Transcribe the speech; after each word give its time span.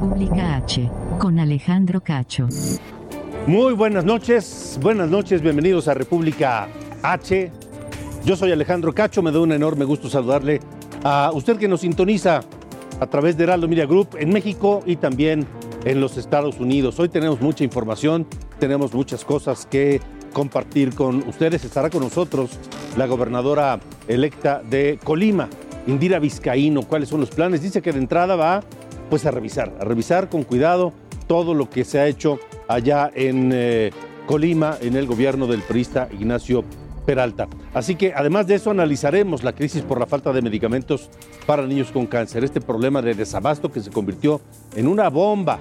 República 0.00 0.54
H, 0.54 0.88
con 1.18 1.40
Alejandro 1.40 2.00
Cacho. 2.00 2.46
Muy 3.48 3.72
buenas 3.72 4.04
noches, 4.04 4.78
buenas 4.80 5.10
noches, 5.10 5.42
bienvenidos 5.42 5.88
a 5.88 5.94
República 5.94 6.68
H. 7.02 7.50
Yo 8.24 8.36
soy 8.36 8.52
Alejandro 8.52 8.94
Cacho, 8.94 9.24
me 9.24 9.32
da 9.32 9.40
un 9.40 9.50
enorme 9.50 9.84
gusto 9.84 10.08
saludarle 10.08 10.60
a 11.02 11.32
usted 11.34 11.56
que 11.56 11.66
nos 11.66 11.80
sintoniza 11.80 12.42
a 13.00 13.06
través 13.08 13.36
de 13.36 13.42
Heraldo 13.42 13.66
Media 13.66 13.86
Group 13.86 14.10
en 14.20 14.32
México 14.32 14.84
y 14.86 14.94
también 14.94 15.44
en 15.84 16.00
los 16.00 16.16
Estados 16.16 16.60
Unidos. 16.60 17.00
Hoy 17.00 17.08
tenemos 17.08 17.40
mucha 17.40 17.64
información, 17.64 18.24
tenemos 18.60 18.94
muchas 18.94 19.24
cosas 19.24 19.66
que 19.66 20.00
compartir 20.32 20.94
con 20.94 21.28
ustedes. 21.28 21.64
Estará 21.64 21.90
con 21.90 22.04
nosotros 22.04 22.50
la 22.96 23.06
gobernadora 23.06 23.80
electa 24.06 24.62
de 24.62 25.00
Colima, 25.02 25.48
Indira 25.88 26.20
Vizcaíno. 26.20 26.82
¿Cuáles 26.84 27.08
son 27.08 27.18
los 27.18 27.30
planes? 27.30 27.62
Dice 27.62 27.82
que 27.82 27.92
de 27.92 27.98
entrada 27.98 28.36
va 28.36 28.62
pues 29.08 29.26
a 29.26 29.30
revisar, 29.30 29.72
a 29.80 29.84
revisar 29.84 30.28
con 30.28 30.42
cuidado 30.42 30.92
todo 31.26 31.54
lo 31.54 31.68
que 31.70 31.84
se 31.84 31.98
ha 32.00 32.06
hecho 32.06 32.38
allá 32.68 33.10
en 33.14 33.50
eh, 33.52 33.90
Colima, 34.26 34.76
en 34.80 34.96
el 34.96 35.06
gobierno 35.06 35.46
del 35.46 35.62
priista 35.62 36.08
Ignacio 36.12 36.64
Peralta. 37.06 37.48
Así 37.72 37.94
que 37.94 38.12
además 38.14 38.46
de 38.46 38.56
eso 38.56 38.70
analizaremos 38.70 39.42
la 39.42 39.54
crisis 39.54 39.82
por 39.82 39.98
la 39.98 40.06
falta 40.06 40.32
de 40.32 40.42
medicamentos 40.42 41.08
para 41.46 41.66
niños 41.66 41.90
con 41.90 42.06
cáncer, 42.06 42.44
este 42.44 42.60
problema 42.60 43.00
de 43.00 43.14
desabasto 43.14 43.72
que 43.72 43.80
se 43.80 43.90
convirtió 43.90 44.40
en 44.76 44.86
una 44.86 45.08
bomba 45.08 45.58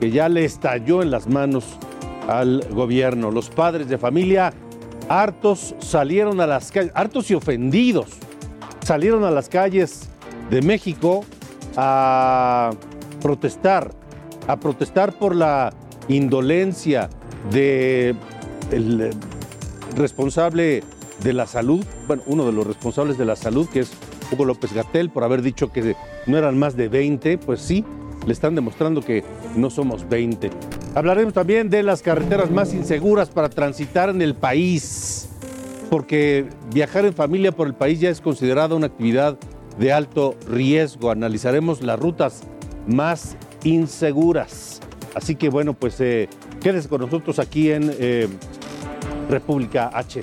que 0.00 0.10
ya 0.10 0.28
le 0.28 0.44
estalló 0.44 1.02
en 1.02 1.10
las 1.10 1.28
manos 1.28 1.78
al 2.28 2.64
gobierno. 2.70 3.30
Los 3.30 3.50
padres 3.50 3.88
de 3.88 3.98
familia 3.98 4.52
hartos 5.08 5.74
salieron 5.78 6.40
a 6.40 6.46
las 6.46 6.70
calles, 6.70 6.92
hartos 6.94 7.30
y 7.30 7.34
ofendidos, 7.34 8.08
salieron 8.82 9.24
a 9.24 9.30
las 9.30 9.48
calles 9.48 10.08
de 10.50 10.62
México 10.62 11.24
a 11.76 12.70
protestar, 13.20 13.92
a 14.46 14.56
protestar 14.56 15.12
por 15.12 15.34
la 15.34 15.72
indolencia 16.08 17.08
de 17.52 18.14
el 18.70 19.10
responsable 19.96 20.82
de 21.22 21.32
la 21.32 21.46
salud, 21.46 21.84
bueno, 22.06 22.22
uno 22.26 22.46
de 22.46 22.52
los 22.52 22.66
responsables 22.66 23.18
de 23.18 23.24
la 23.24 23.36
salud, 23.36 23.68
que 23.68 23.80
es 23.80 23.90
Hugo 24.30 24.44
López 24.44 24.72
Gatel, 24.72 25.10
por 25.10 25.24
haber 25.24 25.42
dicho 25.42 25.72
que 25.72 25.96
no 26.26 26.38
eran 26.38 26.58
más 26.58 26.76
de 26.76 26.88
20, 26.88 27.38
pues 27.38 27.60
sí, 27.60 27.84
le 28.26 28.32
están 28.32 28.54
demostrando 28.54 29.02
que 29.02 29.24
no 29.56 29.70
somos 29.70 30.08
20. 30.08 30.50
Hablaremos 30.94 31.34
también 31.34 31.70
de 31.70 31.82
las 31.82 32.02
carreteras 32.02 32.50
más 32.50 32.74
inseguras 32.74 33.30
para 33.30 33.48
transitar 33.48 34.10
en 34.10 34.22
el 34.22 34.34
país, 34.34 35.28
porque 35.90 36.46
viajar 36.72 37.04
en 37.06 37.14
familia 37.14 37.52
por 37.52 37.66
el 37.66 37.74
país 37.74 38.00
ya 38.00 38.10
es 38.10 38.20
considerada 38.20 38.74
una 38.74 38.86
actividad 38.86 39.38
de 39.78 39.92
alto 39.92 40.34
riesgo. 40.48 41.10
Analizaremos 41.10 41.82
las 41.82 41.98
rutas 41.98 42.42
más 42.88 43.36
inseguras. 43.62 44.80
Así 45.14 45.36
que 45.36 45.48
bueno, 45.48 45.74
pues 45.74 46.00
eh, 46.00 46.28
quédese 46.60 46.88
con 46.88 47.00
nosotros 47.00 47.38
aquí 47.38 47.70
en 47.70 47.92
eh, 47.98 48.28
República 49.28 49.90
H. 49.94 50.22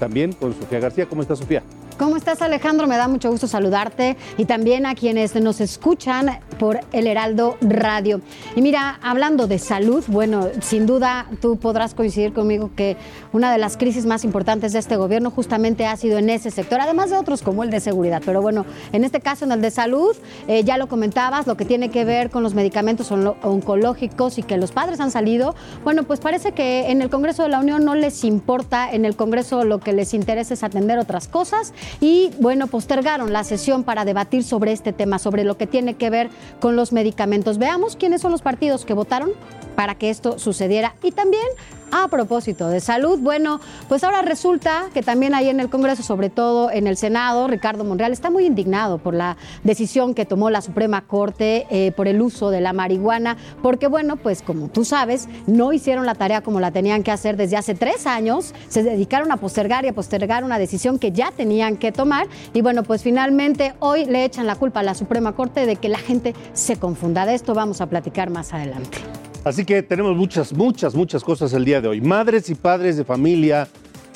También 0.00 0.32
con 0.32 0.54
Sofía 0.58 0.80
García. 0.80 1.06
¿Cómo 1.06 1.22
está 1.22 1.36
Sofía? 1.36 1.62
¿Cómo 1.98 2.16
estás 2.16 2.42
Alejandro? 2.42 2.86
Me 2.86 2.96
da 2.96 3.08
mucho 3.08 3.28
gusto 3.28 3.48
saludarte 3.48 4.16
y 4.36 4.44
también 4.44 4.86
a 4.86 4.94
quienes 4.94 5.34
nos 5.34 5.60
escuchan 5.60 6.38
por 6.60 6.78
el 6.92 7.08
Heraldo 7.08 7.56
Radio. 7.60 8.20
Y 8.54 8.62
mira, 8.62 9.00
hablando 9.02 9.48
de 9.48 9.58
salud, 9.58 10.04
bueno, 10.06 10.46
sin 10.60 10.86
duda 10.86 11.26
tú 11.40 11.56
podrás 11.56 11.94
coincidir 11.94 12.32
conmigo 12.32 12.70
que 12.76 12.96
una 13.32 13.50
de 13.50 13.58
las 13.58 13.76
crisis 13.76 14.06
más 14.06 14.22
importantes 14.22 14.72
de 14.72 14.78
este 14.78 14.94
gobierno 14.94 15.32
justamente 15.32 15.86
ha 15.86 15.96
sido 15.96 16.18
en 16.18 16.30
ese 16.30 16.52
sector, 16.52 16.80
además 16.80 17.10
de 17.10 17.16
otros 17.16 17.42
como 17.42 17.64
el 17.64 17.70
de 17.70 17.80
seguridad. 17.80 18.22
Pero 18.24 18.42
bueno, 18.42 18.64
en 18.92 19.02
este 19.02 19.20
caso, 19.20 19.44
en 19.44 19.50
el 19.50 19.60
de 19.60 19.72
salud, 19.72 20.14
eh, 20.46 20.62
ya 20.62 20.78
lo 20.78 20.86
comentabas, 20.86 21.48
lo 21.48 21.56
que 21.56 21.64
tiene 21.64 21.90
que 21.90 22.04
ver 22.04 22.30
con 22.30 22.44
los 22.44 22.54
medicamentos 22.54 23.10
oncológicos 23.10 24.38
y 24.38 24.44
que 24.44 24.56
los 24.56 24.70
padres 24.70 25.00
han 25.00 25.10
salido. 25.10 25.56
Bueno, 25.82 26.04
pues 26.04 26.20
parece 26.20 26.52
que 26.52 26.92
en 26.92 27.02
el 27.02 27.10
Congreso 27.10 27.42
de 27.42 27.48
la 27.48 27.58
Unión 27.58 27.84
no 27.84 27.96
les 27.96 28.22
importa, 28.22 28.88
en 28.88 29.04
el 29.04 29.16
Congreso 29.16 29.64
lo 29.64 29.80
que 29.80 29.92
les 29.92 30.14
interesa 30.14 30.54
es 30.54 30.62
atender 30.62 31.00
otras 31.00 31.26
cosas 31.26 31.72
y 32.00 32.30
bueno, 32.40 32.66
postergaron 32.66 33.32
la 33.32 33.44
sesión 33.44 33.84
para 33.84 34.04
debatir 34.04 34.44
sobre 34.44 34.72
este 34.72 34.92
tema, 34.92 35.18
sobre 35.18 35.44
lo 35.44 35.56
que 35.56 35.66
tiene 35.66 35.94
que 35.94 36.10
ver 36.10 36.30
con 36.60 36.76
los 36.76 36.92
medicamentos. 36.92 37.58
Veamos 37.58 37.96
quiénes 37.96 38.20
son 38.20 38.32
los 38.32 38.42
partidos 38.42 38.84
que 38.84 38.94
votaron 38.94 39.30
para 39.76 39.94
que 39.94 40.10
esto 40.10 40.38
sucediera 40.38 40.94
y 41.02 41.12
también 41.12 41.46
a 41.90 42.08
propósito 42.08 42.68
de 42.68 42.80
salud, 42.80 43.18
bueno, 43.20 43.60
pues 43.88 44.04
ahora 44.04 44.22
resulta 44.22 44.86
que 44.92 45.02
también 45.02 45.34
ahí 45.34 45.48
en 45.48 45.60
el 45.60 45.68
Congreso, 45.68 46.02
sobre 46.02 46.30
todo 46.30 46.70
en 46.70 46.86
el 46.86 46.96
Senado, 46.96 47.48
Ricardo 47.48 47.84
Monreal 47.84 48.12
está 48.12 48.30
muy 48.30 48.46
indignado 48.46 48.98
por 48.98 49.14
la 49.14 49.36
decisión 49.64 50.14
que 50.14 50.24
tomó 50.24 50.50
la 50.50 50.60
Suprema 50.60 51.02
Corte 51.02 51.66
eh, 51.70 51.92
por 51.92 52.08
el 52.08 52.20
uso 52.20 52.50
de 52.50 52.60
la 52.60 52.72
marihuana, 52.72 53.36
porque 53.62 53.86
bueno, 53.86 54.16
pues 54.16 54.42
como 54.42 54.68
tú 54.68 54.84
sabes, 54.84 55.28
no 55.46 55.72
hicieron 55.72 56.06
la 56.06 56.14
tarea 56.14 56.42
como 56.42 56.60
la 56.60 56.70
tenían 56.70 57.02
que 57.02 57.10
hacer 57.10 57.36
desde 57.36 57.56
hace 57.56 57.74
tres 57.74 58.06
años, 58.06 58.54
se 58.68 58.82
dedicaron 58.82 59.32
a 59.32 59.36
postergar 59.36 59.84
y 59.84 59.88
a 59.88 59.94
postergar 59.94 60.44
una 60.44 60.58
decisión 60.58 60.98
que 60.98 61.12
ya 61.12 61.30
tenían 61.30 61.76
que 61.76 61.92
tomar 61.92 62.26
y 62.52 62.62
bueno, 62.62 62.82
pues 62.82 63.02
finalmente 63.02 63.74
hoy 63.80 64.04
le 64.04 64.24
echan 64.24 64.46
la 64.46 64.56
culpa 64.56 64.80
a 64.80 64.82
la 64.82 64.94
Suprema 64.94 65.32
Corte 65.32 65.66
de 65.66 65.76
que 65.76 65.88
la 65.88 65.98
gente 65.98 66.34
se 66.52 66.76
confunda. 66.76 67.26
De 67.26 67.34
esto 67.34 67.54
vamos 67.54 67.80
a 67.80 67.86
platicar 67.86 68.30
más 68.30 68.52
adelante. 68.52 68.98
Así 69.44 69.64
que 69.64 69.82
tenemos 69.82 70.16
muchas, 70.16 70.52
muchas, 70.52 70.94
muchas 70.94 71.24
cosas 71.24 71.52
el 71.52 71.64
día 71.64 71.80
de 71.80 71.88
hoy. 71.88 72.00
Madres 72.00 72.50
y 72.50 72.54
padres 72.54 72.96
de 72.96 73.04
familia, 73.04 73.68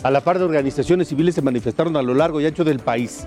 a 0.02 0.10
la 0.10 0.20
par 0.20 0.38
de 0.38 0.44
organizaciones 0.44 1.08
civiles, 1.08 1.34
se 1.34 1.42
manifestaron 1.42 1.96
a 1.96 2.02
lo 2.02 2.14
largo 2.14 2.40
y 2.40 2.46
ancho 2.46 2.64
del 2.64 2.80
país 2.80 3.26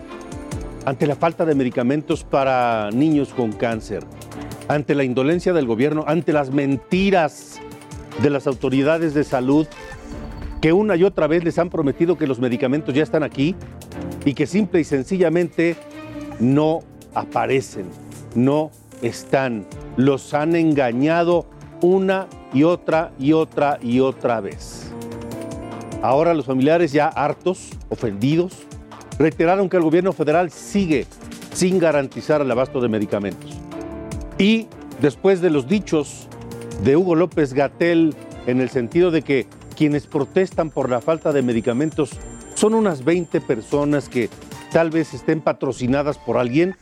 ante 0.86 1.08
la 1.08 1.16
falta 1.16 1.46
de 1.46 1.56
medicamentos 1.56 2.24
para 2.24 2.90
niños 2.92 3.34
con 3.34 3.52
cáncer, 3.52 4.04
ante 4.68 4.94
la 4.94 5.04
indolencia 5.04 5.52
del 5.52 5.66
gobierno, 5.66 6.06
ante 6.08 6.32
las 6.32 6.52
mentiras 6.52 7.60
de 8.22 8.30
las 8.30 8.48
autoridades 8.48 9.14
de 9.14 9.24
salud 9.24 9.68
que 10.62 10.74
una 10.74 10.96
y 10.96 11.04
otra 11.04 11.28
vez 11.28 11.44
les 11.44 11.60
han 11.60 11.70
prometido 11.70 12.18
que 12.18 12.28
los 12.28 12.40
medicamentos 12.40 12.94
ya 12.94 13.04
están 13.04 13.24
aquí 13.24 13.56
y 14.24 14.34
que 14.34 14.48
simple 14.48 14.80
y 14.80 14.84
sencillamente 14.84 15.76
no 16.40 16.80
aparecen, 17.14 17.86
no 18.36 18.72
están. 19.02 19.66
Los 19.98 20.34
han 20.34 20.56
engañado 20.56 21.48
una 21.82 22.28
y 22.54 22.64
otra 22.64 23.12
y 23.20 23.34
otra 23.34 23.78
y 23.82 24.00
otra 24.00 24.42
vez. 24.42 24.92
Ahora 26.02 26.34
los 26.34 26.46
familiares 26.46 26.92
ya 26.92 27.08
hartos, 27.08 27.72
ofendidos, 27.90 28.54
reiteraron 29.18 29.70
que 29.70 29.78
el 29.78 29.84
gobierno 29.84 30.14
federal 30.14 30.52
sigue 30.52 31.08
sin 31.54 31.80
garantizar 31.80 32.42
el 32.42 32.52
abasto 32.52 32.82
de 32.82 32.90
medicamentos. 32.90 33.52
Y 34.38 34.68
después 35.02 35.42
de 35.42 35.50
los 35.50 35.68
dichos 35.68 36.28
de 36.84 36.98
Hugo 36.98 37.16
López 37.16 37.54
Gatel 37.54 38.14
en 38.46 38.62
el 38.62 38.70
sentido 38.70 39.12
de 39.12 39.22
que 39.22 39.48
quienes 39.76 40.08
protestan 40.08 40.70
por 40.70 40.90
la 40.90 41.02
falta 41.02 41.34
de 41.34 41.42
medicamentos 41.42 42.12
son 42.54 42.74
unas 42.74 43.04
20 43.04 43.42
personas 43.42 44.10
que 44.10 44.30
tal 44.72 44.90
vez 44.90 45.14
estén 45.14 45.42
patrocinadas 45.42 46.18
por 46.18 46.38
alguien, 46.38 46.76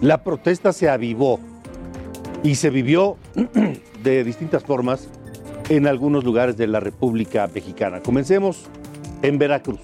la 0.00 0.22
protesta 0.22 0.72
se 0.72 0.88
avivó 0.88 1.40
y 2.42 2.54
se 2.54 2.70
vivió 2.70 3.16
de 4.02 4.24
distintas 4.24 4.64
formas 4.64 5.08
en 5.68 5.86
algunos 5.86 6.24
lugares 6.24 6.56
de 6.56 6.66
la 6.66 6.80
República 6.80 7.48
Mexicana. 7.52 8.00
Comencemos 8.00 8.66
en 9.22 9.38
Veracruz. 9.38 9.80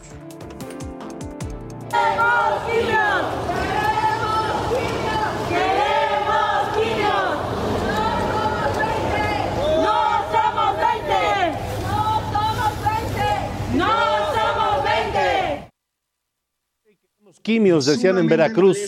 Quimios, 17.45 17.85
decían 17.85 18.17
en 18.19 18.27
Veracruz. 18.27 18.79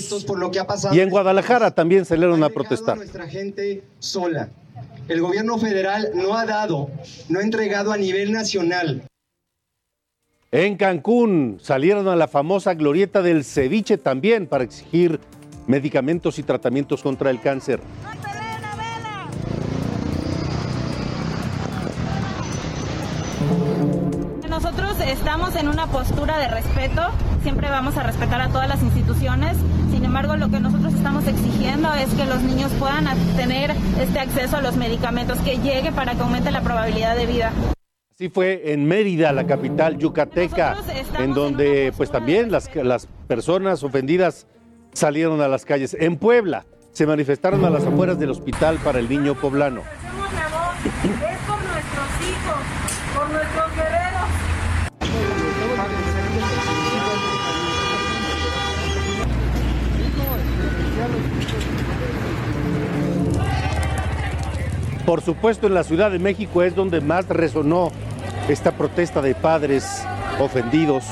y 0.91 1.01
en 1.01 1.11
Guadalajara 1.11 1.71
también 1.71 2.07
salieron 2.07 2.43
a 2.43 2.49
protestar. 2.49 2.97
nuestra 2.97 3.29
gente 3.29 3.85
sola. 3.99 4.49
el 5.09 5.21
gobierno 5.21 5.59
federal 5.59 6.11
no 6.15 6.37
ha 6.37 6.47
dado, 6.47 6.91
no 7.29 7.39
ha 7.39 7.43
entregado 7.43 7.93
a 7.93 7.99
nivel 7.99 8.33
nacional. 8.33 9.03
En 10.51 10.77
Cancún 10.77 11.59
salieron 11.61 12.09
a 12.09 12.17
la 12.17 12.29
famosa 12.29 12.73
glorieta 12.75 13.21
del 13.21 13.45
ceviche 13.45 13.99
también 13.99 14.47
para 14.47 14.65
exigir 14.65 15.21
medicamentos 15.67 16.39
y 16.39 16.43
tratamientos 16.43 17.03
contra 17.03 17.31
el 17.31 17.41
cáncer. 17.41 17.81
Una 25.87 25.93
postura 25.93 26.39
de 26.39 26.49
respeto, 26.49 27.03
siempre 27.43 27.69
vamos 27.69 27.97
a 27.97 28.03
respetar 28.03 28.41
a 28.41 28.49
todas 28.49 28.69
las 28.69 28.83
instituciones, 28.83 29.57
sin 29.91 30.05
embargo 30.05 30.37
lo 30.37 30.49
que 30.49 30.61
nosotros 30.61 30.95
estamos 30.95 31.27
exigiendo 31.27 31.93
es 31.95 32.13
que 32.15 32.25
los 32.25 32.43
niños 32.43 32.73
puedan 32.79 33.07
tener 33.37 33.73
este 34.01 34.19
acceso 34.19 34.57
a 34.57 34.63
los 34.63 34.77
medicamentos, 34.77 35.39
que 35.39 35.59
llegue 35.59 35.93
para 35.93 36.15
que 36.15 36.23
aumente 36.23 36.51
la 36.51 36.63
probabilidad 36.63 37.17
de 37.17 37.27
vida. 37.27 37.53
Así 38.13 38.29
fue 38.29 38.73
en 38.73 38.87
Mérida, 38.87 39.33
la 39.33 39.47
capital 39.47 39.99
yucateca, 39.99 40.77
en 41.19 41.35
donde 41.35 41.93
pues 41.97 42.11
también 42.11 42.51
las, 42.51 42.75
las 42.75 43.07
personas 43.27 43.83
ofendidas 43.83 44.47
salieron 44.93 45.41
a 45.43 45.49
las 45.49 45.65
calles. 45.65 45.95
En 45.99 46.17
Puebla 46.17 46.65
se 46.93 47.07
manifestaron 47.07 47.65
a 47.65 47.71
las 47.71 47.85
afueras 47.85 48.19
del 48.19 48.31
hospital 48.31 48.79
para 48.83 48.99
el 48.99 49.09
niño 49.09 49.35
poblano. 49.35 49.83
Por 65.07 65.23
supuesto, 65.23 65.69
en 65.69 65.75
la 65.75 65.85
Ciudad 65.85 66.11
de 66.11 66.19
México 66.19 66.65
es 66.65 66.75
donde 66.75 67.01
más 67.01 67.29
resonó 67.29 67.93
esta 68.49 68.73
protesta 68.73 69.23
de 69.23 69.37
padres 69.37 70.05
ofendidos, 70.41 71.05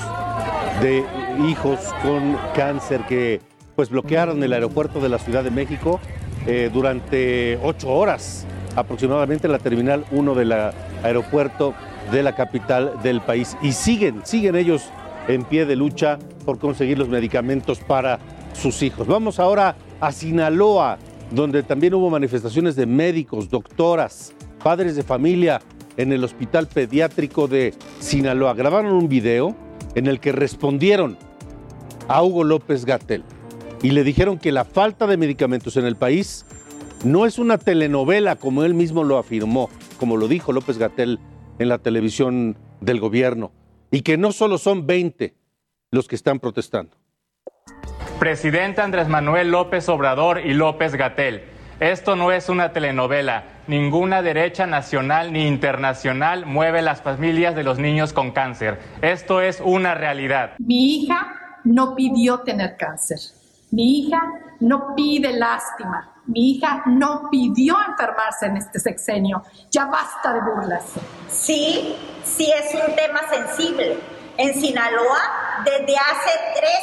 de 0.82 1.04
hijos 1.48 1.78
con 2.02 2.36
cáncer 2.56 3.02
que 3.08 3.40
pues 3.76 3.90
bloquearon 3.90 4.42
el 4.42 4.52
aeropuerto 4.52 5.00
de 5.00 5.08
la 5.08 5.18
Ciudad 5.20 5.44
de 5.44 5.52
México 5.52 6.00
eh, 6.48 6.70
durante 6.72 7.56
ocho 7.62 7.88
horas 7.90 8.46
aproximadamente 8.74 9.46
la 9.46 9.60
terminal 9.60 10.04
1 10.10 10.34
del 10.34 10.52
aeropuerto 11.04 11.74
de 12.10 12.24
la 12.24 12.34
capital 12.34 12.94
del 13.04 13.20
país. 13.20 13.56
Y 13.62 13.72
siguen, 13.72 14.22
siguen 14.24 14.56
ellos 14.56 14.90
en 15.28 15.44
pie 15.44 15.66
de 15.66 15.76
lucha 15.76 16.18
por 16.44 16.58
conseguir 16.58 16.98
los 16.98 17.08
medicamentos 17.08 17.78
para 17.78 18.18
sus 18.54 18.82
hijos. 18.82 19.06
Vamos 19.06 19.38
ahora 19.38 19.76
a 20.00 20.10
Sinaloa, 20.10 20.98
donde 21.30 21.62
también 21.62 21.94
hubo 21.94 22.10
manifestaciones 22.10 22.76
de 22.76 22.86
médicos, 22.86 23.50
doctoras, 23.50 24.32
padres 24.62 24.96
de 24.96 25.02
familia 25.02 25.60
en 25.96 26.12
el 26.12 26.24
hospital 26.24 26.66
pediátrico 26.66 27.48
de 27.48 27.74
Sinaloa. 28.00 28.54
Grabaron 28.54 28.92
un 28.92 29.08
video 29.08 29.56
en 29.94 30.06
el 30.06 30.20
que 30.20 30.32
respondieron 30.32 31.16
a 32.08 32.22
Hugo 32.22 32.44
López 32.44 32.84
Gatel 32.84 33.24
y 33.82 33.90
le 33.90 34.04
dijeron 34.04 34.38
que 34.38 34.52
la 34.52 34.64
falta 34.64 35.06
de 35.06 35.16
medicamentos 35.16 35.76
en 35.76 35.84
el 35.84 35.96
país 35.96 36.46
no 37.04 37.26
es 37.26 37.38
una 37.38 37.58
telenovela 37.58 38.36
como 38.36 38.64
él 38.64 38.74
mismo 38.74 39.04
lo 39.04 39.18
afirmó, 39.18 39.68
como 39.98 40.16
lo 40.16 40.26
dijo 40.26 40.52
López 40.52 40.78
Gatel 40.78 41.18
en 41.58 41.68
la 41.68 41.78
televisión 41.78 42.56
del 42.80 42.98
gobierno, 42.98 43.52
y 43.90 44.00
que 44.00 44.16
no 44.16 44.32
solo 44.32 44.58
son 44.58 44.86
20 44.86 45.34
los 45.90 46.08
que 46.08 46.16
están 46.16 46.40
protestando. 46.40 46.96
Presidente 48.24 48.80
Andrés 48.80 49.06
Manuel 49.06 49.50
López 49.50 49.86
Obrador 49.90 50.40
y 50.46 50.54
López 50.54 50.94
Gatel, 50.94 51.44
esto 51.78 52.16
no 52.16 52.32
es 52.32 52.48
una 52.48 52.72
telenovela. 52.72 53.44
Ninguna 53.66 54.22
derecha 54.22 54.66
nacional 54.66 55.30
ni 55.30 55.46
internacional 55.46 56.46
mueve 56.46 56.80
las 56.80 57.02
familias 57.02 57.54
de 57.54 57.64
los 57.64 57.78
niños 57.78 58.14
con 58.14 58.30
cáncer. 58.30 58.80
Esto 59.02 59.42
es 59.42 59.60
una 59.62 59.94
realidad. 59.94 60.52
Mi 60.56 61.02
hija 61.02 61.34
no 61.64 61.94
pidió 61.94 62.40
tener 62.40 62.78
cáncer. 62.78 63.18
Mi 63.70 63.98
hija 63.98 64.22
no 64.60 64.94
pide 64.96 65.34
lástima. 65.34 66.14
Mi 66.24 66.52
hija 66.52 66.82
no 66.86 67.28
pidió 67.30 67.76
enfermarse 67.86 68.46
en 68.46 68.56
este 68.56 68.80
sexenio. 68.80 69.42
Ya 69.70 69.84
basta 69.84 70.32
de 70.32 70.40
burlas. 70.40 70.94
Sí, 71.28 71.94
sí 72.24 72.50
es 72.50 72.74
un 72.74 72.96
tema 72.96 73.20
sensible. 73.30 73.98
En 74.36 74.52
Sinaloa, 74.52 75.62
desde 75.64 75.96
hace 75.96 76.30
tres 76.56 76.80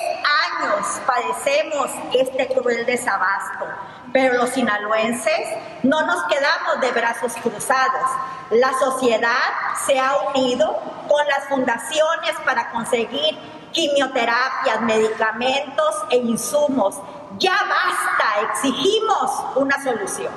años 0.62 1.02
padecemos 1.06 1.92
este 2.14 2.48
cruel 2.48 2.86
desabasto, 2.86 3.66
pero 4.14 4.36
los 4.36 4.52
sinaloenses 4.52 5.50
no 5.84 6.02
nos 6.06 6.24
quedamos 6.26 6.80
de 6.80 6.92
brazos 6.94 7.34
cruzados. 7.44 8.10
La 8.52 8.72
sociedad 8.80 9.50
se 9.86 10.00
ha 10.00 10.30
unido 10.34 10.80
con 11.10 11.28
las 11.28 11.50
fundaciones 11.50 12.40
para 12.46 12.72
conseguir 12.72 13.38
quimioterapias, 13.74 14.80
medicamentos 14.84 16.06
e 16.10 16.18
insumos. 16.18 17.02
Ya 17.38 17.52
basta, 17.52 18.50
exigimos 18.50 19.58
una 19.58 19.82
solución. 19.84 20.34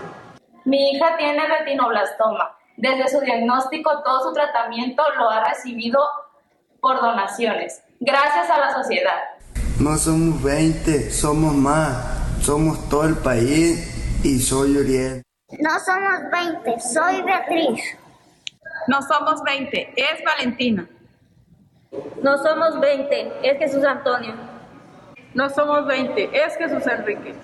Mi 0.64 0.90
hija 0.90 1.16
tiene 1.16 1.46
retinoblastoma. 1.46 2.56
Desde 2.76 3.08
su 3.08 3.20
diagnóstico, 3.20 4.02
todo 4.02 4.30
su 4.30 4.32
tratamiento 4.32 5.04
lo 5.16 5.30
ha 5.30 5.44
recibido 5.44 6.00
por 6.84 7.00
donaciones, 7.00 7.82
gracias 7.98 8.50
a 8.50 8.58
la 8.58 8.74
sociedad. 8.74 9.22
No 9.80 9.96
somos 9.96 10.42
20, 10.42 11.10
somos 11.10 11.54
más. 11.54 11.96
Somos 12.42 12.90
todo 12.90 13.04
el 13.04 13.16
país 13.16 14.20
y 14.22 14.38
soy 14.38 14.76
Uriel. 14.76 15.22
No 15.60 15.80
somos 15.80 16.30
20, 16.30 16.80
soy 16.80 17.22
Beatriz. 17.22 17.80
No 18.86 19.00
somos 19.00 19.42
20, 19.44 19.94
es 19.96 20.24
Valentina. 20.26 20.86
No 22.22 22.36
somos 22.36 22.78
20, 22.78 23.32
es 23.42 23.58
Jesús 23.58 23.82
Antonio. 23.82 24.34
No 25.32 25.48
somos 25.48 25.86
20, 25.86 26.30
es 26.34 26.54
Jesús 26.58 26.86
Enrique. 26.86 27.34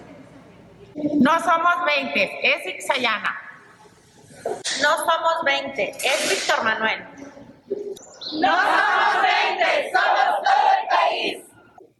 No 0.94 1.40
somos 1.40 1.74
20, 1.86 2.40
es 2.42 2.74
Ixayana. 2.74 3.40
No 4.44 4.96
somos 4.98 5.44
20, 5.46 5.90
es 5.92 6.30
Víctor 6.30 6.62
Manuel. 6.62 7.29
No 8.32 8.46
somos 8.46 9.22
20, 9.22 9.90
somos 9.92 10.38
todo 10.44 10.66
el 10.78 10.86
país. 10.88 11.38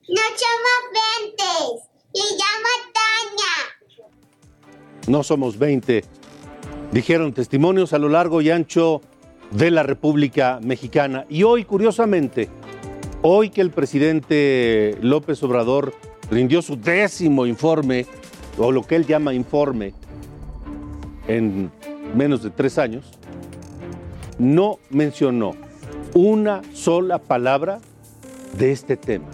No 0.09 0.23
somos 0.37 0.79
20, 1.27 1.43
le 2.15 2.25
llamo 2.38 2.71
Tania. 2.94 3.56
No 5.09 5.23
somos 5.25 5.59
20, 5.59 6.05
dijeron 6.93 7.32
testimonios 7.32 7.93
a 7.94 7.99
lo 7.99 8.09
largo 8.09 8.41
y 8.43 8.50
ancho 8.50 9.00
de 9.50 9.73
la 9.73 9.82
República 9.82 10.61
Mexicana. 10.62 11.27
Y 11.29 11.43
hoy, 11.43 11.65
curiosamente, 11.65 12.49
hoy 13.22 13.51
que 13.51 13.60
el 13.60 13.70
presidente 13.70 14.96
López 15.01 15.43
Obrador 15.43 15.93
rindió 16.31 16.63
su 16.63 16.77
décimo 16.77 17.44
informe, 17.44 18.06
o 18.56 18.70
lo 18.70 18.82
que 18.84 18.94
él 18.94 19.05
llama 19.05 19.34
informe, 19.34 19.94
en 21.27 21.72
menos 22.15 22.44
de 22.44 22.51
tres 22.51 22.79
años, 22.79 23.05
no 24.39 24.79
mencionó 24.91 25.69
una 26.14 26.62
sola 26.72 27.19
palabra 27.19 27.81
de 28.58 28.72
este 28.72 28.96
tema. 28.96 29.29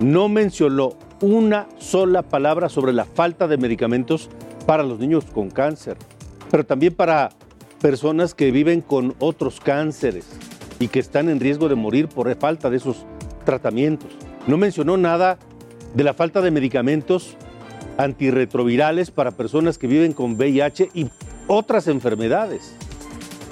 No 0.00 0.28
mencionó 0.28 0.92
una 1.20 1.66
sola 1.78 2.22
palabra 2.22 2.68
sobre 2.68 2.92
la 2.92 3.04
falta 3.04 3.48
de 3.48 3.56
medicamentos 3.56 4.28
para 4.66 4.82
los 4.82 4.98
niños 4.98 5.24
con 5.24 5.50
cáncer, 5.50 5.96
pero 6.50 6.64
también 6.64 6.94
para 6.94 7.30
personas 7.80 8.34
que 8.34 8.50
viven 8.50 8.80
con 8.80 9.14
otros 9.18 9.60
cánceres 9.60 10.26
y 10.78 10.88
que 10.88 11.00
están 11.00 11.28
en 11.28 11.40
riesgo 11.40 11.68
de 11.68 11.74
morir 11.74 12.08
por 12.08 12.34
falta 12.36 12.70
de 12.70 12.76
esos 12.76 13.04
tratamientos. 13.44 14.10
No 14.46 14.56
mencionó 14.56 14.96
nada 14.96 15.38
de 15.94 16.04
la 16.04 16.14
falta 16.14 16.40
de 16.40 16.50
medicamentos 16.50 17.36
antirretrovirales 17.96 19.10
para 19.10 19.32
personas 19.32 19.78
que 19.78 19.86
viven 19.86 20.12
con 20.12 20.36
VIH 20.36 20.90
y 20.94 21.08
otras 21.46 21.88
enfermedades. 21.88 22.74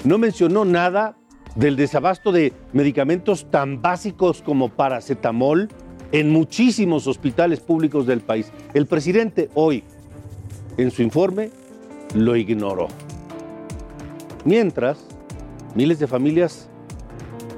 No 0.03 0.17
mencionó 0.17 0.63
nada 0.63 1.17
del 1.57 1.75
desabasto 1.75 2.31
de 2.31 2.53
medicamentos 2.71 3.47
tan 3.49 3.81
básicos 3.81 4.43
como 4.43 4.69
paracetamol 4.69 5.69
en 6.11 6.29
muchísimos 6.29 7.07
hospitales 7.07 7.59
públicos 7.59 8.05
del 8.05 8.21
país. 8.21 8.51
El 8.75 8.85
presidente 8.85 9.49
hoy, 9.55 9.83
en 10.77 10.91
su 10.91 11.01
informe, 11.01 11.49
lo 12.13 12.35
ignoró. 12.35 12.87
Mientras, 14.45 14.99
miles 15.73 15.97
de 15.99 16.07
familias 16.07 16.69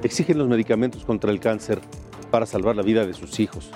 exigen 0.02 0.38
los 0.38 0.48
medicamentos 0.48 1.04
contra 1.04 1.30
el 1.30 1.38
cáncer 1.38 1.80
para 2.30 2.46
salvar 2.46 2.76
la 2.76 2.82
vida 2.82 3.06
de 3.06 3.12
sus 3.12 3.38
hijos. 3.38 3.70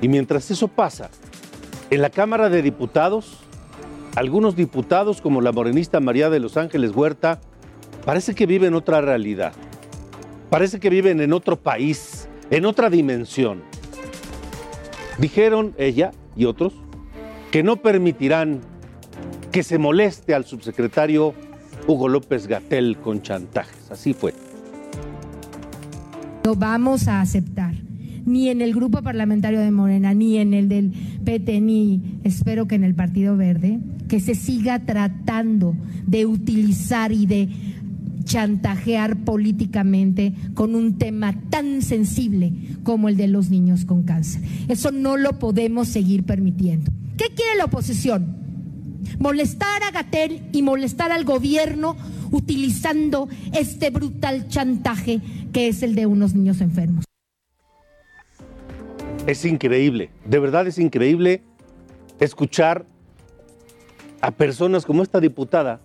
Y 0.00 0.08
mientras 0.08 0.50
eso 0.50 0.66
pasa, 0.66 1.10
en 1.90 2.00
la 2.00 2.08
Cámara 2.08 2.48
de 2.48 2.62
Diputados, 2.62 3.38
algunos 4.16 4.56
diputados 4.56 5.20
como 5.20 5.42
la 5.42 5.52
morenista 5.52 6.00
María 6.00 6.30
de 6.30 6.40
Los 6.40 6.56
Ángeles 6.56 6.96
Huerta, 6.96 7.40
parece 8.04 8.34
que 8.34 8.46
viven 8.46 8.74
otra 8.74 9.00
realidad. 9.00 9.52
Parece 10.48 10.80
que 10.80 10.90
viven 10.90 11.20
en 11.20 11.32
otro 11.32 11.56
país, 11.56 12.28
en 12.50 12.64
otra 12.64 12.90
dimensión. 12.90 13.62
Dijeron 15.18 15.74
ella 15.78 16.10
y 16.36 16.46
otros 16.46 16.72
que 17.50 17.62
no 17.62 17.76
permitirán 17.76 18.60
que 19.52 19.62
se 19.62 19.78
moleste 19.78 20.34
al 20.34 20.44
subsecretario 20.44 21.34
Hugo 21.86 22.08
López 22.08 22.46
Gatel 22.46 22.98
con 22.98 23.22
chantajes. 23.22 23.90
Así 23.90 24.12
fue. 24.14 24.32
No 26.44 26.54
vamos 26.54 27.06
a 27.08 27.20
aceptar, 27.20 27.74
ni 28.24 28.48
en 28.48 28.60
el 28.62 28.74
grupo 28.74 29.02
parlamentario 29.02 29.60
de 29.60 29.70
Morena, 29.70 30.14
ni 30.14 30.38
en 30.38 30.54
el 30.54 30.68
del 30.68 30.92
PT, 31.24 31.60
ni 31.60 32.18
espero 32.24 32.66
que 32.66 32.76
en 32.76 32.84
el 32.84 32.94
Partido 32.94 33.36
Verde, 33.36 33.78
que 34.08 34.20
se 34.20 34.34
siga 34.34 34.78
tratando 34.80 35.74
de 36.06 36.26
utilizar 36.26 37.12
y 37.12 37.26
de 37.26 37.48
chantajear 38.30 39.24
políticamente 39.24 40.32
con 40.54 40.76
un 40.76 40.98
tema 40.98 41.34
tan 41.50 41.82
sensible 41.82 42.52
como 42.84 43.08
el 43.08 43.16
de 43.16 43.26
los 43.26 43.50
niños 43.50 43.84
con 43.84 44.04
cáncer. 44.04 44.40
Eso 44.68 44.92
no 44.92 45.16
lo 45.16 45.40
podemos 45.40 45.88
seguir 45.88 46.22
permitiendo. 46.22 46.92
¿Qué 47.16 47.34
quiere 47.34 47.56
la 47.58 47.64
oposición? 47.64 48.36
Molestar 49.18 49.82
a 49.82 49.90
Gatel 49.90 50.42
y 50.52 50.62
molestar 50.62 51.10
al 51.10 51.24
gobierno 51.24 51.96
utilizando 52.30 53.28
este 53.52 53.90
brutal 53.90 54.46
chantaje 54.46 55.20
que 55.52 55.66
es 55.66 55.82
el 55.82 55.96
de 55.96 56.06
unos 56.06 56.32
niños 56.32 56.60
enfermos. 56.60 57.04
Es 59.26 59.44
increíble, 59.44 60.10
de 60.24 60.38
verdad 60.38 60.68
es 60.68 60.78
increíble 60.78 61.42
escuchar 62.20 62.86
a 64.20 64.30
personas 64.30 64.86
como 64.86 65.02
esta 65.02 65.18
diputada 65.18 65.80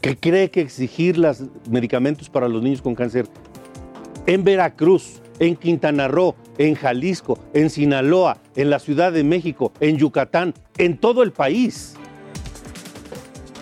que 0.00 0.16
cree 0.16 0.50
que 0.50 0.60
exigir 0.60 1.18
los 1.18 1.42
medicamentos 1.68 2.28
para 2.30 2.48
los 2.48 2.62
niños 2.62 2.82
con 2.82 2.94
cáncer 2.94 3.26
en 4.26 4.44
Veracruz, 4.44 5.20
en 5.38 5.56
Quintana 5.56 6.08
Roo, 6.08 6.34
en 6.58 6.74
Jalisco, 6.74 7.38
en 7.54 7.70
Sinaloa, 7.70 8.38
en 8.54 8.70
la 8.70 8.78
Ciudad 8.78 9.12
de 9.12 9.24
México, 9.24 9.72
en 9.80 9.96
Yucatán, 9.96 10.54
en 10.78 10.98
todo 10.98 11.22
el 11.22 11.32
país, 11.32 11.94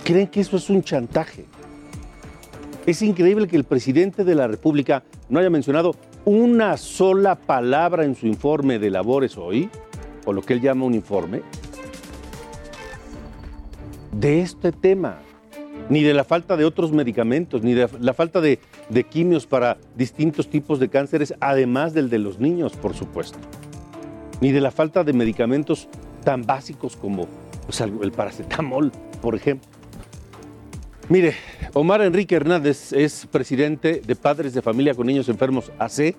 creen 0.04 0.28
que 0.28 0.40
eso 0.40 0.56
es 0.56 0.70
un 0.70 0.82
chantaje. 0.82 1.46
Es 2.86 3.02
increíble 3.02 3.48
que 3.48 3.56
el 3.56 3.64
presidente 3.64 4.24
de 4.24 4.34
la 4.34 4.46
República 4.46 5.02
no 5.28 5.38
haya 5.38 5.50
mencionado 5.50 5.94
una 6.24 6.76
sola 6.76 7.34
palabra 7.34 8.04
en 8.04 8.14
su 8.14 8.26
informe 8.26 8.78
de 8.78 8.90
labores 8.90 9.36
hoy, 9.36 9.70
o 10.24 10.32
lo 10.32 10.42
que 10.42 10.54
él 10.54 10.60
llama 10.60 10.84
un 10.84 10.94
informe, 10.94 11.42
de 14.12 14.40
este 14.40 14.72
tema, 14.72 15.18
ni 15.88 16.02
de 16.02 16.14
la 16.14 16.24
falta 16.24 16.56
de 16.56 16.64
otros 16.64 16.92
medicamentos, 16.92 17.62
ni 17.62 17.74
de 17.74 17.88
la 18.00 18.14
falta 18.14 18.40
de, 18.40 18.58
quimios 19.10 19.46
para 19.46 19.76
distintos 19.96 20.48
tipos 20.48 20.80
de 20.80 20.88
cánceres, 20.88 21.34
además 21.40 21.94
del 21.94 22.10
de 22.10 22.18
los 22.18 22.38
niños, 22.38 22.72
por 22.74 22.94
supuesto, 22.94 23.38
ni 24.40 24.52
de 24.52 24.60
la 24.60 24.70
falta 24.70 25.04
de 25.04 25.12
medicamentos 25.12 25.88
tan 26.24 26.42
básicos 26.42 26.96
como 26.96 27.28
el 28.02 28.12
paracetamol, 28.12 28.92
por 29.20 29.34
ejemplo. 29.34 29.68
Mire, 31.08 31.34
Omar 31.74 32.00
Enrique 32.00 32.34
Hernández 32.34 32.92
es 32.94 33.26
presidente 33.26 34.00
de 34.06 34.16
Padres 34.16 34.54
de 34.54 34.62
Familia 34.62 34.94
con 34.94 35.06
Niños 35.06 35.28
Enfermos 35.28 35.70
AC. 35.78 36.16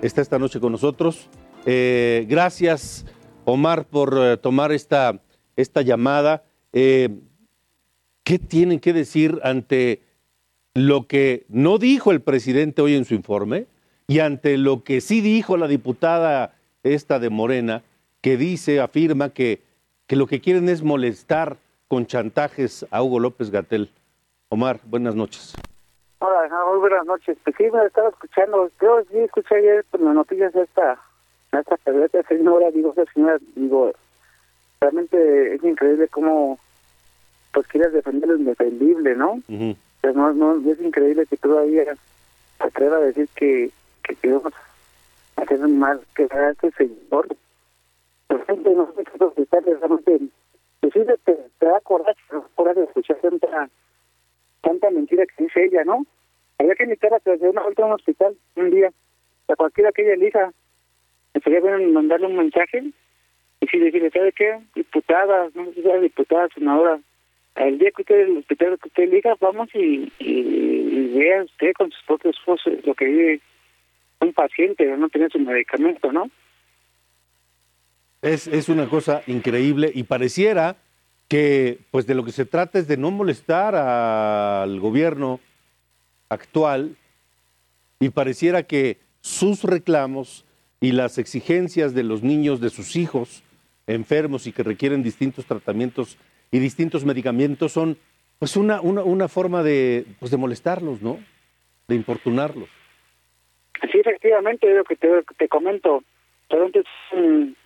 Está 0.00 0.22
esta 0.22 0.38
noche 0.38 0.60
con 0.60 0.72
nosotros. 0.72 1.28
Eh, 1.66 2.24
gracias, 2.26 3.04
Omar, 3.44 3.86
por 3.86 4.16
eh, 4.18 4.36
tomar 4.38 4.72
esta, 4.72 5.20
esta 5.56 5.82
llamada. 5.82 6.42
Eh, 6.72 7.10
¿Qué 8.24 8.38
tienen 8.38 8.80
que 8.80 8.94
decir 8.94 9.38
ante 9.42 10.00
lo 10.72 11.06
que 11.06 11.44
no 11.50 11.76
dijo 11.76 12.10
el 12.10 12.22
presidente 12.22 12.80
hoy 12.80 12.94
en 12.94 13.04
su 13.04 13.12
informe 13.14 13.66
y 14.06 14.20
ante 14.20 14.56
lo 14.56 14.82
que 14.82 15.02
sí 15.02 15.20
dijo 15.20 15.58
la 15.58 15.68
diputada 15.68 16.54
esta 16.82 17.18
de 17.18 17.28
Morena, 17.28 17.82
que 18.22 18.38
dice, 18.38 18.80
afirma 18.80 19.28
que, 19.28 19.60
que 20.06 20.16
lo 20.16 20.26
que 20.26 20.40
quieren 20.40 20.70
es 20.70 20.82
molestar 20.82 21.58
con 21.86 22.06
chantajes 22.06 22.86
a 22.90 23.02
Hugo 23.02 23.20
López 23.20 23.50
Gatel? 23.50 23.90
Omar, 24.48 24.80
buenas 24.84 25.14
noches. 25.14 25.54
Hola, 26.20 26.48
muy 26.70 26.78
buenas 26.78 27.04
noches. 27.04 27.36
Pues 27.44 27.54
sí, 27.58 27.64
me 27.70 27.84
estaba 27.84 28.08
escuchando. 28.08 28.70
Yo 28.80 29.02
sí 29.10 29.18
escuché 29.18 29.56
ayer 29.56 29.84
por 29.90 30.00
las 30.00 30.14
noticias 30.14 30.54
esta, 30.54 30.98
esta 31.52 32.22
señora, 32.26 32.70
digo, 32.70 32.92
esa 32.92 33.04
señora, 33.12 33.36
digo, 33.54 33.92
realmente 34.80 35.56
es 35.56 35.62
increíble 35.62 36.08
cómo 36.08 36.58
pues 37.54 37.66
quieres 37.68 37.92
defender 37.92 38.28
lo 38.28 38.36
indefendible, 38.36 39.14
¿no? 39.14 39.40
pues 40.00 40.14
no, 40.14 40.32
no, 40.34 40.70
es 40.70 40.80
increíble 40.80 41.24
que 41.24 41.36
todavía 41.36 41.84
se 41.84 42.64
atreva 42.64 42.96
a 42.96 43.00
decir 43.00 43.28
que, 43.34 43.70
que 44.02 44.16
queremos 44.16 44.52
hacer 45.36 45.60
mal 45.60 46.00
que 46.14 46.28
a 46.30 46.50
este 46.50 46.70
señor. 46.72 47.28
La 48.28 48.38
gente 48.44 48.70
no 48.74 48.92
sé 48.94 49.04
qué 49.04 49.60
realmente, 49.60 50.20
pues 50.80 50.92
te, 50.92 51.16
te 51.24 51.66
da 51.66 51.80
coraje, 51.80 52.20
coraje 52.54 52.80
de 52.80 52.86
escuchar 52.86 53.16
tanta 53.18 53.70
tanta 54.60 54.90
mentira 54.90 55.24
que 55.26 55.44
dice 55.44 55.64
ella, 55.64 55.84
¿no? 55.84 56.04
Había 56.58 56.74
que 56.74 56.84
invitar 56.84 57.14
a 57.14 57.20
que 57.20 57.30
una 57.30 57.62
vuelta 57.62 57.82
a 57.82 57.86
un 57.86 57.92
hospital 57.92 58.36
un 58.56 58.70
día, 58.70 58.90
a 59.48 59.56
cualquiera 59.56 59.92
que 59.92 60.02
ella 60.02 60.14
elija, 60.14 60.52
estaría 61.34 61.60
bien 61.60 61.92
mandarle 61.92 62.26
un 62.26 62.36
mensaje 62.36 62.82
y 63.60 63.66
si 63.66 63.78
decirle, 63.78 64.10
¿sabe 64.10 64.32
qué? 64.32 64.60
Diputada, 64.74 65.48
no 65.54 65.66
sé 65.66 65.74
si 65.74 65.82
sea 65.82 65.98
diputada, 65.98 66.48
senadora, 66.54 66.98
el 67.56 67.78
día 67.78 67.90
que 67.92 68.02
usted, 68.02 68.20
el 68.20 68.38
hospital 68.38 68.78
que 68.80 68.88
usted 68.88 69.02
elija, 69.04 69.34
vamos 69.40 69.68
y, 69.74 70.12
y, 70.18 71.12
vea 71.14 71.44
usted 71.44 71.72
con 71.74 71.90
sus 71.90 72.02
propios 72.04 72.36
ojos 72.46 72.60
lo 72.84 72.94
que 72.94 73.04
vive 73.04 73.40
un 74.20 74.32
paciente, 74.32 74.84
no 74.96 75.08
tiene 75.08 75.28
su 75.30 75.38
medicamento, 75.38 76.12
¿no? 76.12 76.30
Es, 78.22 78.46
es 78.46 78.68
una 78.68 78.88
cosa 78.88 79.22
increíble 79.26 79.92
y 79.94 80.04
pareciera 80.04 80.76
que 81.28 81.78
pues 81.90 82.06
de 82.06 82.14
lo 82.14 82.24
que 82.24 82.32
se 82.32 82.46
trata 82.46 82.78
es 82.78 82.88
de 82.88 82.96
no 82.96 83.10
molestar 83.10 83.74
al 83.74 84.80
gobierno 84.80 85.40
actual 86.28 86.96
y 88.00 88.08
pareciera 88.10 88.64
que 88.64 88.98
sus 89.20 89.62
reclamos 89.62 90.44
y 90.80 90.92
las 90.92 91.18
exigencias 91.18 91.94
de 91.94 92.02
los 92.02 92.22
niños, 92.22 92.60
de 92.60 92.70
sus 92.70 92.96
hijos 92.96 93.42
enfermos 93.86 94.46
y 94.46 94.52
que 94.52 94.62
requieren 94.62 95.02
distintos 95.02 95.46
tratamientos 95.46 96.18
y 96.54 96.60
distintos 96.60 97.04
medicamentos 97.04 97.72
son 97.72 97.98
pues 98.38 98.56
una, 98.56 98.80
una, 98.80 99.02
una 99.02 99.26
forma 99.26 99.64
de, 99.64 100.06
pues 100.20 100.30
de 100.30 100.36
molestarlos, 100.36 101.02
¿no? 101.02 101.18
De 101.88 101.96
importunarlos. 101.96 102.68
Sí, 103.90 103.98
efectivamente, 103.98 104.72
lo 104.72 104.84
que 104.84 104.94
te, 104.94 105.08
te 105.36 105.48
comento, 105.48 106.04
realmente 106.48 106.78
es 106.78 106.86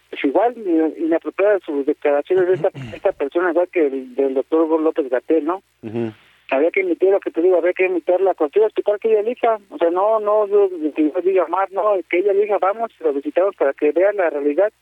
pues 0.09 0.25
igual 0.25 0.55
inapropiada 0.97 1.59
sus 1.67 1.85
declaraciones 1.85 2.47
de 2.47 2.55
esta, 2.55 2.69
esta 2.97 3.13
persona, 3.13 3.51
igual 3.51 3.69
que 3.69 3.89
el, 3.89 4.15
del 4.15 4.33
doctor 4.33 4.81
López 4.81 5.11
Gatel, 5.11 5.45
¿no? 5.45 5.63
Había 6.51 6.71
que 6.71 6.81
emitir 6.81 7.11
lo 7.11 7.21
que 7.21 7.31
te 7.31 7.43
digo, 7.43 7.59
había 7.59 7.75
que 7.75 7.85
emitir 7.85 8.23
la 8.23 8.33
cualquier 8.33 8.65
hospital 8.65 8.99
que 8.99 9.11
ella 9.11 9.21
elija, 9.21 9.59
o 9.69 9.77
sea, 9.77 9.91
no, 9.91 10.19
no, 10.19 10.47
yo, 10.47 10.71
diga 11.23 11.47
más, 11.49 11.71
no, 11.73 11.93
que 12.09 12.21
ella 12.21 12.33
elija, 12.33 12.57
vamos, 12.57 12.91
lo 13.01 13.13
visitamos 13.13 13.55
para 13.55 13.75
que 13.75 13.93
vean 13.93 14.17
la 14.17 14.31
realidad 14.31 14.73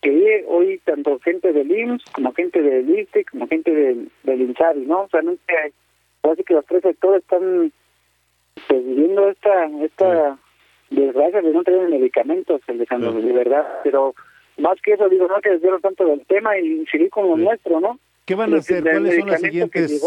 que 0.00 0.44
hoy 0.46 0.80
tanto 0.84 1.18
gente 1.20 1.52
del 1.52 1.70
IMSS 1.70 2.04
como 2.12 2.32
gente 2.32 2.62
del 2.62 2.88
ISTE 2.88 3.24
como 3.24 3.48
gente 3.48 3.74
del, 3.74 4.10
del 4.22 4.40
INSABI, 4.42 4.86
¿no? 4.86 5.02
O 5.02 5.08
sea, 5.08 5.22
no 5.22 5.36
parece 6.20 6.44
que 6.44 6.54
los 6.54 6.66
tres 6.66 6.82
sectores 6.82 7.22
están 7.22 7.72
pues, 8.68 8.86
viviendo 8.86 9.28
esta 9.28 9.66
esta 9.82 10.38
desgracia 10.90 11.42
de 11.42 11.52
no 11.52 11.62
tener 11.64 11.88
medicamentos, 11.88 12.60
Alejandro, 12.66 13.12
de 13.12 13.32
verdad, 13.32 13.66
pero 13.82 14.14
más 14.56 14.80
que 14.82 14.92
eso, 14.92 15.08
digo, 15.08 15.26
no 15.28 15.40
que 15.40 15.50
desviaron 15.50 15.80
tanto 15.80 16.06
del 16.06 16.24
tema 16.26 16.58
y 16.58 16.86
seguir 16.86 17.10
como 17.10 17.36
nuestro, 17.36 17.80
¿no? 17.80 17.98
¿Qué 18.24 18.34
van 18.34 18.54
a 18.54 18.58
hacer? 18.58 18.82
¿Cuáles 18.82 19.16
son 19.16 19.30
las 19.30 19.40
siguientes? 19.40 20.02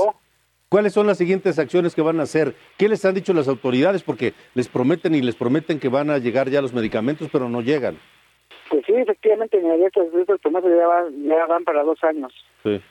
¿Cuáles 0.69 0.93
son 0.93 1.07
las 1.07 1.17
siguientes 1.17 1.59
acciones 1.59 1.93
que 1.93 2.01
van 2.01 2.19
a 2.21 2.23
hacer? 2.23 2.55
¿Qué 2.77 2.87
les 2.87 3.03
han 3.03 3.13
dicho 3.13 3.33
las 3.33 3.49
autoridades? 3.49 4.03
Porque 4.03 4.33
les 4.53 4.69
prometen 4.69 5.13
y 5.15 5.21
les 5.21 5.35
prometen 5.35 5.79
que 5.79 5.89
van 5.89 6.09
a 6.09 6.17
llegar 6.17 6.49
ya 6.49 6.61
los 6.61 6.73
medicamentos, 6.73 7.27
pero 7.31 7.49
no 7.49 7.61
llegan. 7.61 7.97
Pues 8.69 8.85
sí, 8.85 8.93
efectivamente, 8.93 9.61
estos, 9.85 10.13
estos 10.13 10.39
promesas 10.39 10.71
ya 10.75 10.87
van, 10.87 11.23
ya 11.23 11.45
van 11.45 11.63
para 11.63 11.83
dos 11.83 12.03
años. 12.03 12.33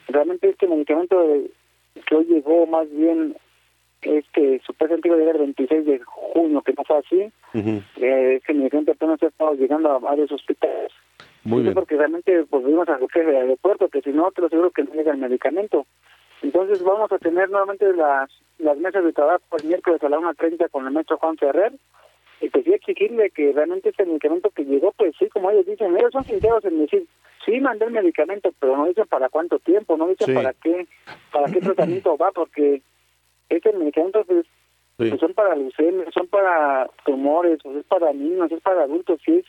Realmente 0.07 0.49
este 0.49 0.67
medicamento 0.67 1.17
que 2.05 2.15
hoy 2.15 2.25
llegó 2.25 2.65
más 2.67 2.89
bien, 2.91 3.35
este 4.01 4.61
supuestamente 4.65 5.07
iba 5.07 5.17
a 5.17 5.19
llegar 5.19 5.35
el 5.35 5.41
26 5.41 5.85
de 5.85 5.99
junio, 5.99 6.61
que 6.61 6.73
no 6.73 6.83
fue 6.83 6.97
así. 6.97 7.31
eh, 7.97 8.35
este 8.35 8.53
medicamento 8.53 8.91
apenas 8.91 9.21
ha 9.23 9.27
estado 9.27 9.53
llegando 9.55 9.91
a 9.91 9.99
varios 9.99 10.31
hospitales. 10.31 10.91
Muy 11.43 11.63
bien. 11.63 11.73
Porque 11.73 11.97
realmente 11.97 12.45
pues 12.49 12.63
vimos 12.63 12.87
al 12.87 12.99
jefe 12.99 13.25
del 13.25 13.35
aeropuerto, 13.35 13.89
que 13.89 14.01
si 14.01 14.11
no, 14.11 14.31
te 14.31 14.41
lo 14.41 14.47
aseguro 14.47 14.71
que 14.71 14.83
no 14.83 14.93
llega 14.93 15.11
el 15.11 15.17
medicamento. 15.17 15.85
Entonces 16.43 16.83
vamos 16.83 17.11
a 17.11 17.17
tener 17.17 17.49
nuevamente 17.49 17.91
las 17.93 18.29
las 18.61 18.77
mesas 18.77 19.03
de 19.03 19.13
trabajo 19.13 19.43
el 19.57 19.67
miércoles 19.67 20.03
a 20.03 20.09
la 20.09 20.19
1.30 20.19 20.69
con 20.69 20.85
el 20.85 20.93
maestro 20.93 21.17
Juan 21.17 21.37
Ferrer 21.37 21.73
y 22.39 22.49
pues 22.49 22.63
sí 22.63 22.73
exigirle 22.73 23.29
que 23.29 23.51
realmente 23.53 23.89
este 23.89 24.05
medicamento 24.05 24.49
que 24.49 24.60
ellos 25.85 26.11
son 26.11 26.23
sinceros 26.23 26.63
en 26.65 26.79
decir, 26.79 27.07
sí 27.45 27.59
mandé 27.59 27.85
el 27.85 27.91
medicamento, 27.91 28.53
pero 28.59 28.77
no 28.77 28.85
dicen 28.85 29.05
para 29.07 29.29
cuánto 29.29 29.59
tiempo, 29.59 29.97
no 29.97 30.07
dicen 30.07 30.33
para 30.33 30.53
qué 30.53 30.87
para 31.31 31.51
qué 31.51 31.59
tratamiento 31.59 32.17
va, 32.17 32.31
porque 32.31 32.81
este 33.49 33.73
medicamento 33.73 34.23
pues, 34.25 34.45
pues 34.97 35.19
son 35.19 35.33
para 35.33 35.55
leucemia, 35.55 36.05
son 36.13 36.27
para 36.27 36.89
tumores, 37.05 37.59
pues 37.63 37.77
es 37.77 37.85
para 37.85 38.13
niños, 38.13 38.51
es 38.51 38.61
para 38.61 38.83
adultos, 38.83 39.19
sí 39.25 39.37
es 39.37 39.45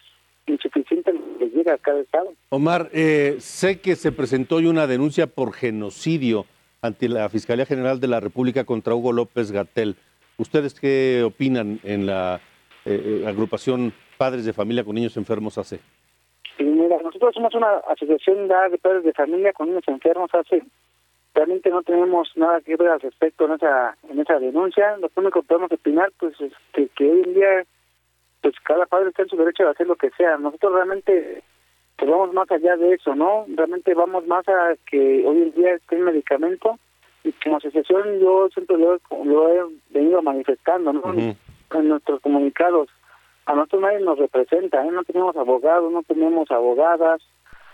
insuficiente 0.47 1.13
que 1.39 1.47
llega 1.47 1.75
a 1.75 1.79
cada 1.79 2.01
estado. 2.01 2.33
Omar, 2.49 2.89
eh, 2.93 3.37
sé 3.39 3.81
que 3.81 3.97
se 3.97 4.13
presentó 4.13 4.57
hoy 4.57 4.67
una 4.67 4.87
denuncia 4.87 5.27
por 5.27 5.53
genocidio 5.53 6.47
ante 6.81 7.09
la 7.09 7.29
Fiscalía 7.29 7.67
General 7.67 8.01
de 8.01 8.09
la 8.09 8.21
República 8.21 8.65
contra 8.65 8.95
Hugo 8.95 9.13
López 9.13 9.53
Gatel. 9.53 9.97
¿Ustedes 10.37 10.75
qué 10.75 11.23
opinan 11.25 11.79
en 11.85 12.07
la 12.07 12.41
eh, 12.85 13.21
eh, 13.23 13.29
agrupación 13.29 13.93
Padres 14.19 14.45
de 14.45 14.53
Familia 14.53 14.83
con 14.83 14.97
Niños 14.97 15.17
Enfermos 15.17 15.59
AC? 15.59 15.79
Sí, 16.57 16.65
mira, 16.65 16.99
nosotros 17.03 17.35
somos 17.35 17.55
una 17.55 17.79
asociación 17.89 18.49
de 18.49 18.79
padres 18.79 19.05
de 19.05 19.13
familia 19.13 19.53
con 19.53 19.69
niños 19.69 19.85
enfermos 19.87 20.31
hace 20.35 20.63
realmente 21.35 21.71
no 21.71 21.83
tenemos 21.83 22.31
nada 22.37 22.61
que 22.61 22.77
ver 22.77 22.89
al 22.89 23.01
respecto 23.01 23.47
en 23.47 23.53
esa 23.53 23.97
en 24.09 24.21
esa 24.21 24.39
denuncia. 24.39 24.97
Lo 24.99 25.11
único 25.17 25.41
que 25.41 25.49
podemos 25.49 25.73
opinar 25.73 26.13
pues 26.19 26.39
es 26.41 26.53
que, 26.73 26.89
que 26.89 27.11
hoy 27.11 27.23
en 27.23 27.35
día 27.35 27.65
pues 28.41 28.55
cada 28.65 28.87
padre 28.87 29.11
está 29.11 29.23
en 29.23 29.29
su 29.29 29.37
derecho 29.37 29.65
de 29.65 29.71
hacer 29.71 29.87
lo 29.87 29.97
que 29.97 30.11
sea. 30.11 30.37
Nosotros 30.37 30.73
realmente 30.75 31.43
pues 31.97 32.11
vamos 32.11 32.33
más 32.33 32.51
allá 32.51 32.77
de 32.77 32.95
eso 32.95 33.15
no 33.15 33.47
realmente 33.49 33.95
vamos 33.95 34.27
más 34.27 34.47
a 34.49 34.75
que 34.91 35.25
hoy 35.27 35.43
en 35.43 35.53
día 35.55 35.75
esté 35.75 35.97
el 35.97 36.03
medicamento. 36.03 36.79
Y 37.25 37.33
como 37.33 37.59
asociación 37.59 38.19
yo 38.19 38.49
siempre 38.53 38.77
lo, 38.77 38.99
lo 39.25 39.49
he 39.49 39.63
venido 39.91 40.23
manifestando 40.23 40.93
no 40.93 41.03
en 41.15 41.89
nuestros 41.89 42.21
comunicados 42.21 42.89
a 43.47 43.55
nosotros 43.55 43.83
nadie 43.83 44.01
nos 44.01 44.19
representa, 44.19 44.85
¿eh? 44.85 44.91
no 44.91 45.03
tenemos 45.05 45.37
abogados, 45.37 45.93
no 45.93 46.03
tenemos 46.03 46.51
abogadas, 46.51 47.21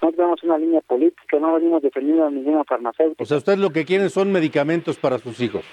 no 0.02 0.12
tenemos 0.12 0.42
una 0.42 0.58
línea 0.58 0.80
política, 0.80 1.38
no 1.38 1.54
venimos 1.54 1.82
defendiendo 1.82 2.26
a 2.26 2.30
ninguna 2.30 2.64
farmacéutica. 2.64 3.22
O 3.22 3.26
sea, 3.26 3.38
ustedes 3.38 3.58
lo 3.58 3.70
que 3.70 3.84
quieren 3.84 4.10
son 4.10 4.32
medicamentos 4.32 4.98
para 4.98 5.18
sus 5.18 5.40
hijos. 5.40 5.64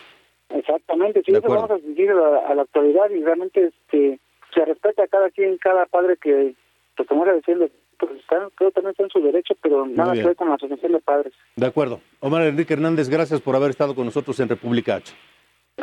Exactamente, 0.50 1.22
sí, 1.26 1.32
eso 1.32 1.48
vamos 1.48 1.72
a 1.72 1.80
seguir 1.80 2.12
a, 2.12 2.54
la 2.54 2.62
actualidad 2.62 3.10
y 3.10 3.24
realmente 3.24 3.68
este, 3.68 4.20
se 4.54 4.66
respeta 4.66 5.04
a 5.04 5.08
cada 5.08 5.30
quien, 5.30 5.58
cada 5.58 5.86
padre 5.86 6.18
que, 6.18 6.54
pues 6.96 7.08
como 7.08 7.24
era 7.24 7.34
diciendo, 7.34 7.68
pues 7.98 8.12
están, 8.20 8.50
creo 8.56 8.70
que 8.70 8.76
también 8.76 8.92
está 8.92 9.04
en 9.04 9.10
su 9.10 9.22
derecho, 9.22 9.54
pero 9.62 9.86
nada 9.86 10.14
que 10.14 10.24
ver 10.24 10.36
con 10.36 10.50
la 10.50 10.56
asociación 10.56 10.92
de 10.94 11.00
padres. 11.00 11.34
De 11.56 11.66
acuerdo. 11.66 12.02
Omar 12.20 12.44
Enrique 12.44 12.74
Hernández, 12.74 13.10
gracias 13.10 13.42
por 13.42 13.56
haber 13.56 13.70
estado 13.70 13.96
con 13.96 14.06
nosotros 14.06 14.40
en 14.40 14.50
República 14.50 14.96
H. 14.96 15.14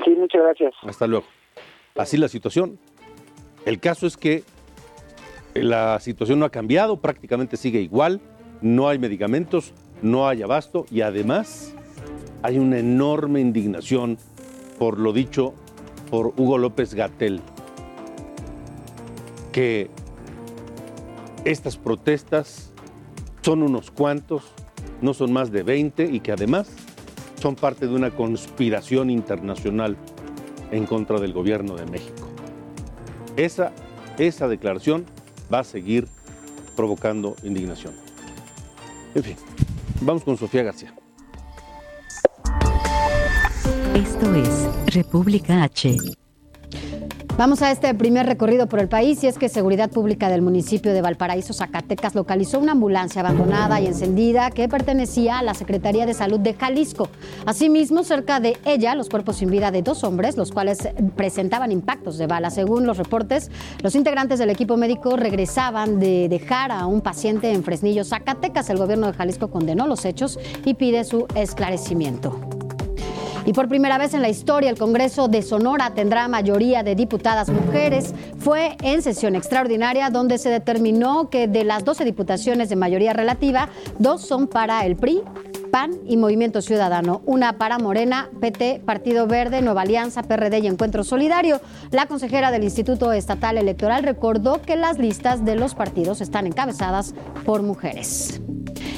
Sí, 0.05 0.11
muchas 0.11 0.43
gracias. 0.43 0.75
Hasta 0.83 1.07
luego. 1.07 1.27
Así 1.97 2.17
la 2.17 2.29
situación. 2.29 2.79
El 3.65 3.79
caso 3.79 4.07
es 4.07 4.17
que 4.17 4.45
la 5.55 6.01
situación 6.01 6.39
no 6.39 6.47
ha 6.47 6.51
cambiado, 6.51 6.97
prácticamente 6.99 7.57
sigue 7.57 7.81
igual, 7.81 8.21
no 8.61 8.89
hay 8.89 8.99
medicamentos, 8.99 9.73
no 10.03 10.29
hay 10.29 10.43
abasto 10.43 10.87
y 10.91 11.03
además 11.03 11.75
hay 12.43 12.59
una 12.59 12.79
enorme 12.79 13.41
indignación 13.41 14.19
por 14.79 14.99
lo 14.99 15.13
dicho 15.13 15.55
por 16.11 16.35
Hugo 16.37 16.59
López 16.59 16.95
Gatel, 16.95 17.41
que 19.53 19.91
estas 21.45 21.77
protestas 21.77 22.73
son 23.43 23.63
unos 23.63 23.91
cuantos, 23.91 24.45
no 25.01 25.15
son 25.15 25.33
más 25.33 25.53
de 25.53 25.63
20 25.63 26.05
y 26.05 26.21
que 26.21 26.33
además 26.33 26.69
son 27.41 27.57
parte 27.57 27.87
de 27.87 27.95
una 27.95 28.11
conspiración 28.11 29.11
internacional 29.11 29.97
en 30.71 30.87
contra 30.87 31.19
del 31.19 31.33
gobierno 31.33 31.77
de 31.77 31.87
México. 31.87 32.22
Esa, 33.37 33.73
esa 34.19 34.49
declaración 34.49 35.05
va 35.53 35.61
a 35.61 35.65
seguir 35.65 36.07
provocando 36.77 37.37
indignación. 37.43 37.95
En 39.15 39.23
fin, 39.23 39.37
vamos 40.01 40.25
con 40.25 40.37
Sofía 40.37 40.63
García. 40.63 40.95
Esto 43.95 44.35
es 44.35 44.95
República 44.95 45.63
H. 45.65 45.97
Vamos 47.39 47.63
a 47.63 47.71
este 47.71 47.95
primer 47.95 48.27
recorrido 48.27 48.67
por 48.67 48.79
el 48.79 48.89
país 48.89 49.25
y 49.25 49.27
es 49.27 49.39
que 49.39 49.49
Seguridad 49.49 49.91
Pública 49.91 50.29
del 50.29 50.43
municipio 50.43 50.93
de 50.93 51.01
Valparaíso, 51.01 51.55
Zacatecas, 51.55 52.15
localizó 52.15 52.59
una 52.59 52.73
ambulancia 52.73 53.23
abandonada 53.23 53.81
y 53.81 53.87
encendida 53.87 54.51
que 54.51 54.69
pertenecía 54.69 55.39
a 55.39 55.43
la 55.43 55.55
Secretaría 55.55 56.05
de 56.05 56.13
Salud 56.13 56.39
de 56.39 56.53
Jalisco. 56.53 57.09
Asimismo, 57.47 58.05
cerca 58.05 58.39
de 58.39 58.59
ella, 58.67 58.95
los 58.95 59.09
cuerpos 59.09 59.37
sin 59.37 59.51
vida 59.51 59.71
de 59.71 59.81
dos 59.81 60.05
hombres, 60.05 60.37
los 60.37 60.53
cuales 60.53 60.87
presentaban 61.17 61.73
impactos 61.73 62.19
de 62.19 62.27
bala. 62.27 62.51
Según 62.51 62.87
los 62.87 62.99
reportes, 62.99 63.51
los 63.83 63.95
integrantes 63.95 64.39
del 64.39 64.51
equipo 64.51 64.77
médico 64.77 65.17
regresaban 65.17 66.01
de 66.01 66.29
dejar 66.29 66.71
a 66.71 66.85
un 66.85 67.01
paciente 67.01 67.51
en 67.51 67.65
Fresnillo, 67.65 68.05
Zacatecas. 68.05 68.69
El 68.69 68.77
gobierno 68.77 69.07
de 69.07 69.15
Jalisco 69.15 69.51
condenó 69.51 69.87
los 69.87 70.05
hechos 70.05 70.39
y 70.67 70.75
pide 70.75 71.03
su 71.05 71.27
esclarecimiento. 71.35 72.62
Y 73.45 73.53
por 73.53 73.69
primera 73.69 73.99
vez 73.99 74.15
en 74.15 74.23
la 74.23 74.29
historia, 74.29 74.71
el 74.71 74.79
Congreso 74.79 75.29
de 75.29 75.43
Sonora 75.43 75.95
tendrá 75.95 76.29
mayoría 76.29 76.83
de 76.83 76.95
diputadas 76.95 77.49
mujeres. 77.49 78.15
Fue 78.39 78.77
en 78.83 79.03
sesión 79.03 79.35
extraordinaria 79.35 80.11
donde 80.11 80.39
se 80.39 80.49
determinó 80.49 81.29
que 81.29 81.49
de 81.49 81.65
las 81.65 81.85
12 81.85 82.05
diputaciones 82.05 82.69
de 82.69 82.77
mayoría 82.77 83.13
relativa, 83.13 83.69
dos 83.99 84.23
son 84.23 84.47
para 84.47 84.87
el 84.87 84.97
PRI, 84.97 85.23
PAN 85.73 85.93
y 86.07 86.19
Movimiento 86.19 86.61
Ciudadano, 86.61 87.23
una 87.25 87.57
para 87.57 87.79
Morena, 87.79 88.29
PT, 88.41 88.83
Partido 88.85 89.27
Verde, 89.27 89.63
Nueva 89.63 89.83
Alianza, 89.83 90.23
PRD 90.23 90.59
y 90.61 90.67
Encuentro 90.67 91.03
Solidario. 91.03 91.61
La 91.91 92.07
consejera 92.07 92.51
del 92.51 92.63
Instituto 92.63 93.13
Estatal 93.13 93.57
Electoral 93.57 94.03
recordó 94.03 94.61
que 94.61 94.77
las 94.77 94.99
listas 94.99 95.45
de 95.45 95.57
los 95.57 95.75
partidos 95.75 96.21
están 96.21 96.47
encabezadas 96.47 97.15
por 97.45 97.63
mujeres. 97.63 98.41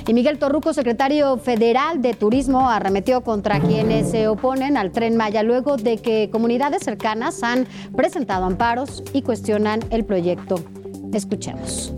Y 0.07 0.13
Miguel 0.13 0.39
Torruco, 0.39 0.75
secretario 0.75 1.39
federal 1.39 2.03
de 2.03 2.13
Turismo, 2.13 2.69
arremetió 2.69 3.23
contra 3.23 3.59
quienes 3.61 4.11
se 4.11 4.29
oponen 4.29 4.77
al 4.77 4.93
tren 4.93 5.17
Maya 5.17 5.43
luego 5.43 5.79
de 5.79 5.97
que 5.97 6.29
comunidades 6.31 6.83
cercanas 6.83 7.43
han 7.43 7.67
presentado 7.97 8.45
amparos 8.45 9.03
y 9.15 9.23
cuestionan 9.23 9.81
el 9.89 10.05
proyecto. 10.05 10.57
Escuchemos. 11.15 11.95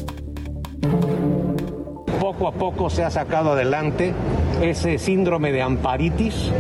Poco 2.21 2.47
a 2.47 2.53
poco 2.53 2.91
se 2.91 3.03
ha 3.03 3.11
sacado 3.11 3.53
adelante 3.53 4.15
ese 4.63 4.99
síndrome 4.99 5.51
de 5.51 5.63
amparitis 5.63 6.53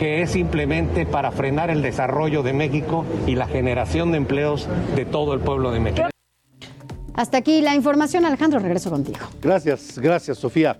que 0.00 0.22
es 0.22 0.32
simplemente 0.32 1.06
para 1.06 1.30
frenar 1.30 1.70
el 1.70 1.80
desarrollo 1.80 2.42
de 2.42 2.52
México 2.52 3.04
y 3.26 3.36
la 3.36 3.46
generación 3.46 4.10
de 4.10 4.18
empleos 4.18 4.68
de 4.96 5.04
todo 5.04 5.32
el 5.32 5.40
pueblo 5.40 5.70
de 5.70 5.78
México. 5.78 6.08
Hasta 7.14 7.38
aquí 7.38 7.60
la 7.60 7.74
información. 7.74 8.24
Alejandro, 8.24 8.58
regreso 8.58 8.90
contigo. 8.90 9.26
Gracias, 9.42 9.98
gracias, 9.98 10.38
Sofía. 10.38 10.78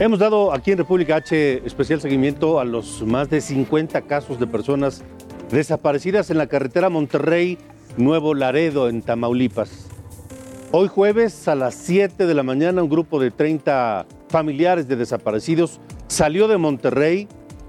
Hemos 0.00 0.20
dado 0.20 0.52
aquí 0.52 0.70
en 0.70 0.78
República 0.78 1.16
H 1.16 1.66
especial 1.66 2.00
seguimiento 2.00 2.60
a 2.60 2.64
los 2.64 3.02
más 3.02 3.28
de 3.30 3.40
50 3.40 4.02
casos 4.02 4.38
de 4.38 4.46
personas 4.46 5.02
desaparecidas 5.50 6.30
en 6.30 6.38
la 6.38 6.46
carretera 6.46 6.88
Monterrey 6.88 7.58
Nuevo 7.96 8.32
Laredo 8.32 8.88
en 8.88 9.02
Tamaulipas. 9.02 9.88
Hoy 10.70 10.86
jueves 10.86 11.48
a 11.48 11.56
las 11.56 11.74
7 11.74 12.26
de 12.26 12.34
la 12.34 12.44
mañana 12.44 12.80
un 12.80 12.88
grupo 12.88 13.18
de 13.18 13.32
30 13.32 14.06
familiares 14.28 14.86
de 14.86 14.94
desaparecidos 14.94 15.80
salió 16.06 16.46
de 16.46 16.58
Monterrey 16.58 17.26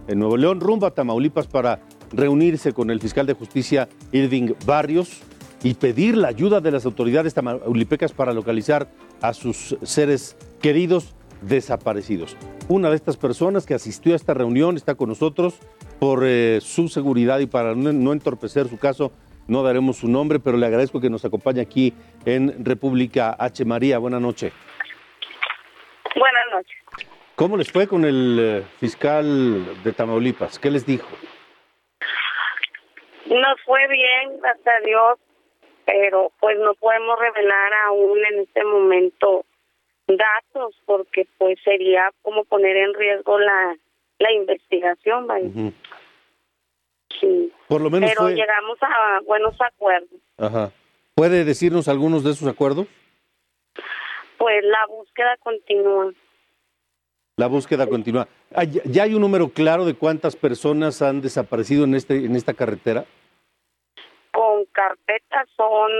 en 0.08 0.20
Nuevo 0.20 0.38
León 0.38 0.60
rumbo 0.60 0.86
a 0.86 0.92
Tamaulipas 0.92 1.48
para 1.48 1.82
reunirse 2.12 2.74
con 2.74 2.92
el 2.92 3.02
fiscal 3.02 3.26
de 3.26 3.34
justicia 3.34 3.90
Irving 4.12 4.54
Barrios 4.68 5.22
y 5.64 5.74
pedir 5.74 6.16
la 6.16 6.28
ayuda 6.28 6.62
de 6.62 6.70
las 6.70 6.86
autoridades 6.86 7.34
tamaulipecas 7.34 8.12
para 8.12 8.34
localizar 8.34 8.88
a 9.20 9.34
sus 9.34 9.76
seres 9.82 10.38
queridos 10.62 11.16
desaparecidos. 11.42 12.38
Una 12.68 12.90
de 12.90 12.96
estas 12.96 13.18
personas 13.18 13.66
que 13.66 13.74
asistió 13.74 14.14
a 14.14 14.16
esta 14.16 14.34
reunión 14.34 14.76
está 14.76 14.96
con 14.96 15.10
nosotros 15.10 15.60
por 16.00 16.24
eh, 16.26 16.60
su 16.62 16.88
seguridad 16.88 17.40
y 17.40 17.48
para 17.48 17.76
no, 17.76 18.14
entorpecer 18.14 18.68
su 18.68 18.78
caso, 18.78 19.12
no 19.48 19.64
daremos 19.64 19.98
su 19.98 20.08
nombre, 20.08 20.40
pero 20.40 20.58
le 20.58 20.66
agradezco 20.66 21.02
que 21.02 21.10
nos 21.10 21.26
acompañe 21.26 21.62
aquí 21.62 21.94
en 22.26 22.64
República 22.64 23.36
H. 23.40 23.66
María. 23.66 23.98
Buenas 23.98 24.22
noches. 24.22 24.54
Buenas 26.16 26.46
noches. 26.52 26.78
¿Cómo 27.36 27.58
les 27.58 27.72
fue 27.72 27.88
con 27.88 28.06
el 28.06 28.38
eh, 28.40 28.64
fiscal 28.80 29.84
de 29.84 29.94
Tamaulipas? 29.94 30.60
¿Qué 30.60 30.70
les 30.70 30.86
dijo? 30.86 31.08
Nos 33.28 33.62
fue 33.66 33.88
bien, 33.88 34.40
gracias 34.42 34.68
a 34.68 34.86
Dios, 34.86 35.20
pero 35.86 36.32
pues 36.40 36.58
no 36.60 36.74
podemos 36.74 37.18
revelar 37.20 37.74
aún 37.88 38.18
en 38.34 38.40
este 38.42 38.64
momento 38.64 39.46
datos 40.18 40.76
porque 40.86 41.28
pues 41.38 41.60
sería 41.64 42.12
como 42.22 42.44
poner 42.46 42.76
en 42.78 42.94
riesgo 42.94 43.40
la, 43.40 43.78
la 44.20 44.32
investigación, 44.32 45.28
Sí. 47.20 47.52
Por 47.68 47.82
lo 47.82 47.90
menos 47.90 48.10
Pero 48.10 48.30
llegamos 48.30 48.78
a 48.82 49.20
buenos 49.26 49.60
acuerdos. 49.60 50.20
Ajá. 50.38 50.72
¿Puede 51.16 51.44
decirnos 51.44 51.88
algunos 51.88 52.24
de 52.24 52.32
esos 52.32 52.48
acuerdos? 52.48 52.88
Pues 54.38 54.64
la 54.64 54.86
búsqueda 54.88 55.36
continúa. 55.44 56.14
La 57.36 57.48
búsqueda 57.48 57.88
continúa. 57.88 58.28
¿Ya 58.86 59.04
hay 59.04 59.16
un 59.16 59.22
número 59.22 59.50
claro 59.50 59.86
de 59.86 59.96
cuántas 59.96 60.36
personas 60.36 61.02
han 61.02 61.22
desaparecido 61.22 61.84
en 61.84 61.96
este 61.96 62.26
en 62.26 62.36
esta 62.36 62.54
carretera? 62.54 63.06
Con 64.32 64.66
carpetas 64.72 65.50
son 65.58 65.92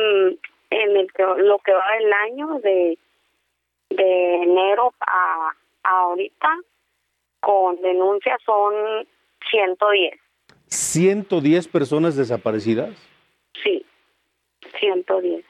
en 0.70 0.98
el 0.98 1.12
que, 1.12 1.24
lo 1.24 1.60
que 1.60 1.74
va 1.74 1.98
el 1.98 2.14
año 2.14 2.60
de 2.60 2.98
de 3.90 4.36
enero 4.44 4.94
a, 5.02 5.54
ahorita 5.84 6.48
con 7.40 7.82
denuncias 7.82 8.38
son 8.46 8.74
110. 9.50 10.14
¿110 10.70 11.72
personas 11.72 12.16
desaparecidas? 12.16 12.96
Sí, 13.64 13.86
110. 14.80 15.46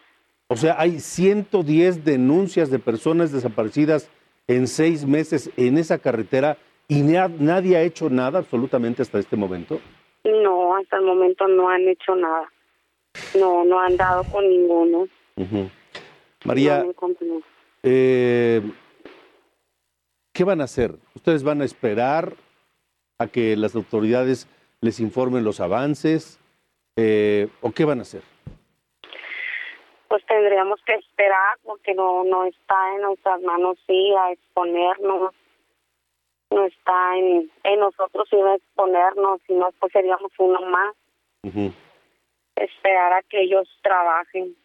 O 0.48 0.56
sea, 0.56 0.76
hay 0.80 1.00
110 1.00 2.06
denuncias 2.06 2.72
de 2.72 2.80
personas 2.80 3.32
desaparecidas 3.32 4.10
en 4.48 4.68
seis 4.68 5.06
meses 5.06 5.52
en 5.58 5.78
esa 5.78 6.00
carretera 6.00 6.58
y 6.88 7.02
nadie 7.02 7.78
ha 7.78 7.84
hecho 7.84 8.10
nada 8.10 8.40
absolutamente 8.40 9.04
hasta 9.04 9.20
este 9.20 9.36
momento. 9.36 9.80
No, 10.24 10.76
hasta 10.76 10.98
el 10.98 11.04
momento 11.04 11.48
no 11.48 11.70
han 11.70 11.88
hecho 11.88 12.16
nada. 12.16 12.52
No, 13.38 13.64
no 13.64 13.80
han 13.80 13.96
dado 13.96 14.24
con 14.32 14.50
ninguno. 14.50 15.08
María, 16.46 16.84
eh, 17.84 18.62
¿qué 20.34 20.44
van 20.44 20.62
a 20.62 20.66
hacer? 20.66 20.96
¿Ustedes 21.16 21.44
van 21.44 21.62
a 21.62 21.66
esperar 21.66 22.34
a 23.18 23.28
que 23.28 23.56
las 23.56 23.76
autoridades 23.76 24.48
les 24.82 25.00
informen 25.00 25.44
los 25.44 25.60
avances? 25.60 26.40
Eh, 26.96 27.48
¿O 27.62 27.72
qué 27.72 27.86
van 27.86 28.00
a 28.00 28.02
hacer? 28.04 28.24
Pues 30.08 30.26
tendríamos 30.26 30.80
que 30.86 30.96
esperar 30.96 31.58
porque 31.64 31.94
no, 31.94 32.24
no 32.24 32.46
está 32.46 32.96
en 32.96 33.02
nuestras 33.02 33.42
manos, 33.42 33.78
sí, 33.86 34.14
a 34.20 34.32
exponernos. 34.32 35.34
No 36.52 36.66
está 36.66 37.16
en, 37.16 37.52
en 37.64 37.80
nosotros, 37.80 38.28
sino 38.30 38.56
exponernos, 38.56 39.40
si 39.46 39.54
no, 39.54 39.70
pues 39.80 39.92
seríamos 39.92 40.32
uno 40.40 40.60
más. 40.62 40.96
Esperar 42.56 43.14
a 43.14 43.22
que 43.22 43.44
ellos 43.44 43.70
trabajen. 43.84 44.56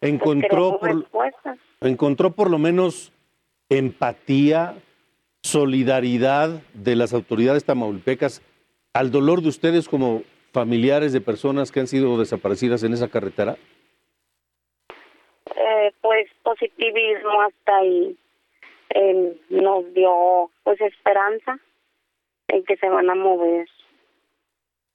Encontró, 0.00 0.78
pues 0.80 0.96
por, 1.10 1.32
encontró 1.80 2.32
por 2.32 2.50
lo 2.50 2.58
menos 2.58 3.12
empatía, 3.68 4.76
solidaridad 5.42 6.62
de 6.74 6.96
las 6.96 7.14
autoridades 7.14 7.64
tamaulpecas 7.64 8.42
al 8.92 9.10
dolor 9.10 9.42
de 9.42 9.48
ustedes 9.48 9.88
como 9.88 10.22
familiares 10.52 11.12
de 11.12 11.20
personas 11.20 11.70
que 11.70 11.80
han 11.80 11.86
sido 11.86 12.18
desaparecidas 12.18 12.82
en 12.82 12.94
esa 12.94 13.08
carretera? 13.08 13.56
Eh, 15.46 15.92
pues 16.00 16.28
positivismo 16.42 17.42
hasta 17.42 17.76
ahí 17.76 18.16
eh, 18.94 19.36
nos 19.50 19.92
dio 19.94 20.50
pues 20.64 20.80
esperanza 20.80 21.58
en 22.48 22.64
que 22.64 22.76
se 22.76 22.88
van 22.88 23.10
a 23.10 23.14
mover. 23.14 23.68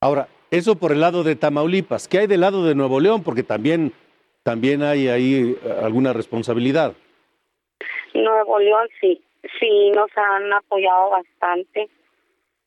Ahora, 0.01 0.27
eso 0.51 0.75
por 0.75 0.91
el 0.91 1.01
lado 1.01 1.23
de 1.23 1.35
Tamaulipas. 1.35 2.07
¿Qué 2.07 2.19
hay 2.19 2.27
del 2.27 2.41
lado 2.41 2.65
de 2.65 2.75
Nuevo 2.75 2.99
León? 2.99 3.23
Porque 3.23 3.43
también, 3.43 3.93
también 4.43 4.83
hay 4.83 5.07
ahí 5.07 5.57
eh, 5.63 5.79
alguna 5.81 6.13
responsabilidad. 6.13 6.93
Nuevo 8.13 8.59
León 8.59 8.87
sí, 9.01 9.21
sí 9.59 9.91
nos 9.95 10.09
han 10.15 10.53
apoyado 10.53 11.09
bastante, 11.09 11.89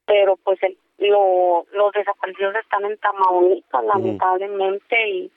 pero 0.07 0.37
pues 0.37 0.61
el, 0.63 0.77
lo, 0.99 1.67
los 1.73 1.93
desaparecidos 1.93 2.55
están 2.57 2.85
en 2.85 2.97
Tamaulipas, 2.99 3.85
lamentablemente, 3.85 5.09
y, 5.09 5.31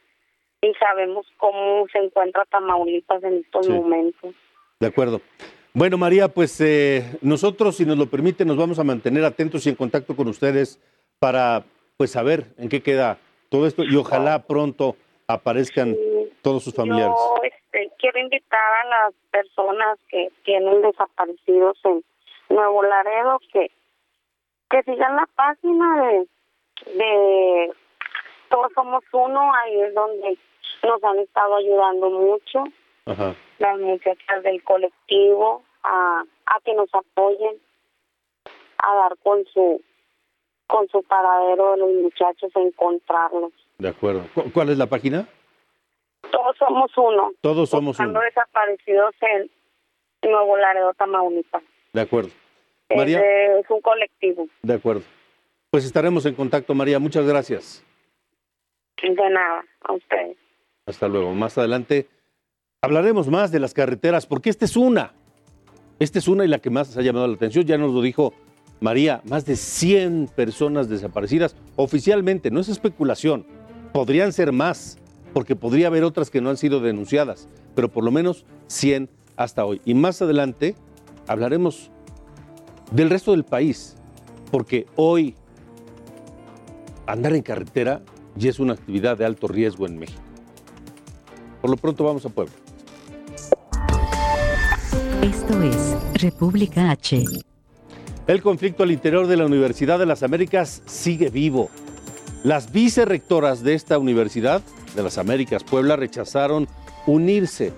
y 0.62 0.74
sabemos 0.76 1.28
cómo 1.38 1.86
se 1.92 2.00
encuentra 2.00 2.46
Tamaulipas 2.46 3.24
en 3.24 3.40
estos 3.40 3.70
momentos. 3.70 4.34
De 4.80 4.88
acuerdo. 4.88 5.22
Bueno, 5.74 5.98
María, 5.98 6.30
pues 6.30 6.60
eh, 6.62 7.04
nosotros, 7.22 7.76
si 7.76 7.86
nos 7.86 7.98
lo 7.98 8.08
permite, 8.08 8.44
nos 8.44 8.58
vamos 8.58 8.80
a 8.80 8.84
mantener 8.84 9.24
atentos 9.24 9.66
y 9.66 9.70
en 9.70 9.76
contacto 9.76 10.16
con 10.16 10.28
ustedes 10.28 10.82
para 11.20 11.64
pues 11.98 12.12
saber 12.12 12.46
en 12.58 12.70
qué 12.70 12.82
queda 12.82 13.20
todo 13.50 13.68
esto 13.68 13.84
y 13.84 13.96
ojalá 13.96 14.48
pronto 14.48 14.96
aparezcan 15.28 15.96
todos 16.42 16.64
sus 16.64 16.74
familiares. 16.74 17.14
Yo 17.16 17.44
este, 17.44 17.92
quiero 18.00 18.20
invitar 18.20 18.74
a 18.86 18.86
las 18.86 19.14
personas 19.32 20.00
que 20.10 20.30
tienen 20.44 20.82
desaparecidos 20.82 21.78
en 21.86 22.04
Nuevo 22.50 22.84
Laredo 22.84 23.40
que 23.52 23.72
que 24.70 24.84
sigan 24.84 25.16
la 25.16 25.28
página 25.36 26.04
de, 26.04 26.28
de 26.94 27.74
Todos 28.50 28.72
Somos 28.74 29.04
Uno, 29.12 29.52
ahí 29.54 29.82
es 29.82 29.94
donde 29.94 30.38
nos 30.84 31.04
han 31.04 31.20
estado 31.20 31.56
ayudando 31.56 32.10
mucho 32.10 32.64
las 33.58 33.80
muchachas 33.80 34.44
del 34.44 34.64
colectivo 34.64 35.64
a, 35.84 36.24
a 36.46 36.60
que 36.64 36.76
nos 36.76 36.94
apoyen 36.94 37.56
a 38.78 38.96
dar 38.96 39.18
con 39.24 39.44
su 39.46 39.82
con 40.68 40.88
su 40.90 41.02
paradero 41.02 41.72
de 41.72 41.78
los 41.78 41.90
muchachos 41.94 42.52
a 42.56 42.60
encontrarlos. 42.60 43.52
De 43.80 43.90
acuerdo. 43.90 44.26
¿Cuál 44.54 44.70
es 44.70 44.78
la 44.78 44.86
página? 44.86 45.28
Todos 46.32 46.58
somos 46.58 46.92
uno. 46.98 47.32
Todos 47.42 47.70
somos 47.70 48.00
uno. 48.00 48.20
desaparecidos 48.20 49.16
en 49.22 49.50
Nuevo 50.30 50.58
Laredo, 50.58 50.94
Tamaulipas. 50.94 51.64
De 51.94 52.02
acuerdo. 52.02 52.30
María. 52.96 53.20
Es, 53.20 53.70
un 53.70 53.82
colectivo. 53.82 54.48
De 54.62 54.74
acuerdo. 54.74 55.04
Pues 55.72 55.86
estaremos 55.86 56.26
en 56.26 56.36
contacto, 56.36 56.74
María. 56.74 57.00
Muchas 57.00 57.26
gracias. 57.26 57.86
De 59.02 59.30
nada, 59.30 59.64
a 59.82 59.94
ustedes. 59.94 60.38
Hasta 60.86 61.08
luego. 61.08 61.34
Más 61.34 61.58
adelante 61.58 62.08
hablaremos 62.82 63.28
más 63.28 63.52
de 63.52 63.60
las 63.60 63.74
carreteras, 63.74 64.26
porque 64.26 64.50
esta 64.50 64.66
es 64.66 64.76
una. 64.76 65.14
Esta 66.00 66.20
es 66.20 66.28
una 66.28 66.46
y 66.46 66.48
la 66.48 66.60
que 66.60 66.70
más 66.70 66.98
ha 66.98 67.02
llamado 67.02 67.28
la 67.28 67.36
atención. 67.36 67.66
Ya 67.66 67.78
nos 67.78 67.94
lo 67.94 68.02
dijo 68.02 68.34
María, 68.80 69.22
más 69.26 69.46
de 69.46 69.56
100 69.56 70.30
personas 70.36 70.90
desaparecidas 70.90 71.56
oficialmente. 71.76 72.52
No 72.52 72.60
es 72.60 72.70
especulación. 72.70 73.46
Podrían 73.94 74.32
ser 74.32 74.52
más, 74.52 74.98
porque 75.34 75.56
podría 75.56 75.88
haber 75.88 76.04
otras 76.04 76.30
que 76.30 76.42
no 76.42 76.50
han 76.50 76.58
sido 76.58 76.80
denunciadas, 76.80 77.48
pero 77.76 77.90
por 77.90 78.04
lo 78.04 78.12
menos 78.12 78.46
100 78.68 79.10
hasta 79.36 79.66
hoy. 79.66 79.82
Y 79.86 79.94
más 79.94 80.22
adelante 80.22 80.76
hablaremos 81.28 81.92
del 82.92 83.10
resto 83.10 83.32
del 83.32 83.44
país, 83.44 83.96
porque 84.52 84.88
hoy 84.96 85.36
andar 87.06 87.34
en 87.34 87.42
carretera 87.42 88.02
ya 88.36 88.50
es 88.50 88.60
una 88.60 88.74
actividad 88.74 89.18
de 89.18 89.26
alto 89.26 89.48
riesgo 89.48 89.86
en 89.86 89.98
México. 89.98 90.22
Por 91.62 91.70
lo 91.70 91.78
pronto 91.78 92.04
vamos 92.04 92.26
a 92.26 92.30
Puebla. 92.30 92.54
Esto 95.22 95.62
es 95.62 95.96
República 96.22 96.92
H. 96.92 97.24
El 98.28 98.42
conflicto 98.42 98.84
al 98.84 98.92
interior 98.92 99.28
de 99.28 99.38
la 99.38 99.46
Universidad 99.46 100.00
de 100.00 100.06
las 100.06 100.24
Américas 100.24 100.82
sigue 100.86 101.30
vivo. 101.30 101.70
Las 102.44 102.72
vicerrectoras 102.72 103.64
de 103.64 103.74
esta 103.74 103.98
Universidad 103.98 104.62
de 104.96 105.04
las 105.04 105.18
Américas 105.18 105.64
Puebla 105.64 105.96
rechazaron 105.96 106.68
unirse, 107.06 107.74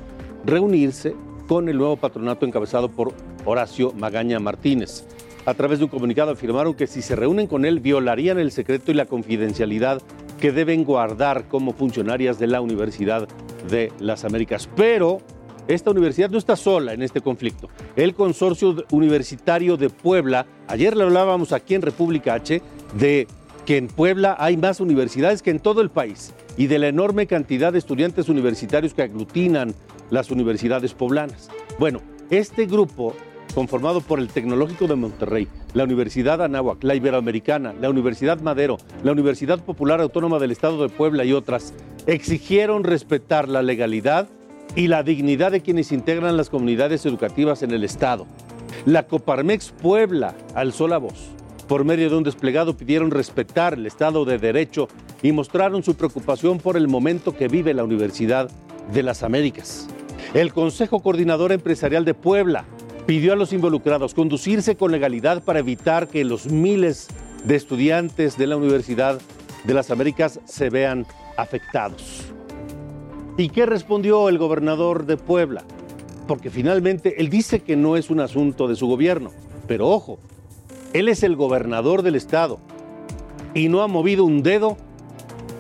reunirse 0.46 1.16
con 1.48 1.70
el 1.70 1.78
nuevo 1.78 1.98
patronato 1.98 2.46
encabezado 2.46 2.90
por 2.90 3.14
Horacio 3.46 3.94
Magaña 3.94 4.40
Martínez. 4.40 5.06
A 5.46 5.54
través 5.54 5.80
de 5.80 5.86
un 5.86 5.92
comunicado 5.92 6.32
afirmaron 6.32 6.76
que 6.76 6.88
si 6.88 7.02
se 7.02 7.16
reúnen 7.16 7.48
con 7.48 7.66
él 7.66 7.80
violarían 7.80 8.40
el 8.40 8.52
secreto 8.52 8.92
y 8.92 8.94
la 8.94 9.06
confidencialidad 9.06 10.02
que 10.40 10.52
deben 10.52 10.84
guardar 10.84 11.48
como 11.48 11.74
funcionarias 11.74 12.40
de 12.40 12.48
la 12.48 12.62
Universidad 12.62 13.28
de 13.70 13.92
las 14.00 14.24
Américas. 14.24 14.70
Pero 14.76 15.20
esta 15.68 15.92
universidad 15.92 16.30
no 16.30 16.38
está 16.38 16.56
sola 16.56 16.94
en 16.94 17.02
este 17.02 17.22
conflicto. 17.22 17.70
El 17.96 18.14
Consorcio 18.14 18.76
Universitario 18.92 19.78
de 19.78 19.90
Puebla, 19.90 20.46
ayer 20.68 20.96
le 20.96 21.04
hablábamos 21.04 21.54
aquí 21.54 21.76
en 21.76 21.82
República 21.82 22.34
H 22.34 22.62
de 22.98 23.28
que 23.66 23.78
en 23.78 23.88
Puebla 23.88 24.36
hay 24.40 24.58
más 24.58 24.80
universidades 24.80 25.42
que 25.42 25.52
en 25.52 25.60
todo 25.60 25.82
el 25.82 25.90
país 25.90 26.34
y 26.58 26.68
de 26.68 26.80
la 26.80 26.88
enorme 26.88 27.28
cantidad 27.28 27.72
de 27.72 27.80
estudiantes 27.80 28.30
universitarios 28.30 28.94
que 28.94 29.04
aglutinan 29.04 29.74
las 30.10 30.32
universidades 30.32 30.94
poblanas. 30.94 31.50
Bueno, 31.80 32.02
este 32.30 32.66
grupo 32.66 33.16
conformado 33.54 34.02
por 34.02 34.20
el 34.20 34.30
Tecnológico 34.30 34.88
de 34.88 34.96
Monterrey, 34.96 35.48
la 35.74 35.84
Universidad 35.84 36.42
Anáhuac, 36.42 36.84
la 36.84 36.96
Iberoamericana, 36.96 37.74
la 37.80 37.90
Universidad 37.90 38.40
Madero, 38.42 38.78
la 39.04 39.12
Universidad 39.12 39.60
Popular 39.60 40.02
Autónoma 40.02 40.40
del 40.40 40.52
Estado 40.52 40.82
de 40.82 40.90
Puebla 40.90 41.26
y 41.26 41.34
otras, 41.34 41.74
exigieron 42.08 42.84
respetar 42.84 43.48
la 43.50 43.62
legalidad 43.62 44.30
y 44.76 44.88
la 44.88 45.04
dignidad 45.04 45.52
de 45.52 45.62
quienes 45.62 45.92
integran 45.92 46.38
las 46.38 46.50
comunidades 46.50 47.06
educativas 47.06 47.62
en 47.62 47.72
el 47.72 47.84
Estado. 47.84 48.26
La 48.86 49.04
Coparmex 49.04 49.72
Puebla 49.82 50.34
alzó 50.56 50.88
la 50.88 50.98
voz. 50.98 51.32
Por 51.72 51.86
medio 51.86 52.10
de 52.10 52.18
un 52.18 52.24
desplegado 52.24 52.76
pidieron 52.76 53.12
respetar 53.12 53.76
el 53.76 53.86
Estado 53.86 54.26
de 54.26 54.38
Derecho 54.38 54.90
y 55.24 55.32
mostraron 55.32 55.84
su 55.84 55.96
preocupación 55.96 56.60
por 56.60 56.76
el 56.76 56.90
momento 56.90 57.34
que 57.34 57.48
vive 57.48 57.74
la 57.74 57.86
Universidad 57.86 58.52
de 58.92 59.04
las 59.04 59.24
Américas. 59.24 59.88
El 60.34 60.52
Consejo 60.52 61.00
Coordinador 61.00 61.54
Empresarial 61.54 62.04
de 62.04 62.14
Puebla 62.14 62.66
pidió 63.06 63.32
a 63.32 63.38
los 63.38 63.54
involucrados 63.54 64.14
conducirse 64.14 64.76
con 64.76 64.92
legalidad 64.92 65.46
para 65.46 65.60
evitar 65.60 66.10
que 66.10 66.26
los 66.26 66.48
miles 66.48 67.08
de 67.46 67.56
estudiantes 67.56 68.38
de 68.38 68.48
la 68.48 68.58
Universidad 68.58 69.22
de 69.64 69.74
las 69.74 69.92
Américas 69.92 70.42
se 70.44 70.70
vean 70.70 71.06
afectados. 71.38 72.34
¿Y 73.38 73.48
qué 73.48 73.66
respondió 73.66 74.28
el 74.28 74.38
gobernador 74.38 75.06
de 75.06 75.16
Puebla? 75.16 75.64
Porque 76.28 76.50
finalmente 76.50 77.22
él 77.22 77.30
dice 77.30 77.62
que 77.62 77.78
no 77.78 77.96
es 77.96 78.10
un 78.10 78.20
asunto 78.20 78.68
de 78.68 78.76
su 78.76 78.88
gobierno, 78.88 79.32
pero 79.68 79.88
ojo, 79.88 80.20
él 80.94 81.10
es 81.10 81.24
el 81.24 81.36
gobernador 81.36 82.02
del 82.02 82.16
estado 82.16 82.60
y 83.54 83.70
no 83.70 83.82
ha 83.82 83.88
movido 83.88 84.24
un 84.24 84.44
dedo 84.44 84.78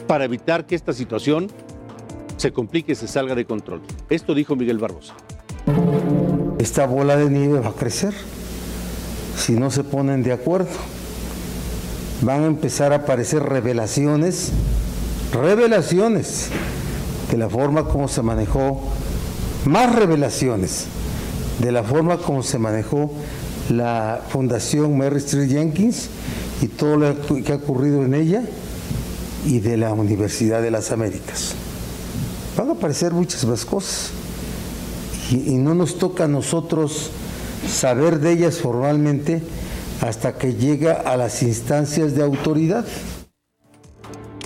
para 0.07 0.25
evitar 0.25 0.65
que 0.65 0.75
esta 0.75 0.93
situación 0.93 1.47
se 2.37 2.51
complique 2.51 2.93
y 2.93 2.95
se 2.95 3.07
salga 3.07 3.35
de 3.35 3.45
control. 3.45 3.81
Esto 4.09 4.33
dijo 4.33 4.55
Miguel 4.55 4.79
Barbosa 4.79 5.15
esta 6.61 6.85
bola 6.85 7.15
de 7.15 7.27
nieve 7.27 7.59
va 7.59 7.69
a 7.69 7.73
crecer 7.73 8.13
si 9.35 9.53
no 9.53 9.71
se 9.71 9.83
ponen 9.83 10.21
de 10.21 10.31
acuerdo. 10.31 10.69
Van 12.21 12.43
a 12.43 12.45
empezar 12.45 12.93
a 12.93 12.97
aparecer 12.97 13.41
revelaciones, 13.41 14.51
revelaciones 15.33 16.49
de 17.31 17.37
la 17.37 17.49
forma 17.49 17.85
como 17.85 18.07
se 18.07 18.21
manejó, 18.21 18.83
más 19.65 19.95
revelaciones 19.95 20.85
de 21.59 21.71
la 21.71 21.83
forma 21.83 22.17
como 22.17 22.43
se 22.43 22.59
manejó 22.59 23.11
la 23.71 24.21
Fundación 24.29 24.97
Mary 24.97 25.17
Street 25.17 25.49
Jenkins 25.49 26.09
y 26.61 26.67
todo 26.67 26.97
lo 26.97 27.43
que 27.43 27.51
ha 27.51 27.55
ocurrido 27.55 28.03
en 28.03 28.13
ella 28.13 28.43
y 29.45 29.59
de 29.59 29.77
la 29.77 29.93
Universidad 29.93 30.61
de 30.61 30.71
las 30.71 30.91
Américas. 30.91 31.55
Van 32.57 32.69
a 32.69 32.73
aparecer 32.73 33.13
muchas 33.13 33.45
más 33.45 33.65
cosas 33.65 34.11
y, 35.31 35.53
y 35.53 35.55
no 35.55 35.73
nos 35.73 35.97
toca 35.97 36.25
a 36.25 36.27
nosotros 36.27 37.09
saber 37.67 38.19
de 38.19 38.33
ellas 38.33 38.59
formalmente 38.59 39.41
hasta 40.01 40.33
que 40.33 40.55
llega 40.55 40.93
a 40.93 41.15
las 41.15 41.41
instancias 41.43 42.15
de 42.15 42.23
autoridad. 42.23 42.85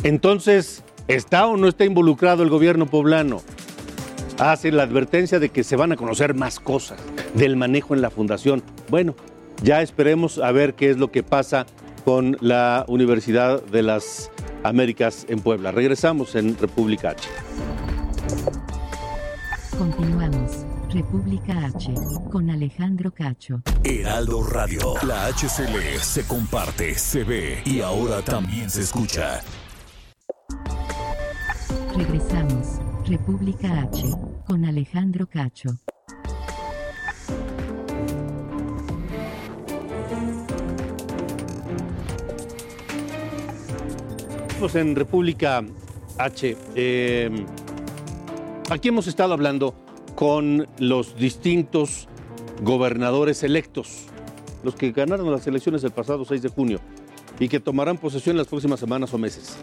Entonces, 0.04 0.84
¿está 1.08 1.48
o 1.48 1.58
no 1.58 1.68
está 1.68 1.86
involucrado 1.86 2.44
el 2.44 2.50
gobierno 2.50 2.86
poblano? 2.86 3.42
Hace 4.38 4.72
la 4.72 4.84
advertencia 4.84 5.40
de 5.40 5.50
que 5.50 5.64
se 5.64 5.76
van 5.76 5.94
a 5.94 5.96
conocer 5.96 6.34
más 6.34 6.60
cosas 6.60 7.00
del 7.36 7.56
manejo 7.56 7.94
en 7.94 8.02
la 8.02 8.10
fundación. 8.10 8.64
Bueno, 8.90 9.16
ya 9.64 9.82
esperemos 9.82 10.40
a 10.40 10.52
ver 10.52 10.74
qué 10.74 10.90
es 10.90 10.98
lo 10.98 11.12
que 11.12 11.24
pasa 11.24 11.66
con 12.04 12.38
la 12.42 12.86
Universidad 12.88 13.64
de 13.64 13.82
las 13.82 14.30
Américas 14.64 15.26
en 15.30 15.40
Puebla. 15.40 15.72
Regresamos 15.72 16.36
en 16.36 16.58
República 16.58 17.12
H. 17.12 17.30
Continuamos. 19.78 20.66
República 20.92 21.66
H 21.66 21.94
con 22.32 22.50
Alejandro 22.50 23.12
Cacho. 23.12 23.62
Heraldo 23.84 24.44
Radio. 24.44 24.94
La 25.06 25.28
HCL 25.28 26.00
se 26.00 26.26
comparte, 26.26 26.96
se 26.96 27.24
ve 27.24 27.62
y 27.66 27.82
ahora 27.82 28.22
también 28.22 28.70
se 28.70 28.82
escucha. 28.82 29.42
Regresamos. 31.96 32.65
República 33.08 33.82
H 33.82 34.04
con 34.48 34.66
Alejandro 34.66 35.28
Cacho. 35.28 35.70
Estamos 44.48 44.74
en 44.74 44.96
República 44.96 45.64
H. 46.18 46.58
Eh, 46.74 47.46
aquí 48.72 48.88
hemos 48.88 49.06
estado 49.06 49.34
hablando 49.34 49.76
con 50.16 50.68
los 50.80 51.16
distintos 51.16 52.08
gobernadores 52.64 53.44
electos, 53.44 54.08
los 54.64 54.74
que 54.74 54.92
ganaron 54.92 55.32
las 55.32 55.46
elecciones 55.46 55.84
el 55.84 55.92
pasado 55.92 56.26
6 56.26 56.42
de 56.42 56.50
junio 56.50 56.80
y 57.40 57.50
que 57.50 57.60
tomarán 57.60 58.00
posesión 58.00 58.34
en 58.34 58.38
las 58.40 58.48
próximas 58.48 58.80
semanas 58.80 59.14
o 59.14 59.20
meses. 59.20 59.56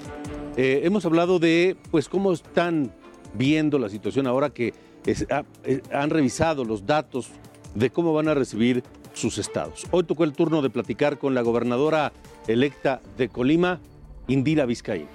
Eh, 0.57 0.83
hemos 0.85 1.05
hablado 1.07 1.41
de 1.41 1.77
pues 1.91 2.09
cómo 2.09 2.33
están 2.33 2.93
viendo 3.35 3.79
la 3.79 3.89
situación 3.89 4.27
ahora 4.27 4.51
que 4.51 4.75
es, 5.07 5.27
ha, 5.31 5.45
eh, 5.65 5.83
han 5.93 6.11
revisado 6.11 6.65
los 6.65 6.87
datos 6.87 7.31
de 7.75 7.91
cómo 7.91 8.13
van 8.13 8.29
a 8.29 8.35
recibir 8.35 8.83
sus 9.15 9.39
estados. 9.39 9.87
Hoy 9.91 10.05
tocó 10.05 10.25
el 10.25 10.33
turno 10.33 10.63
de 10.63 10.71
platicar 10.71 11.19
con 11.19 11.35
la 11.35 11.43
gobernadora 11.43 12.13
electa 12.47 13.01
de 13.17 13.29
Colima, 13.29 13.81
Indira 14.29 14.67
Vizcaín. 14.67 15.09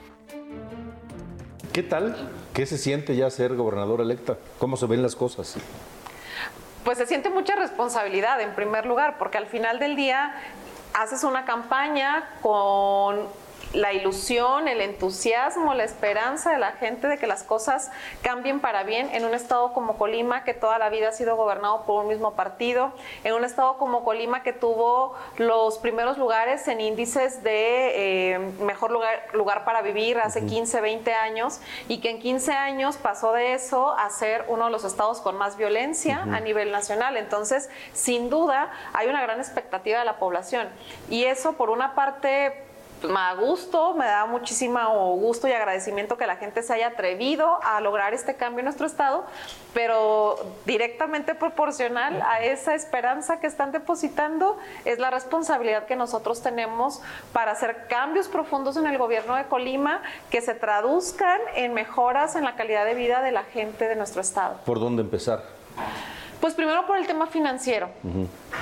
¿Qué 1.73 1.83
tal? 1.83 2.15
¿Qué 2.53 2.65
se 2.65 2.77
siente 2.77 3.15
ya 3.15 3.29
ser 3.29 3.55
gobernadora 3.55 4.03
electa? 4.03 4.37
¿Cómo 4.57 4.77
se 4.77 4.87
ven 4.87 5.01
las 5.01 5.15
cosas? 5.15 5.57
Pues 6.83 6.97
se 6.97 7.05
siente 7.05 7.29
mucha 7.29 7.55
responsabilidad 7.55 8.41
en 8.41 8.55
primer 8.55 8.85
lugar, 8.85 9.17
porque 9.19 9.37
al 9.37 9.47
final 9.47 9.77
del 9.77 9.95
día 9.95 10.33
haces 10.93 11.23
una 11.23 11.45
campaña 11.45 12.29
con 12.41 13.27
la 13.73 13.93
ilusión, 13.93 14.67
el 14.67 14.81
entusiasmo, 14.81 15.73
la 15.73 15.83
esperanza 15.83 16.51
de 16.51 16.59
la 16.59 16.73
gente 16.73 17.07
de 17.07 17.17
que 17.17 17.27
las 17.27 17.43
cosas 17.43 17.91
cambien 18.21 18.59
para 18.59 18.83
bien 18.83 19.09
en 19.13 19.25
un 19.25 19.33
estado 19.33 19.73
como 19.73 19.97
Colima, 19.97 20.43
que 20.43 20.53
toda 20.53 20.77
la 20.79 20.89
vida 20.89 21.09
ha 21.09 21.11
sido 21.11 21.35
gobernado 21.35 21.83
por 21.83 22.03
un 22.03 22.09
mismo 22.09 22.33
partido, 22.33 22.93
en 23.23 23.33
un 23.33 23.43
estado 23.43 23.77
como 23.77 24.03
Colima 24.03 24.43
que 24.43 24.53
tuvo 24.53 25.15
los 25.37 25.77
primeros 25.79 26.17
lugares 26.17 26.67
en 26.67 26.81
índices 26.81 27.43
de 27.43 28.33
eh, 28.33 28.39
mejor 28.59 28.91
lugar, 28.91 29.27
lugar, 29.33 29.65
para 29.65 29.81
vivir 29.81 30.17
hace 30.19 30.45
15, 30.45 30.81
20 30.81 31.13
años, 31.13 31.59
y 31.87 31.99
que 31.99 32.09
en 32.09 32.19
15 32.19 32.53
años 32.53 32.97
pasó 32.97 33.33
de 33.33 33.53
eso 33.53 33.91
a 33.91 34.09
ser 34.09 34.45
uno 34.47 34.65
de 34.65 34.71
los 34.71 34.83
estados 34.83 35.21
con 35.21 35.37
más 35.37 35.57
violencia 35.57 36.21
a 36.21 36.39
nivel 36.39 36.71
nacional. 36.71 37.17
Entonces, 37.17 37.69
sin 37.93 38.29
duda, 38.29 38.71
hay 38.93 39.07
una 39.07 39.21
gran 39.21 39.39
expectativa 39.39 39.99
de 39.99 40.05
la 40.05 40.17
población. 40.17 40.69
Y 41.09 41.25
eso, 41.25 41.53
por 41.53 41.69
una 41.69 41.95
parte, 41.95 42.66
pues, 43.01 43.13
me 43.13 43.19
da 43.19 43.33
gusto, 43.33 43.93
me 43.93 44.05
da 44.05 44.25
muchísimo 44.25 45.15
gusto 45.17 45.47
y 45.47 45.51
agradecimiento 45.51 46.17
que 46.17 46.25
la 46.27 46.37
gente 46.37 46.63
se 46.63 46.73
haya 46.73 46.87
atrevido 46.87 47.59
a 47.63 47.79
lograr 47.81 48.13
este 48.13 48.35
cambio 48.35 48.59
en 48.59 48.65
nuestro 48.65 48.87
estado, 48.87 49.25
pero 49.73 50.35
directamente 50.65 51.35
proporcional 51.35 52.21
a 52.21 52.41
esa 52.43 52.75
esperanza 52.75 53.39
que 53.39 53.47
están 53.47 53.71
depositando 53.71 54.57
es 54.85 54.99
la 54.99 55.11
responsabilidad 55.11 55.85
que 55.85 55.95
nosotros 55.95 56.41
tenemos 56.41 57.01
para 57.33 57.51
hacer 57.51 57.87
cambios 57.87 58.27
profundos 58.27 58.77
en 58.77 58.87
el 58.87 58.97
gobierno 58.97 59.35
de 59.35 59.45
Colima 59.45 60.01
que 60.29 60.41
se 60.41 60.55
traduzcan 60.55 61.39
en 61.55 61.73
mejoras 61.73 62.35
en 62.35 62.43
la 62.43 62.55
calidad 62.55 62.85
de 62.85 62.95
vida 62.95 63.21
de 63.21 63.31
la 63.31 63.43
gente 63.43 63.87
de 63.87 63.95
nuestro 63.95 64.21
estado. 64.21 64.57
¿Por 64.65 64.79
dónde 64.79 65.01
empezar? 65.01 65.43
Pues 66.41 66.53
primero 66.53 66.85
por 66.85 66.97
el 66.97 67.07
tema 67.07 67.27
financiero. 67.27 67.89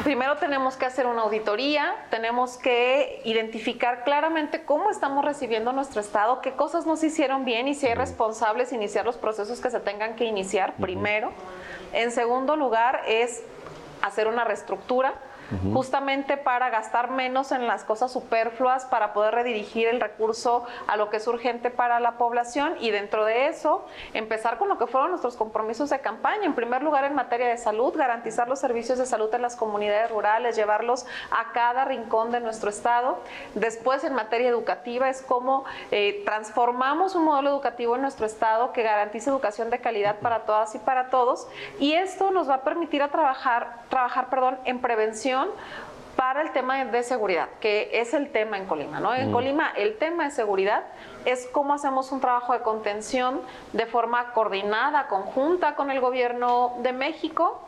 Primero 0.03 0.37
tenemos 0.37 0.77
que 0.77 0.85
hacer 0.85 1.05
una 1.07 1.23
auditoría, 1.23 1.93
tenemos 2.09 2.57
que 2.57 3.21
identificar 3.25 4.03
claramente 4.03 4.63
cómo 4.63 4.89
estamos 4.89 5.25
recibiendo 5.25 5.73
nuestro 5.73 5.99
Estado, 5.99 6.41
qué 6.41 6.53
cosas 6.53 6.85
nos 6.85 7.03
hicieron 7.03 7.43
bien 7.43 7.67
y 7.67 7.75
si 7.75 7.87
hay 7.87 7.95
responsables 7.95 8.71
iniciar 8.71 9.05
los 9.05 9.17
procesos 9.17 9.59
que 9.59 9.69
se 9.69 9.79
tengan 9.81 10.15
que 10.15 10.23
iniciar 10.23 10.75
primero. 10.75 11.31
En 11.91 12.11
segundo 12.11 12.55
lugar 12.55 13.01
es 13.07 13.43
hacer 14.01 14.27
una 14.27 14.45
reestructura 14.45 15.15
justamente 15.73 16.37
para 16.37 16.69
gastar 16.69 17.11
menos 17.11 17.51
en 17.51 17.67
las 17.67 17.83
cosas 17.83 18.11
superfluas, 18.11 18.85
para 18.85 19.13
poder 19.13 19.35
redirigir 19.35 19.87
el 19.87 20.01
recurso 20.01 20.65
a 20.87 20.97
lo 20.97 21.09
que 21.09 21.17
es 21.17 21.27
urgente 21.27 21.69
para 21.69 21.99
la 21.99 22.13
población 22.13 22.75
y 22.79 22.91
dentro 22.91 23.25
de 23.25 23.47
eso 23.47 23.85
empezar 24.13 24.57
con 24.57 24.69
lo 24.69 24.77
que 24.77 24.87
fueron 24.87 25.11
nuestros 25.11 25.35
compromisos 25.35 25.89
de 25.89 25.99
campaña. 25.99 26.45
En 26.45 26.55
primer 26.55 26.83
lugar, 26.83 27.05
en 27.05 27.13
materia 27.13 27.47
de 27.47 27.57
salud, 27.57 27.95
garantizar 27.95 28.47
los 28.47 28.59
servicios 28.59 28.97
de 28.97 29.05
salud 29.05 29.33
en 29.33 29.41
las 29.41 29.55
comunidades 29.55 30.09
rurales, 30.09 30.55
llevarlos 30.55 31.05
a 31.31 31.51
cada 31.53 31.85
rincón 31.85 32.31
de 32.31 32.39
nuestro 32.39 32.69
estado. 32.69 33.19
Después, 33.53 34.03
en 34.03 34.13
materia 34.13 34.49
educativa, 34.49 35.09
es 35.09 35.21
cómo 35.21 35.65
eh, 35.91 36.23
transformamos 36.25 37.15
un 37.15 37.25
modelo 37.25 37.49
educativo 37.49 37.95
en 37.95 38.01
nuestro 38.01 38.25
estado 38.25 38.73
que 38.73 38.83
garantice 38.83 39.29
educación 39.29 39.69
de 39.69 39.79
calidad 39.79 40.17
para 40.19 40.45
todas 40.45 40.73
y 40.75 40.79
para 40.79 41.09
todos. 41.09 41.47
Y 41.79 41.93
esto 41.93 42.31
nos 42.31 42.49
va 42.49 42.55
a 42.55 42.61
permitir 42.63 43.03
a 43.03 43.09
trabajar, 43.09 43.79
trabajar 43.89 44.29
perdón, 44.29 44.57
en 44.65 44.79
prevención 44.79 45.34
para 46.15 46.41
el 46.41 46.51
tema 46.51 46.83
de 46.85 47.03
seguridad, 47.03 47.49
que 47.59 47.89
es 47.93 48.13
el 48.13 48.31
tema 48.31 48.57
en 48.57 48.65
Colima. 48.65 48.99
¿no? 48.99 49.13
En 49.13 49.31
Colima 49.31 49.71
el 49.75 49.97
tema 49.97 50.25
de 50.25 50.31
seguridad 50.31 50.83
es 51.25 51.47
cómo 51.51 51.73
hacemos 51.73 52.11
un 52.11 52.21
trabajo 52.21 52.53
de 52.53 52.61
contención 52.61 53.41
de 53.73 53.85
forma 53.85 54.31
coordinada, 54.31 55.07
conjunta 55.07 55.75
con 55.75 55.91
el 55.91 55.99
gobierno 55.99 56.75
de 56.81 56.93
México 56.93 57.61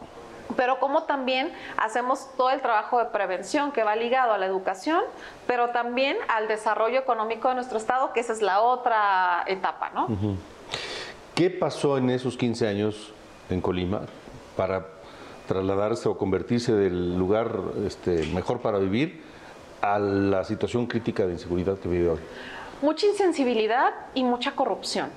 pero 0.56 0.80
cómo 0.80 1.04
también 1.04 1.52
hacemos 1.78 2.30
todo 2.38 2.50
el 2.52 2.62
trabajo 2.62 3.00
de 3.00 3.06
prevención 3.06 3.72
que 3.72 3.84
va 3.84 3.96
ligado 3.96 4.34
a 4.34 4.38
la 4.38 4.46
educación, 4.46 5.02
pero 5.46 5.70
también 5.70 6.18
al 6.28 6.48
desarrollo 6.48 7.00
económico 7.00 7.50
de 7.50 7.56
nuestro 7.56 7.78
estado, 7.78 8.14
que 8.14 8.22
esa 8.22 8.34
es 8.34 8.42
la 8.42 8.62
otra 8.62 9.44
etapa, 9.48 9.92
¿no? 9.92 10.08
¿Qué 11.36 11.50
pasó 11.50 11.98
en 11.98 12.10
esos 12.10 12.38
15 12.38 12.68
años 12.68 13.14
en 13.50 13.62
Colima 13.62 14.02
para 14.56 14.86
trasladarse 15.48 16.10
o 16.10 16.18
convertirse 16.18 16.74
del 16.74 17.18
lugar 17.18 17.60
este, 17.86 18.28
mejor 18.34 18.60
para 18.60 18.78
vivir 18.78 19.24
a 19.82 20.00
la 20.00 20.44
situación 20.44 20.86
crítica 20.88 21.26
de 21.26 21.34
inseguridad 21.34 21.78
que 21.78 21.88
vive 21.88 22.10
hoy? 22.10 22.20
Mucha 22.82 23.08
insensibilidad 23.08 23.94
y 24.14 24.24
mucha 24.24 24.56
corrupción. 24.56 25.10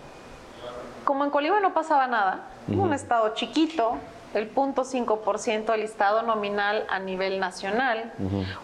Como 1.05 1.25
en 1.25 1.31
Colima 1.31 1.61
no 1.61 1.75
pasaba 1.75 2.07
nada, 2.07 2.49
un 2.69 2.93
estado 2.93 3.35
chiquito, 3.35 3.97
el 4.35 4.55
0.5% 4.55 5.73
del 5.73 5.83
estado 5.83 6.23
nominal 6.23 6.87
a 6.89 7.01
nivel 7.01 7.41
nacional, 7.41 8.13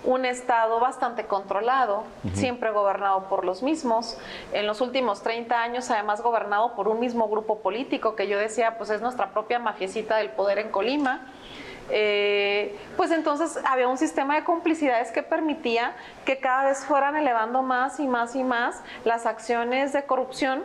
un 0.05 0.25
estado 0.25 0.79
bastante 0.79 1.27
controlado, 1.27 2.05
siempre 2.35 2.71
gobernado 2.71 3.25
por 3.25 3.45
los 3.45 3.63
mismos, 3.63 4.17
en 4.53 4.67
los 4.67 4.81
últimos 4.81 5.23
30 5.23 5.61
años 5.61 5.91
además 5.91 6.23
gobernado 6.23 6.75
por 6.75 6.89
un 6.89 7.01
mismo 7.01 7.29
grupo 7.29 7.59
político 7.59 8.15
que 8.15 8.29
yo 8.29 8.39
decía, 8.39 8.79
pues 8.79 8.91
es 8.91 9.01
nuestra 9.01 9.31
propia 9.31 9.59
mafiecita 9.59 10.17
del 10.17 10.31
poder 10.31 10.59
en 10.59 10.71
Colima. 10.71 11.27
Eh, 11.91 12.77
pues 12.97 13.11
entonces 13.13 13.59
había 13.65 13.87
un 13.87 13.99
sistema 13.99 14.35
de 14.35 14.45
complicidades 14.45 15.13
que 15.13 15.23
permitía 15.23 15.95
que 16.25 16.39
cada 16.39 16.65
vez 16.65 16.85
fueran 16.85 17.17
elevando 17.17 17.63
más 17.63 18.01
y 18.01 18.09
más 18.09 18.35
y 18.35 18.43
más 18.43 18.83
las 19.05 19.25
acciones 19.25 19.93
de 19.93 20.05
corrupción 20.05 20.65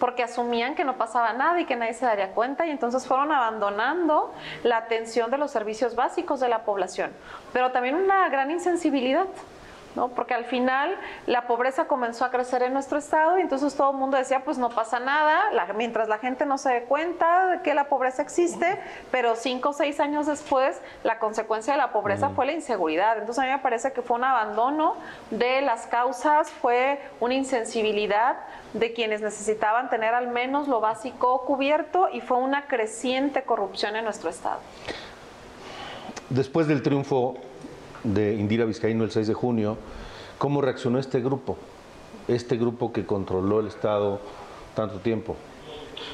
porque 0.00 0.22
asumían 0.22 0.74
que 0.74 0.84
no 0.84 0.96
pasaba 0.96 1.32
nada 1.32 1.60
y 1.60 1.64
que 1.64 1.76
nadie 1.76 1.94
se 1.94 2.04
daría 2.04 2.32
cuenta 2.32 2.66
y 2.66 2.70
entonces 2.70 3.06
fueron 3.06 3.32
abandonando 3.32 4.34
la 4.62 4.78
atención 4.78 5.30
de 5.30 5.38
los 5.38 5.50
servicios 5.50 5.94
básicos 5.94 6.40
de 6.40 6.48
la 6.48 6.64
población, 6.64 7.12
pero 7.52 7.72
también 7.72 7.94
una 7.94 8.28
gran 8.28 8.50
insensibilidad 8.50 9.26
¿no? 9.96 10.08
Porque 10.08 10.34
al 10.34 10.44
final 10.44 10.96
la 11.26 11.46
pobreza 11.46 11.86
comenzó 11.86 12.24
a 12.24 12.30
crecer 12.30 12.62
en 12.62 12.72
nuestro 12.72 12.98
estado 12.98 13.38
y 13.38 13.40
entonces 13.40 13.74
todo 13.74 13.90
el 13.90 13.96
mundo 13.96 14.16
decía, 14.16 14.44
pues 14.44 14.58
no 14.58 14.68
pasa 14.68 15.00
nada, 15.00 15.50
mientras 15.74 16.08
la 16.08 16.18
gente 16.18 16.46
no 16.46 16.58
se 16.58 16.70
dé 16.70 16.82
cuenta 16.84 17.46
de 17.46 17.62
que 17.62 17.74
la 17.74 17.88
pobreza 17.88 18.22
existe, 18.22 18.78
pero 19.10 19.34
cinco 19.34 19.70
o 19.70 19.72
seis 19.72 19.98
años 19.98 20.26
después 20.26 20.80
la 21.02 21.18
consecuencia 21.18 21.72
de 21.72 21.78
la 21.78 21.92
pobreza 21.92 22.28
fue 22.30 22.46
la 22.46 22.52
inseguridad. 22.52 23.18
Entonces 23.18 23.42
a 23.42 23.46
mí 23.46 23.52
me 23.52 23.58
parece 23.58 23.92
que 23.92 24.02
fue 24.02 24.16
un 24.16 24.24
abandono 24.24 24.94
de 25.30 25.62
las 25.62 25.86
causas, 25.86 26.50
fue 26.50 27.00
una 27.18 27.34
insensibilidad 27.34 28.36
de 28.74 28.92
quienes 28.92 29.22
necesitaban 29.22 29.88
tener 29.88 30.14
al 30.14 30.28
menos 30.28 30.68
lo 30.68 30.80
básico 30.80 31.44
cubierto 31.46 32.08
y 32.12 32.20
fue 32.20 32.36
una 32.36 32.66
creciente 32.66 33.42
corrupción 33.42 33.96
en 33.96 34.04
nuestro 34.04 34.28
estado. 34.28 34.60
Después 36.28 36.66
del 36.66 36.82
triunfo 36.82 37.36
de 38.14 38.34
Indira 38.34 38.64
Vizcaíno 38.64 39.04
el 39.04 39.10
6 39.10 39.26
de 39.26 39.34
junio, 39.34 39.76
¿cómo 40.38 40.60
reaccionó 40.60 40.98
este 40.98 41.20
grupo? 41.20 41.56
Este 42.28 42.56
grupo 42.56 42.92
que 42.92 43.04
controló 43.04 43.60
el 43.60 43.68
Estado 43.68 44.20
tanto 44.74 44.98
tiempo. 44.98 45.36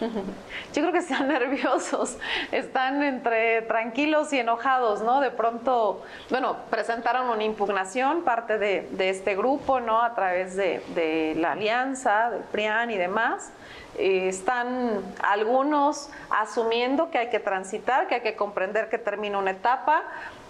Yo 0.01 0.83
creo 0.83 0.93
que 0.93 0.99
están 0.99 1.29
nerviosos, 1.29 2.19
están 2.51 3.03
entre 3.03 3.63
tranquilos 3.63 4.33
y 4.33 4.39
enojados, 4.39 5.03
¿no? 5.03 5.21
De 5.21 5.31
pronto, 5.31 6.03
bueno, 6.31 6.57
presentaron 6.71 7.29
una 7.29 7.45
impugnación, 7.45 8.23
parte 8.23 8.59
de, 8.59 8.89
este 9.11 9.37
grupo, 9.37 9.81
¿no? 9.81 10.03
A 10.03 10.15
través 10.15 10.57
de, 10.57 10.83
de 10.95 11.35
la 11.37 11.53
alianza, 11.53 12.31
del 12.31 12.43
PRIAN 12.43 12.91
y 12.91 12.97
demás. 12.97 13.53
Eh, 13.99 14.29
están 14.29 15.03
algunos 15.23 16.09
asumiendo 16.31 17.11
que 17.11 17.19
hay 17.19 17.29
que 17.29 17.41
transitar, 17.41 18.07
que 18.09 18.17
hay 18.17 18.21
que 18.23 18.37
comprender 18.37 18.89
que 18.89 18.97
termina 18.97 19.39
una 19.39 19.51
etapa, 19.51 20.03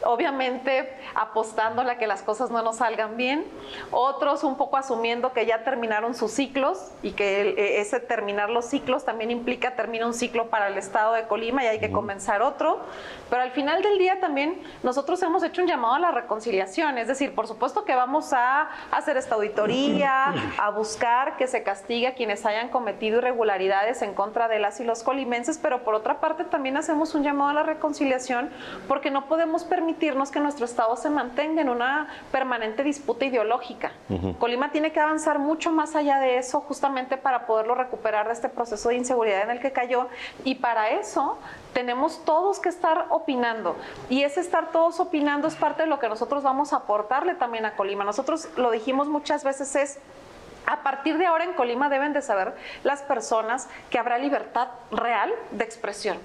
obviamente 0.04 0.92
apostándole 1.14 1.92
a 1.92 1.98
que 1.98 2.06
las 2.06 2.22
cosas 2.22 2.50
no 2.50 2.62
nos 2.62 2.76
salgan 2.76 3.16
bien, 3.16 3.44
otros 3.90 4.44
un 4.44 4.56
poco 4.56 4.76
asumiendo 4.76 5.32
que 5.32 5.46
ya 5.46 5.64
terminaron 5.64 6.14
sus 6.14 6.32
ciclos 6.32 6.90
y 7.02 7.12
que 7.12 7.50
e, 7.50 7.80
ese 7.80 8.00
terminar 8.00 8.50
los 8.50 8.66
ciclos 8.66 9.04
también 9.04 9.30
implica 9.30 9.74
terminar 9.76 10.06
un 10.06 10.14
ciclo 10.14 10.48
para 10.48 10.68
el 10.68 10.78
estado 10.78 11.14
de 11.14 11.26
Colima 11.26 11.64
y 11.64 11.66
hay 11.66 11.80
que 11.80 11.92
comenzar 11.92 12.42
otro, 12.42 12.80
pero 13.30 13.42
al 13.42 13.52
final 13.52 13.82
del 13.82 13.98
día 13.98 14.20
también 14.20 14.60
nosotros 14.82 15.22
hemos 15.22 15.42
hecho 15.42 15.62
un 15.62 15.68
llamado 15.68 15.94
a 15.94 15.98
la 15.98 16.10
reconciliación, 16.10 16.98
es 16.98 17.08
decir, 17.08 17.34
por 17.34 17.46
supuesto 17.46 17.84
que 17.84 17.94
vamos 17.94 18.32
a 18.32 18.68
hacer 18.90 19.16
esta 19.16 19.34
auditoría, 19.34 20.34
a 20.58 20.70
buscar 20.70 21.36
que 21.36 21.46
se 21.46 21.62
castigue 21.62 22.08
a 22.08 22.14
quienes 22.14 22.44
hayan 22.46 22.68
cometido 22.68 23.18
irregularidades 23.18 24.02
en 24.02 24.14
contra 24.14 24.48
de 24.48 24.58
las 24.58 24.80
y 24.80 24.84
los 24.84 25.02
colimenses, 25.02 25.58
pero 25.58 25.84
por 25.84 25.94
otra 25.94 26.20
parte 26.20 26.44
también 26.44 26.76
hacemos 26.76 27.14
un 27.14 27.22
llamado 27.22 27.50
a 27.50 27.54
la 27.54 27.62
reconciliación 27.62 28.50
porque 28.88 29.10
no 29.10 29.26
podemos 29.26 29.64
permitir 29.64 29.91
permitirnos 29.92 30.30
que 30.30 30.40
nuestro 30.40 30.64
Estado 30.64 30.96
se 30.96 31.10
mantenga 31.10 31.60
en 31.60 31.68
una 31.68 32.08
permanente 32.30 32.82
disputa 32.82 33.26
ideológica. 33.26 33.92
Colima 34.38 34.72
tiene 34.72 34.90
que 34.90 35.00
avanzar 35.00 35.38
mucho 35.38 35.70
más 35.70 35.94
allá 35.94 36.18
de 36.18 36.38
eso 36.38 36.60
justamente 36.60 37.18
para 37.18 37.46
poderlo 37.46 37.74
recuperar 37.74 38.26
de 38.26 38.32
este 38.32 38.48
proceso 38.48 38.88
de 38.88 38.96
inseguridad 38.96 39.42
en 39.42 39.50
el 39.50 39.60
que 39.60 39.70
cayó 39.70 40.08
y 40.44 40.54
para 40.54 40.90
eso 40.90 41.38
tenemos 41.74 42.24
todos 42.24 42.58
que 42.58 42.70
estar 42.70 43.06
opinando 43.10 43.76
y 44.08 44.22
ese 44.22 44.40
estar 44.40 44.72
todos 44.72 44.98
opinando 44.98 45.46
es 45.46 45.56
parte 45.56 45.82
de 45.82 45.88
lo 45.88 45.98
que 45.98 46.08
nosotros 46.08 46.42
vamos 46.42 46.72
a 46.72 46.76
aportarle 46.76 47.34
también 47.34 47.66
a 47.66 47.76
Colima. 47.76 48.04
Nosotros 48.04 48.48
lo 48.56 48.70
dijimos 48.70 49.08
muchas 49.08 49.44
veces 49.44 49.76
es 49.76 49.98
a 50.64 50.82
partir 50.82 51.18
de 51.18 51.26
ahora 51.26 51.44
en 51.44 51.52
Colima 51.52 51.90
deben 51.90 52.14
de 52.14 52.22
saber 52.22 52.54
las 52.82 53.02
personas 53.02 53.68
que 53.90 53.98
habrá 53.98 54.16
libertad 54.16 54.68
real 54.90 55.30
de 55.50 55.64
expresión 55.64 56.16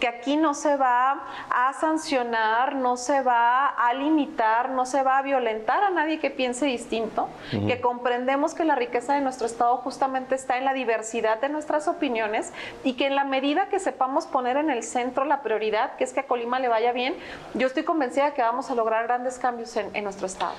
que 0.00 0.08
aquí 0.08 0.36
no 0.36 0.54
se 0.54 0.76
va 0.76 1.22
a 1.50 1.72
sancionar, 1.74 2.74
no 2.74 2.96
se 2.96 3.22
va 3.22 3.66
a 3.66 3.94
limitar, 3.94 4.70
no 4.70 4.86
se 4.86 5.02
va 5.02 5.18
a 5.18 5.22
violentar 5.22 5.82
a 5.82 5.90
nadie 5.90 6.18
que 6.18 6.30
piense 6.30 6.66
distinto, 6.66 7.28
que 7.50 7.80
comprendemos 7.80 8.54
que 8.54 8.64
la 8.64 8.74
riqueza 8.74 9.14
de 9.14 9.20
nuestro 9.20 9.46
Estado 9.46 9.76
justamente 9.78 10.34
está 10.34 10.58
en 10.58 10.64
la 10.64 10.74
diversidad 10.74 11.40
de 11.40 11.48
nuestras 11.48 11.88
opiniones 11.88 12.52
y 12.82 12.94
que 12.94 13.06
en 13.06 13.14
la 13.14 13.24
medida 13.24 13.68
que 13.68 13.78
sepamos 13.78 14.26
poner 14.26 14.56
en 14.56 14.70
el 14.70 14.82
centro 14.82 15.24
la 15.24 15.42
prioridad, 15.42 15.96
que 15.96 16.04
es 16.04 16.12
que 16.12 16.20
a 16.20 16.26
Colima 16.26 16.58
le 16.58 16.68
vaya 16.68 16.92
bien, 16.92 17.14
yo 17.54 17.66
estoy 17.66 17.84
convencida 17.84 18.26
de 18.26 18.32
que 18.34 18.42
vamos 18.42 18.70
a 18.70 18.74
lograr 18.74 19.06
grandes 19.06 19.38
cambios 19.38 19.76
en, 19.76 20.04
nuestro 20.04 20.26
Estado. 20.26 20.54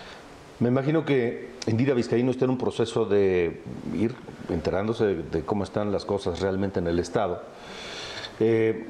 Me 0.59 0.69
imagino 0.69 1.05
que 1.05 1.51
Indira 1.67 1.93
Vizcaíno 1.93 2.31
está 2.31 2.45
en 2.45 2.51
un 2.51 2.57
proceso 2.57 3.05
de 3.05 3.61
ir 3.93 4.15
enterándose 4.49 5.05
de, 5.05 5.43
cómo 5.43 5.63
están 5.63 5.91
las 5.91 6.05
cosas 6.05 6.39
realmente 6.39 6.79
en 6.79 6.87
el 6.87 6.99
Estado. 6.99 7.43
Eh, 8.39 8.87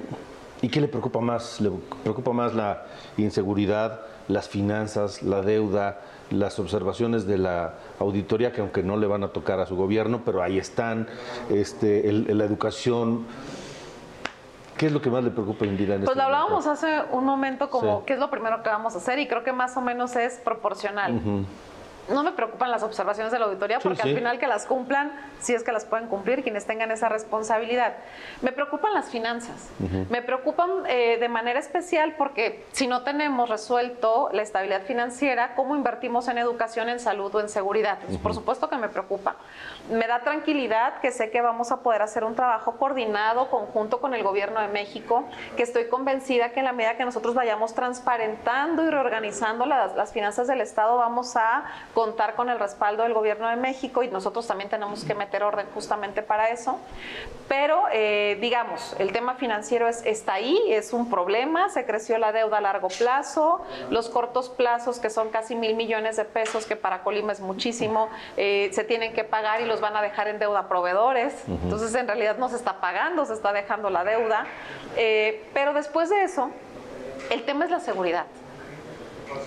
¿Y 0.66 0.70
qué 0.70 0.82
le 0.82 0.88
preocupa 0.88 1.20
más? 1.20 1.62
¿Le 1.62 1.70
preocupa 2.02 2.34
más 2.34 2.56
la 2.56 2.86
inseguridad, 3.18 4.02
las 4.28 4.50
finanzas, 4.50 5.22
la 5.22 5.44
deuda, 5.44 6.02
las 6.32 6.58
observaciones 6.58 7.28
de 7.28 7.38
la 7.38 7.76
auditoría, 8.00 8.52
que 8.52 8.62
aunque 8.62 8.82
no 8.82 8.98
le 8.98 9.06
van 9.06 9.24
a 9.24 9.28
tocar 9.28 9.60
a 9.60 9.68
su 9.68 9.76
gobierno, 9.76 10.24
pero 10.26 10.42
ahí 10.42 10.58
están, 10.58 11.08
este, 11.52 12.12
la 12.12 12.44
educación? 12.46 13.28
¿Qué 14.76 14.88
es 14.88 14.92
lo 14.92 15.04
que 15.04 15.12
más 15.12 15.24
le 15.24 15.30
preocupa 15.30 15.68
Indira 15.68 15.94
en 15.94 16.02
Pues 16.02 16.10
este 16.10 16.18
lo 16.18 16.24
hablábamos 16.24 16.66
hace 16.66 17.00
un 17.12 17.26
momento 17.26 17.70
como 17.70 18.04
qué 18.04 18.14
es 18.14 18.20
lo 18.20 18.32
primero 18.32 18.64
que 18.64 18.70
vamos 18.70 18.96
a 18.96 18.98
hacer 18.98 19.20
y 19.20 19.28
creo 19.28 19.44
que 19.44 19.54
más 19.54 19.78
o 19.78 19.82
menos 19.82 20.16
es 20.16 20.40
proporcional 20.44 21.46
no 22.10 22.24
me 22.24 22.32
preocupan 22.32 22.72
las 22.72 22.84
observaciones 22.84 23.32
de 23.32 23.40
la 23.40 23.46
auditoría 23.46 23.80
porque 23.80 24.02
al 24.02 24.16
final 24.16 24.40
que 24.40 24.48
las 24.48 24.66
cumplan, 24.66 25.12
si 25.40 25.54
es 25.54 25.64
que 25.64 25.72
las 25.72 25.86
pueden 25.86 26.08
cumplir 26.08 26.44
quienes 26.44 26.66
tengan 26.66 26.92
esa 26.92 27.10
responsabilidad. 27.10 27.94
Me 28.42 28.52
preocupan 28.52 28.94
las 28.94 29.10
finanzas. 29.10 29.70
Me 30.10 30.22
preocupan 30.22 30.86
eh, 30.88 31.18
de 31.20 31.30
manera 31.30 31.60
especial 31.60 32.16
porque 32.18 32.66
si 32.72 32.88
no 32.88 33.04
tenemos 33.04 33.50
resuelto 33.50 34.30
la 34.32 34.42
estabilidad 34.42 34.84
financiera, 34.84 35.56
¿cómo 35.56 35.76
invertimos 35.76 36.28
en 36.28 36.38
educación, 36.38 36.90
en 36.90 37.00
salud 37.00 37.34
o 37.34 37.40
en 37.40 37.50
seguridad? 37.50 37.98
Por 38.22 38.34
supuesto 38.34 38.70
que 38.70 38.78
me 38.78 38.90
preocupa. 38.90 39.36
Me 39.90 40.08
da 40.08 40.20
tranquilidad 40.20 41.00
que 41.00 41.12
sé 41.12 41.32
que 41.32 41.42
vamos 41.42 41.72
a 41.72 41.82
poder 41.82 42.02
hacer 42.02 42.24
un 42.24 42.36
trabajo 42.36 42.78
coordinado, 42.78 43.50
conjunto 43.50 44.00
con 44.00 44.14
el 44.14 44.24
gobierno 44.24 44.60
de 44.60 44.68
México, 44.68 45.26
que 45.58 45.64
estoy 45.64 45.88
convencida 45.88 46.50
que 46.50 46.60
en 46.60 46.66
la 46.66 46.74
medida 46.74 46.98
que 46.98 47.06
nosotros 47.06 47.34
vayamos 47.36 47.74
transparentando 47.74 48.84
y 48.84 48.90
reorganizando 48.90 49.66
las, 49.66 49.96
las 49.96 50.12
finanzas 50.12 50.48
del 50.48 50.62
Estado, 50.62 50.98
vamos 50.98 51.36
a 51.36 51.66
contar 51.96 52.36
con 52.36 52.50
el 52.50 52.60
respaldo 52.60 53.04
del 53.04 53.14
gobierno 53.14 53.48
de 53.48 53.56
México 53.56 54.04
y 54.04 54.10
nosotros 54.10 54.46
también 54.46 54.70
tenemos 54.70 55.06
que 55.06 55.16
meter 55.16 55.42
orden 55.44 55.66
justamente 55.74 56.22
para 56.22 56.50
eso. 56.50 56.78
Pero, 57.48 57.84
eh, 57.92 58.38
digamos, 58.42 58.96
el 59.00 59.14
tema 59.14 59.36
financiero 59.36 59.88
es, 59.88 60.06
está 60.06 60.34
ahí, 60.34 60.60
es 60.68 60.94
un 60.94 61.10
problema, 61.10 61.70
se 61.70 61.86
creció 61.86 62.18
la 62.18 62.34
deuda 62.34 62.58
a 62.58 62.62
largo 62.62 62.90
plazo, 62.90 63.64
los 63.90 64.10
cortos 64.10 64.50
plazos, 64.50 65.00
que 65.00 65.10
son 65.10 65.30
casi 65.30 65.56
mil 65.56 65.76
millones 65.76 66.18
de 66.18 66.26
pesos, 66.26 66.66
que 66.66 66.76
para 66.76 67.02
Colima 67.02 67.32
es 67.32 67.40
muchísimo, 67.40 68.10
eh, 68.36 68.70
se 68.74 68.84
tienen 68.84 69.14
que 69.14 69.24
pagar 69.24 69.62
y 69.62 69.66
los 69.66 69.80
van 69.80 69.96
a 69.96 70.02
dejar 70.02 70.28
en 70.28 70.38
deuda 70.38 70.60
a 70.60 70.68
proveedores. 70.68 71.34
Entonces, 71.48 71.96
en 71.96 72.08
realidad 72.08 72.38
no 72.38 72.50
se 72.50 72.58
está 72.58 72.82
pagando, 72.82 73.26
se 73.26 73.34
está 73.34 73.54
dejando 73.54 73.90
la 73.90 74.04
deuda. 74.04 74.46
Eh, 74.98 75.46
pero 75.54 75.74
después 75.74 76.10
de 76.10 76.24
eso, 76.24 76.50
el 77.30 77.44
tema 77.46 77.66
es 77.66 77.72
la 77.72 77.80
seguridad. 77.80 78.26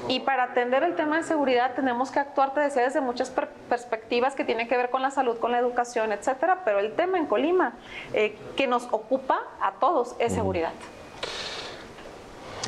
Y 0.09 0.21
para 0.21 0.45
atender 0.45 0.83
el 0.83 0.97
tema 0.97 1.19
de 1.19 1.23
seguridad 1.23 1.75
tenemos 1.75 2.11
que 2.11 2.19
actuar, 2.19 2.53
desde 2.55 3.01
muchas 3.01 3.31
perspectivas 3.69 4.35
que 4.35 4.45
tienen 4.45 4.69
que 4.69 4.77
ver 4.77 4.91
con 4.91 5.03
la 5.03 5.11
salud, 5.11 5.39
con 5.39 5.53
la 5.53 5.59
educación, 5.59 6.13
etcétera. 6.13 6.63
Pero 6.65 6.79
el 6.79 6.93
tema 6.93 7.19
en 7.19 7.27
Colima 7.27 7.75
eh, 8.13 8.37
que 8.57 8.67
nos 8.67 8.85
ocupa 8.91 9.41
a 9.61 9.73
todos 9.81 10.15
es 10.19 10.33
seguridad. 10.33 10.73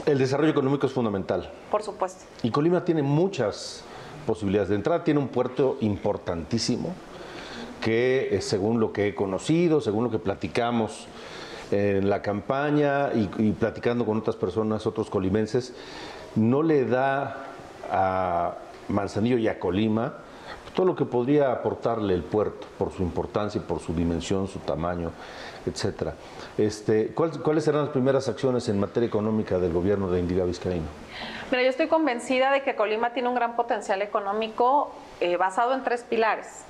El 0.06 0.18
desarrollo 0.18 0.50
económico 0.50 0.86
es 0.86 0.92
fundamental. 0.92 1.50
Por 1.70 1.82
supuesto. 1.82 2.24
Y 2.42 2.50
Colima 2.50 2.84
tiene 2.84 3.02
muchas 3.02 3.84
posibilidades. 4.26 4.70
De 4.70 4.76
entrada 4.76 5.04
tiene 5.04 5.20
un 5.20 5.28
puerto 5.28 5.76
importantísimo 5.80 6.94
que, 7.80 8.28
eh, 8.32 8.40
según 8.42 8.80
lo 8.80 8.92
que 8.92 9.08
he 9.08 9.14
conocido, 9.14 9.80
según 9.80 10.04
lo 10.04 10.10
que 10.10 10.18
platicamos 10.18 11.06
en 11.70 12.10
la 12.10 12.20
campaña 12.20 13.12
y, 13.14 13.30
y 13.38 13.52
platicando 13.52 14.04
con 14.04 14.18
otras 14.18 14.36
personas, 14.36 14.86
otros 14.86 15.08
colimenses, 15.08 15.74
no 16.36 16.62
le 16.62 16.84
da 16.84 17.46
a 17.90 18.54
Manzanillo 18.88 19.38
y 19.38 19.48
a 19.48 19.58
Colima 19.58 20.14
todo 20.74 20.86
lo 20.86 20.96
que 20.96 21.04
podría 21.04 21.52
aportarle 21.52 22.14
el 22.14 22.22
puerto 22.22 22.66
por 22.78 22.92
su 22.92 23.02
importancia 23.02 23.60
y 23.60 23.64
por 23.64 23.80
su 23.80 23.92
dimensión, 23.92 24.46
su 24.46 24.60
tamaño, 24.60 25.10
etcétera. 25.66 26.14
Este, 26.56 27.12
¿Cuáles 27.12 27.64
serán 27.64 27.82
las 27.82 27.90
primeras 27.90 28.28
acciones 28.28 28.68
en 28.68 28.78
materia 28.78 29.06
económica 29.06 29.58
del 29.58 29.72
gobierno 29.72 30.10
de 30.10 30.20
Indiga 30.20 30.44
Vizcaíno? 30.44 30.86
Mira, 31.50 31.62
yo 31.62 31.70
estoy 31.70 31.88
convencida 31.88 32.52
de 32.52 32.62
que 32.62 32.76
Colima 32.76 33.12
tiene 33.12 33.28
un 33.28 33.34
gran 33.34 33.56
potencial 33.56 34.00
económico 34.02 34.92
eh, 35.20 35.36
basado 35.36 35.74
en 35.74 35.82
tres 35.82 36.04
pilares. 36.08 36.64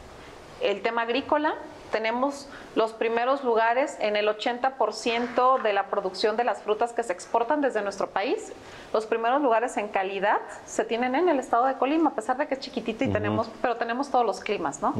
el 0.62 0.82
tema 0.82 1.02
agrícola, 1.02 1.54
tenemos 1.90 2.48
los 2.74 2.92
primeros 2.92 3.44
lugares 3.44 3.96
en 4.00 4.16
el 4.16 4.28
80% 4.28 5.62
de 5.62 5.72
la 5.72 5.86
producción 5.86 6.36
de 6.36 6.44
las 6.44 6.62
frutas 6.62 6.92
que 6.92 7.02
se 7.02 7.12
exportan 7.12 7.60
desde 7.60 7.82
nuestro 7.82 8.08
país. 8.08 8.52
Los 8.92 9.06
primeros 9.06 9.40
lugares 9.40 9.76
en 9.76 9.88
calidad 9.88 10.38
se 10.66 10.84
tienen 10.84 11.14
en 11.14 11.28
el 11.28 11.38
estado 11.38 11.66
de 11.66 11.74
Colima, 11.74 12.10
a 12.10 12.14
pesar 12.14 12.36
de 12.36 12.48
que 12.48 12.54
es 12.54 12.60
chiquitito 12.60 13.04
y 13.04 13.08
tenemos, 13.08 13.50
pero 13.62 13.76
tenemos 13.76 14.10
todos 14.10 14.26
los 14.26 14.40
climas, 14.40 14.82
¿no? 14.82 14.94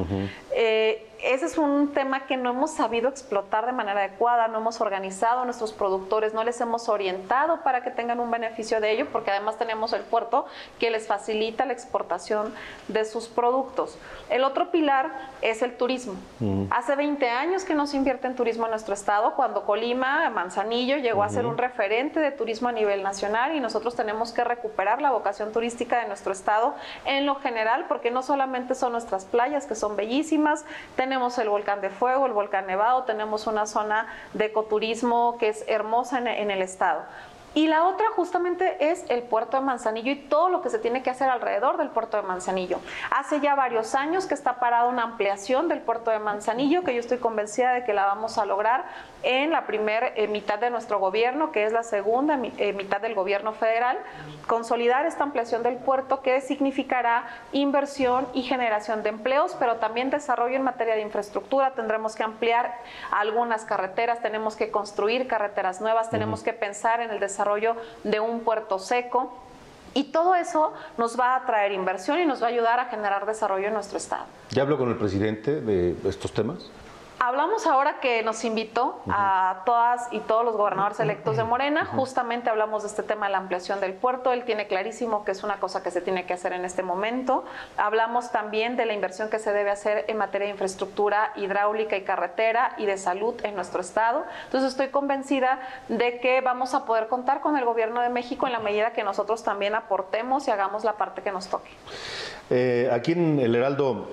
Eh, 0.52 1.06
ese 1.22 1.46
es 1.46 1.58
un 1.58 1.92
tema 1.92 2.26
que 2.26 2.36
no 2.36 2.50
hemos 2.50 2.70
sabido 2.70 3.08
explotar 3.08 3.66
de 3.66 3.72
manera 3.72 4.00
adecuada, 4.00 4.48
no 4.48 4.58
hemos 4.58 4.80
organizado 4.80 5.40
a 5.40 5.44
nuestros 5.44 5.72
productores, 5.72 6.32
no 6.32 6.44
les 6.44 6.60
hemos 6.60 6.88
orientado 6.88 7.62
para 7.62 7.82
que 7.82 7.90
tengan 7.90 8.20
un 8.20 8.30
beneficio 8.30 8.80
de 8.80 8.92
ello, 8.92 9.06
porque 9.12 9.30
además 9.30 9.58
tenemos 9.58 9.92
el 9.92 10.02
puerto 10.02 10.46
que 10.78 10.90
les 10.90 11.06
facilita 11.06 11.66
la 11.66 11.72
exportación 11.72 12.54
de 12.88 13.04
sus 13.04 13.28
productos. 13.28 13.98
El 14.30 14.44
otro 14.44 14.70
pilar 14.70 15.10
es 15.42 15.62
el 15.62 15.76
turismo. 15.76 16.14
Hace 16.80 16.96
20 16.96 17.28
años 17.28 17.66
que 17.66 17.74
no 17.74 17.86
se 17.86 17.98
invierte 17.98 18.26
en 18.26 18.34
turismo 18.34 18.64
en 18.64 18.70
nuestro 18.70 18.94
estado, 18.94 19.34
cuando 19.34 19.66
Colima, 19.66 20.30
Manzanillo, 20.30 20.96
llegó 20.96 21.22
a 21.22 21.28
ser 21.28 21.44
un 21.44 21.58
referente 21.58 22.20
de 22.20 22.30
turismo 22.30 22.70
a 22.70 22.72
nivel 22.72 23.02
nacional 23.02 23.54
y 23.54 23.60
nosotros 23.60 23.94
tenemos 23.94 24.32
que 24.32 24.44
recuperar 24.44 25.02
la 25.02 25.10
vocación 25.10 25.52
turística 25.52 26.00
de 26.00 26.08
nuestro 26.08 26.32
estado 26.32 26.74
en 27.04 27.26
lo 27.26 27.34
general, 27.34 27.84
porque 27.86 28.10
no 28.10 28.22
solamente 28.22 28.74
son 28.74 28.92
nuestras 28.92 29.26
playas, 29.26 29.66
que 29.66 29.74
son 29.74 29.94
bellísimas, 29.94 30.64
tenemos 30.96 31.36
el 31.36 31.50
volcán 31.50 31.82
de 31.82 31.90
fuego, 31.90 32.24
el 32.24 32.32
volcán 32.32 32.66
nevado, 32.66 33.04
tenemos 33.04 33.46
una 33.46 33.66
zona 33.66 34.06
de 34.32 34.46
ecoturismo 34.46 35.36
que 35.38 35.48
es 35.50 35.64
hermosa 35.68 36.16
en, 36.16 36.28
en 36.28 36.50
el 36.50 36.62
estado. 36.62 37.02
Y 37.54 37.66
la 37.66 37.84
otra 37.86 38.06
justamente 38.14 38.90
es 38.90 39.04
el 39.08 39.22
puerto 39.22 39.56
de 39.56 39.64
Manzanillo 39.64 40.12
y 40.12 40.16
todo 40.16 40.50
lo 40.50 40.62
que 40.62 40.70
se 40.70 40.78
tiene 40.78 41.02
que 41.02 41.10
hacer 41.10 41.28
alrededor 41.28 41.78
del 41.78 41.88
puerto 41.88 42.16
de 42.16 42.22
Manzanillo. 42.22 42.78
Hace 43.10 43.40
ya 43.40 43.56
varios 43.56 43.94
años 43.94 44.26
que 44.26 44.34
está 44.34 44.60
parada 44.60 44.86
una 44.86 45.02
ampliación 45.02 45.68
del 45.68 45.80
puerto 45.80 46.10
de 46.10 46.20
Manzanillo, 46.20 46.84
que 46.84 46.94
yo 46.94 47.00
estoy 47.00 47.18
convencida 47.18 47.72
de 47.72 47.84
que 47.84 47.92
la 47.92 48.06
vamos 48.06 48.38
a 48.38 48.46
lograr 48.46 48.84
en 49.22 49.50
la 49.50 49.66
primera 49.66 50.12
eh, 50.14 50.28
mitad 50.28 50.58
de 50.58 50.70
nuestro 50.70 50.98
gobierno, 50.98 51.52
que 51.52 51.64
es 51.64 51.72
la 51.72 51.82
segunda 51.82 52.38
eh, 52.58 52.72
mitad 52.72 53.00
del 53.00 53.14
gobierno 53.14 53.52
federal, 53.52 53.98
consolidar 54.46 55.06
esta 55.06 55.24
ampliación 55.24 55.62
del 55.62 55.76
puerto 55.76 56.22
que 56.22 56.40
significará 56.40 57.28
inversión 57.52 58.26
y 58.34 58.42
generación 58.42 59.02
de 59.02 59.10
empleos, 59.10 59.56
pero 59.58 59.76
también 59.76 60.10
desarrollo 60.10 60.56
en 60.56 60.62
materia 60.62 60.94
de 60.94 61.02
infraestructura. 61.02 61.72
Tendremos 61.72 62.14
que 62.14 62.22
ampliar 62.22 62.74
algunas 63.10 63.64
carreteras, 63.64 64.22
tenemos 64.22 64.56
que 64.56 64.70
construir 64.70 65.26
carreteras 65.26 65.80
nuevas, 65.80 66.10
tenemos 66.10 66.42
que 66.42 66.52
pensar 66.52 67.00
en 67.00 67.10
el 67.10 67.20
desarrollo 67.20 67.76
de 68.04 68.20
un 68.20 68.40
puerto 68.40 68.78
seco. 68.78 69.32
Y 69.92 70.04
todo 70.12 70.36
eso 70.36 70.72
nos 70.98 71.18
va 71.18 71.34
a 71.34 71.44
traer 71.46 71.72
inversión 71.72 72.20
y 72.20 72.24
nos 72.24 72.40
va 72.40 72.46
a 72.46 72.50
ayudar 72.50 72.78
a 72.78 72.84
generar 72.84 73.26
desarrollo 73.26 73.66
en 73.66 73.74
nuestro 73.74 73.98
estado. 73.98 74.24
¿Ya 74.50 74.62
habló 74.62 74.78
con 74.78 74.88
el 74.88 74.96
presidente 74.96 75.60
de 75.60 75.96
estos 76.08 76.32
temas? 76.32 76.70
Hablamos 77.22 77.66
ahora 77.66 78.00
que 78.00 78.22
nos 78.22 78.46
invitó 78.46 79.02
a 79.10 79.60
todas 79.66 80.08
y 80.10 80.20
todos 80.20 80.42
los 80.42 80.56
gobernadores 80.56 81.00
electos 81.00 81.36
de 81.36 81.44
Morena, 81.44 81.84
justamente 81.84 82.48
hablamos 82.48 82.82
de 82.82 82.88
este 82.88 83.02
tema 83.02 83.26
de 83.26 83.32
la 83.32 83.38
ampliación 83.38 83.78
del 83.78 83.92
puerto, 83.92 84.32
él 84.32 84.44
tiene 84.46 84.66
clarísimo 84.66 85.22
que 85.22 85.32
es 85.32 85.42
una 85.42 85.60
cosa 85.60 85.82
que 85.82 85.90
se 85.90 86.00
tiene 86.00 86.24
que 86.24 86.32
hacer 86.32 86.54
en 86.54 86.64
este 86.64 86.82
momento. 86.82 87.44
Hablamos 87.76 88.32
también 88.32 88.78
de 88.78 88.86
la 88.86 88.94
inversión 88.94 89.28
que 89.28 89.38
se 89.38 89.52
debe 89.52 89.70
hacer 89.70 90.06
en 90.08 90.16
materia 90.16 90.46
de 90.46 90.52
infraestructura 90.52 91.34
hidráulica 91.36 91.94
y 91.98 92.04
carretera 92.04 92.74
y 92.78 92.86
de 92.86 92.96
salud 92.96 93.34
en 93.44 93.54
nuestro 93.54 93.82
estado. 93.82 94.24
Entonces 94.46 94.70
estoy 94.70 94.88
convencida 94.88 95.60
de 95.88 96.20
que 96.20 96.40
vamos 96.40 96.72
a 96.72 96.86
poder 96.86 97.08
contar 97.08 97.42
con 97.42 97.58
el 97.58 97.66
gobierno 97.66 98.00
de 98.00 98.08
México 98.08 98.46
en 98.46 98.54
la 98.54 98.60
medida 98.60 98.94
que 98.94 99.04
nosotros 99.04 99.44
también 99.44 99.74
aportemos 99.74 100.48
y 100.48 100.52
hagamos 100.52 100.84
la 100.84 100.94
parte 100.94 101.20
que 101.20 101.32
nos 101.32 101.48
toque. 101.48 101.70
Eh, 102.48 102.88
aquí 102.90 103.12
en 103.12 103.38
el 103.40 103.54
Heraldo 103.54 104.08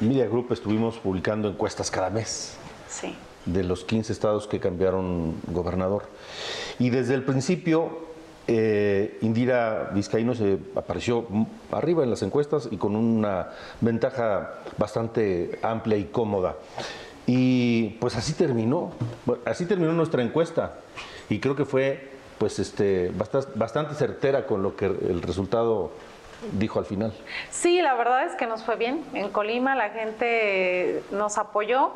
Media 0.00 0.26
Group 0.26 0.52
estuvimos 0.52 0.96
publicando 0.98 1.48
encuestas 1.48 1.90
cada 1.90 2.08
mes 2.08 2.56
de 3.46 3.64
los 3.64 3.84
15 3.84 4.12
estados 4.12 4.46
que 4.46 4.60
cambiaron 4.60 5.34
gobernador. 5.48 6.04
Y 6.78 6.90
desde 6.90 7.14
el 7.14 7.24
principio, 7.24 8.06
eh, 8.46 9.18
Indira 9.22 9.90
Vizcaíno 9.92 10.34
se 10.34 10.58
apareció 10.76 11.26
arriba 11.72 12.04
en 12.04 12.10
las 12.10 12.22
encuestas 12.22 12.68
y 12.70 12.76
con 12.76 12.94
una 12.94 13.48
ventaja 13.80 14.60
bastante 14.76 15.58
amplia 15.62 15.96
y 15.96 16.04
cómoda. 16.04 16.54
Y 17.26 17.90
pues 18.00 18.14
así 18.14 18.34
terminó, 18.34 18.92
así 19.44 19.66
terminó 19.66 19.92
nuestra 19.92 20.22
encuesta. 20.22 20.78
Y 21.28 21.40
creo 21.40 21.56
que 21.56 21.64
fue 21.64 22.10
pues 22.38 22.60
este, 22.60 23.10
bastante 23.56 23.94
certera 23.94 24.46
con 24.46 24.62
lo 24.62 24.76
que 24.76 24.86
el 24.86 25.22
resultado 25.22 25.90
dijo 26.52 26.78
al 26.78 26.84
final. 26.84 27.12
Sí, 27.50 27.80
la 27.80 27.94
verdad 27.94 28.24
es 28.24 28.34
que 28.34 28.46
nos 28.46 28.62
fue 28.62 28.76
bien. 28.76 29.04
En 29.14 29.30
Colima 29.30 29.74
la 29.74 29.90
gente 29.90 31.02
nos 31.10 31.38
apoyó. 31.38 31.92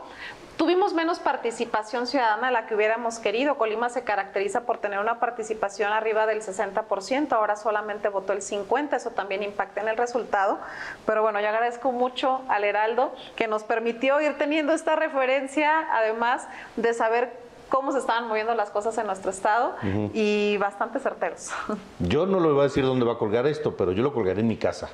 Tuvimos 0.57 0.93
menos 0.93 1.19
participación 1.19 2.07
ciudadana 2.07 2.49
de 2.49 2.53
la 2.53 2.67
que 2.67 2.75
hubiéramos 2.75 3.19
querido. 3.19 3.57
Colima 3.57 3.89
se 3.89 4.05
caracteriza 4.05 4.61
por 4.61 4.79
tener 4.79 4.99
una 4.99 5.19
participación 5.19 5.93
arriba 5.93 6.27
del 6.27 6.43
60%, 6.43 7.33
ahora 7.33 7.57
solamente 7.57 8.09
votó 8.09 8.33
el 8.33 8.43
50%, 8.43 8.95
eso 8.95 9.11
también 9.11 9.43
impacta 9.43 9.81
en 9.81 9.89
el 9.89 9.97
resultado. 9.97 10.61
Pero 11.07 11.23
bueno, 11.23 11.41
yo 11.41 11.49
agradezco 11.49 11.91
mucho 11.91 12.43
al 12.49 12.65
Heraldo 12.65 13.15
que 13.35 13.49
nos 13.49 13.65
permitió 13.65 14.21
ir 14.21 14.37
teniendo 14.37 14.73
esta 14.73 14.95
referencia, 14.95 15.89
además 15.91 16.47
de 16.77 16.93
saber 16.93 17.42
cómo 17.73 17.91
se 17.91 17.99
estaban 18.01 18.29
moviendo 18.29 18.55
las 18.55 18.69
cosas 18.69 18.99
en 18.99 19.07
nuestro 19.07 19.31
estado 19.31 19.75
y 20.13 20.59
bastante 20.59 21.01
certeros. 21.01 21.49
Yo 22.01 22.27
no 22.27 22.39
le 22.39 22.49
voy 22.49 22.61
a 22.61 22.63
decir 22.65 22.85
dónde 22.85 23.07
va 23.07 23.15
a 23.15 23.19
colgar 23.19 23.47
esto, 23.47 23.75
pero 23.79 23.93
yo 23.93 24.03
lo 24.03 24.13
colgaré 24.13 24.41
en 24.41 24.49
mi 24.49 24.59
casa. 24.59 24.91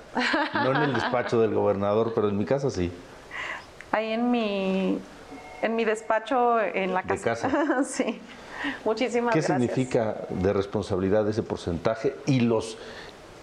No 0.55 0.70
en 0.70 0.83
el 0.83 0.95
despacho 0.95 1.41
del 1.41 1.55
gobernador, 1.55 2.12
pero 2.14 2.29
en 2.29 2.39
mi 2.39 2.45
casa 2.45 2.70
sí. 2.70 2.93
Ahí 3.91 4.12
en 4.12 4.31
mi, 4.31 4.97
en 5.61 5.74
mi 5.74 5.85
despacho, 5.85 6.61
en 6.61 6.95
la 6.95 7.03
casa. 7.03 7.49
De 7.49 7.55
casa. 7.57 7.83
sí. 7.85 8.20
Muchísimas 8.85 9.35
¿Qué 9.35 9.41
gracias. 9.41 9.59
¿Qué 9.59 9.74
significa 9.74 10.16
de 10.29 10.53
responsabilidad 10.53 11.29
ese 11.29 11.43
porcentaje 11.43 12.14
y 12.26 12.41
los 12.41 12.79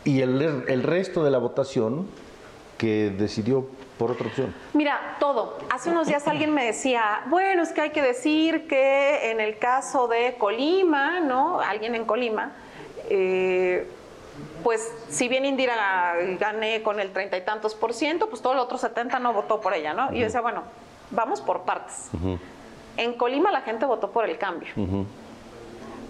y 0.06 0.22
el, 0.22 0.42
el 0.42 0.84
resto 0.84 1.26
de 1.26 1.32
la 1.32 1.40
votación 1.40 2.08
que 2.78 3.10
decidió 3.10 3.68
por 3.98 4.12
otra 4.12 4.28
opción? 4.28 4.54
Mira, 4.74 5.18
todo. 5.20 5.58
Hace 5.70 5.90
unos 5.90 6.08
días 6.08 6.28
alguien 6.28 6.54
me 6.54 6.66
decía, 6.66 7.22
bueno, 7.28 7.64
es 7.64 7.72
que 7.72 7.82
hay 7.82 7.90
que 7.92 8.02
decir 8.02 8.68
que 8.68 9.32
en 9.32 9.40
el 9.40 9.58
caso 9.58 10.08
de 10.08 10.36
Colima, 10.38 11.20
¿no? 11.20 11.60
Alguien 11.60 11.96
en 11.96 12.06
Colima, 12.06 12.52
eh, 13.10 13.90
pues 14.64 14.92
si 15.10 15.28
bien 15.28 15.46
Indira 15.46 16.16
gané 16.40 16.82
con 16.84 17.00
el 17.00 17.12
treinta 17.12 17.38
y 17.38 17.42
tantos 17.42 17.76
por 17.76 17.94
ciento, 17.94 18.30
pues 18.30 18.42
todo 18.42 18.54
el 18.54 18.60
otro 18.60 18.78
70 18.78 19.20
no 19.20 19.34
votó 19.34 19.62
por 19.62 19.74
ella, 19.74 19.94
¿no? 19.94 20.12
Y 20.12 20.20
yo 20.20 20.26
decía, 20.26 20.42
bueno, 20.42 20.64
vamos 21.12 21.42
por 21.42 21.62
partes. 21.62 22.10
En 22.98 23.14
Colima 23.14 23.52
la 23.52 23.62
gente 23.62 23.86
votó 23.86 24.12
por 24.12 24.30
el 24.30 24.38
cambio. 24.38 24.70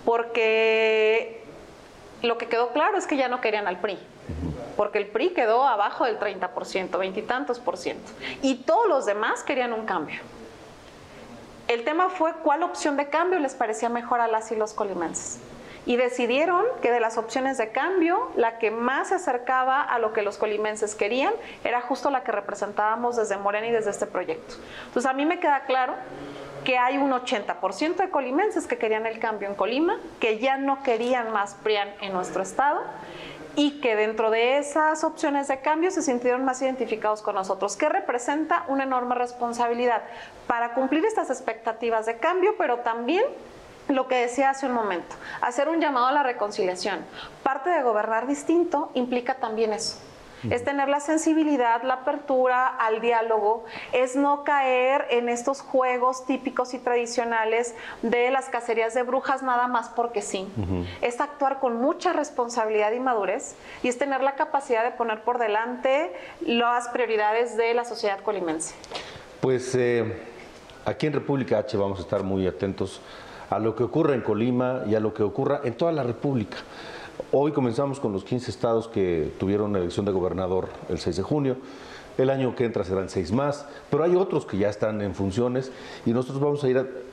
Porque 0.05 1.43
lo 2.21 2.37
que 2.37 2.47
quedó 2.47 2.69
claro 2.69 2.97
es 2.97 3.05
que 3.05 3.17
ya 3.17 3.27
no 3.27 3.41
querían 3.41 3.67
al 3.67 3.79
PRI 3.79 3.99
porque 4.75 4.97
el 4.97 5.07
PRI 5.07 5.29
quedó 5.29 5.67
abajo 5.67 6.05
del 6.05 6.19
30%, 6.19 6.97
veintitantos 6.97 7.59
por 7.59 7.77
ciento, 7.77 8.11
y 8.41 8.55
todos 8.55 8.87
los 8.87 9.05
demás 9.05 9.43
querían 9.43 9.73
un 9.73 9.85
cambio. 9.85 10.21
El 11.67 11.83
tema 11.83 12.09
fue 12.09 12.33
cuál 12.43 12.61
opción 12.61 12.95
de 12.95 13.09
cambio 13.09 13.39
les 13.39 13.55
parecía 13.55 13.89
mejor 13.89 14.21
a 14.21 14.27
las 14.27 14.51
y 14.51 14.55
los 14.55 14.73
colimenses. 14.73 15.39
Y 15.87 15.97
decidieron 15.97 16.63
que 16.81 16.91
de 16.91 16.99
las 16.99 17.17
opciones 17.17 17.57
de 17.57 17.71
cambio, 17.71 18.31
la 18.35 18.57
que 18.57 18.71
más 18.71 19.09
se 19.09 19.15
acercaba 19.15 19.81
a 19.81 19.99
lo 19.99 20.13
que 20.13 20.23
los 20.23 20.37
colimenses 20.37 20.95
querían 20.95 21.33
era 21.63 21.81
justo 21.81 22.09
la 22.09 22.23
que 22.23 22.31
representábamos 22.31 23.15
desde 23.15 23.37
Morena 23.37 23.67
y 23.67 23.71
desde 23.71 23.91
este 23.91 24.07
proyecto. 24.07 24.55
Entonces 24.87 25.09
a 25.09 25.13
mí 25.13 25.25
me 25.25 25.39
queda 25.39 25.61
claro 25.61 25.93
que 26.63 26.79
hay 26.79 26.97
un 26.97 27.11
80% 27.11 27.95
de 27.95 28.09
colimenses 28.09 28.65
que 28.65 28.77
querían 28.77 29.05
el 29.05 29.19
cambio 29.19 29.47
en 29.47 29.53
Colima, 29.53 29.99
que 30.19 30.39
ya 30.39 30.57
no 30.57 30.81
querían 30.81 31.31
más 31.31 31.53
PRIAN 31.55 31.89
en 32.01 32.13
nuestro 32.13 32.41
estado 32.41 32.81
y 33.55 33.79
que 33.79 33.95
dentro 33.95 34.31
de 34.31 34.57
esas 34.57 35.03
opciones 35.03 35.47
de 35.47 35.61
cambio 35.61 35.91
se 35.91 36.01
sintieron 36.01 36.43
más 36.43 36.61
identificados 36.61 37.21
con 37.21 37.35
nosotros, 37.35 37.75
que 37.77 37.89
representa 37.89 38.65
una 38.67 38.83
enorme 38.83 39.15
responsabilidad 39.15 40.01
para 40.47 40.73
cumplir 40.73 41.05
estas 41.05 41.29
expectativas 41.29 42.05
de 42.05 42.17
cambio, 42.17 42.55
pero 42.57 42.79
también 42.79 43.23
lo 43.87 44.07
que 44.07 44.15
decía 44.15 44.49
hace 44.49 44.65
un 44.65 44.73
momento, 44.73 45.15
hacer 45.41 45.69
un 45.69 45.79
llamado 45.79 46.07
a 46.07 46.11
la 46.11 46.23
reconciliación. 46.23 47.05
Parte 47.43 47.69
de 47.69 47.83
gobernar 47.83 48.27
distinto 48.27 48.91
implica 48.93 49.35
también 49.35 49.73
eso 49.73 49.99
es 50.51 50.63
tener 50.63 50.89
la 50.89 50.99
sensibilidad, 50.99 51.83
la 51.83 51.95
apertura 51.95 52.67
al 52.67 53.01
diálogo, 53.01 53.65
es 53.93 54.15
no 54.15 54.43
caer 54.43 55.05
en 55.09 55.29
estos 55.29 55.61
juegos 55.61 56.25
típicos 56.25 56.73
y 56.73 56.79
tradicionales 56.79 57.75
de 58.01 58.31
las 58.31 58.49
cacerías 58.49 58.93
de 58.93 59.03
brujas 59.03 59.43
nada 59.43 59.67
más 59.67 59.89
porque 59.89 60.21
sí. 60.21 60.47
Es 61.01 61.19
actuar 61.21 61.59
con 61.59 61.77
mucha 61.81 62.13
responsabilidad 62.13 62.91
y 62.91 62.99
madurez 62.99 63.55
y 63.83 63.87
es 63.87 63.97
tener 63.97 64.21
la 64.21 64.35
capacidad 64.35 64.83
de 64.83 64.91
poner 64.91 65.21
por 65.21 65.37
delante 65.37 66.11
las 66.41 66.87
prioridades 66.89 67.57
de 67.57 67.73
la 67.73 67.85
sociedad 67.85 68.19
colimense. 68.19 68.75
Pues 69.41 69.75
eh, 69.75 70.23
aquí 70.85 71.07
en 71.07 71.13
República 71.13 71.59
H 71.59 71.77
vamos 71.77 71.99
a 71.99 72.01
estar 72.01 72.23
muy 72.23 72.47
atentos 72.47 73.01
a 73.49 73.59
lo 73.59 73.75
que 73.75 73.83
ocurra 73.83 74.15
en 74.15 74.21
Colima 74.21 74.83
y 74.87 74.95
a 74.95 74.99
lo 74.99 75.13
que 75.13 75.23
ocurra 75.23 75.61
en 75.63 75.75
toda 75.75 75.91
la 75.91 76.03
República. 76.03 76.57
Hoy 77.31 77.53
comenzamos 77.53 77.99
con 77.99 78.11
los 78.11 78.23
15 78.25 78.51
estados 78.51 78.87
que 78.87 79.31
tuvieron 79.39 79.75
elección 79.75 80.05
de 80.05 80.11
gobernador 80.11 80.67
el 80.89 80.99
6 80.99 81.15
de 81.17 81.23
junio. 81.23 81.57
el 82.17 82.29
año 82.29 82.55
que 82.55 82.65
entra 82.65 82.83
serán 82.83 83.09
seis 83.09 83.31
más, 83.31 83.65
pero 83.89 84.03
hay 84.03 84.15
otros 84.15 84.45
que 84.45 84.57
ya 84.57 84.69
están 84.69 85.01
en 85.01 85.15
funciones 85.15 85.71
y 86.05 86.11
nosotros 86.11 86.39
vamos 86.41 86.63
a 86.63 86.69
ir 86.69 87.05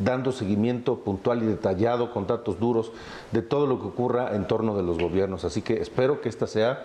dando 0.00 0.32
seguimiento 0.32 0.98
puntual 1.00 1.42
y 1.42 1.46
detallado 1.46 2.12
con 2.12 2.26
datos 2.26 2.58
duros 2.58 2.92
de 3.32 3.42
todo 3.42 3.66
lo 3.66 3.80
que 3.80 3.86
ocurra 3.86 4.34
en 4.34 4.46
torno 4.46 4.76
de 4.76 4.82
los 4.82 4.98
gobiernos. 4.98 5.44
Así 5.44 5.62
que 5.62 5.80
espero 5.80 6.20
que 6.20 6.28
esta 6.28 6.46
sea 6.46 6.84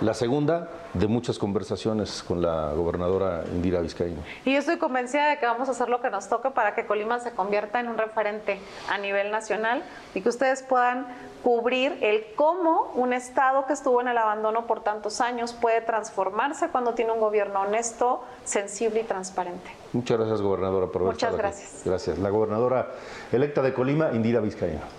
la 0.00 0.14
segunda 0.14 0.68
de 0.94 1.08
muchas 1.08 1.38
conversaciones 1.38 2.22
con 2.22 2.40
la 2.40 2.72
gobernadora 2.72 3.44
Indira 3.52 3.80
Vizcaíno. 3.80 4.22
Y 4.44 4.52
yo 4.52 4.58
estoy 4.58 4.78
convencida 4.78 5.28
de 5.28 5.38
que 5.38 5.46
vamos 5.46 5.68
a 5.68 5.72
hacer 5.72 5.88
lo 5.88 6.00
que 6.00 6.10
nos 6.10 6.28
toque 6.28 6.50
para 6.50 6.74
que 6.74 6.86
Colima 6.86 7.18
se 7.20 7.32
convierta 7.32 7.80
en 7.80 7.88
un 7.88 7.98
referente 7.98 8.60
a 8.88 8.98
nivel 8.98 9.30
nacional 9.30 9.82
y 10.14 10.20
que 10.20 10.28
ustedes 10.28 10.62
puedan 10.62 11.06
cubrir 11.42 11.98
el 12.00 12.26
cómo 12.36 12.92
un 12.94 13.12
Estado 13.12 13.66
que 13.66 13.72
estuvo 13.72 14.00
en 14.00 14.08
el 14.08 14.18
abandono 14.18 14.66
por 14.66 14.82
tantos 14.82 15.20
años 15.20 15.52
puede 15.52 15.80
transformarse 15.80 16.68
cuando 16.68 16.94
tiene 16.94 17.12
un 17.12 17.20
gobierno 17.20 17.60
honesto, 17.62 18.22
sensible 18.44 19.00
y 19.00 19.04
transparente. 19.04 19.70
Muchas 19.92 20.18
gracias, 20.18 20.40
gobernadora, 20.42 20.86
por 20.86 21.02
haber 21.02 21.14
Muchas 21.14 21.36
gracias. 21.36 21.82
Gracias. 21.84 22.18
La 22.18 22.30
gobernadora 22.30 22.88
electa 23.32 23.62
de 23.62 23.74
Colima, 23.74 24.10
Indira 24.12 24.40
Vizcaíno. 24.40 24.97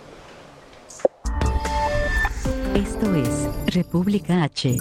Esto 2.99 3.15
es 3.15 3.73
República 3.73 4.43
H. 4.43 4.75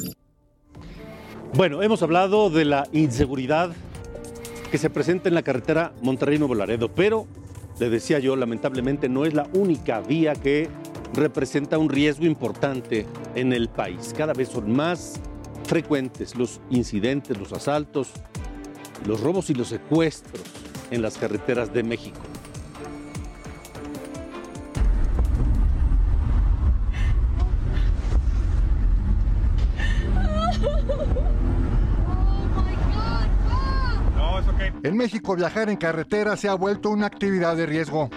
Bueno, 1.54 1.84
hemos 1.84 2.02
hablado 2.02 2.50
de 2.50 2.64
la 2.64 2.88
inseguridad 2.90 3.70
que 4.72 4.76
se 4.76 4.90
presenta 4.90 5.28
en 5.28 5.36
la 5.36 5.42
carretera 5.42 5.92
Monterrey-Nuevo 6.02 6.88
pero 6.96 7.28
le 7.78 7.88
decía 7.88 8.18
yo, 8.18 8.34
lamentablemente 8.34 9.08
no 9.08 9.24
es 9.24 9.34
la 9.34 9.46
única 9.52 10.00
vía 10.00 10.32
que 10.34 10.68
representa 11.14 11.78
un 11.78 11.88
riesgo 11.88 12.26
importante 12.26 13.06
en 13.36 13.52
el 13.52 13.68
país. 13.68 14.12
Cada 14.16 14.32
vez 14.32 14.48
son 14.48 14.74
más 14.74 15.20
frecuentes 15.62 16.34
los 16.34 16.60
incidentes, 16.70 17.38
los 17.38 17.52
asaltos, 17.52 18.10
los 19.06 19.20
robos 19.20 19.48
y 19.48 19.54
los 19.54 19.68
secuestros 19.68 20.42
en 20.90 21.02
las 21.02 21.18
carreteras 21.18 21.72
de 21.72 21.84
México. 21.84 22.18
En 34.82 34.96
México 34.96 35.34
viajar 35.34 35.68
en 35.70 35.76
carretera 35.76 36.36
se 36.36 36.48
ha 36.48 36.54
vuelto 36.54 36.90
una 36.90 37.06
actividad 37.06 37.56
de 37.56 37.66
riesgo. 37.66 38.09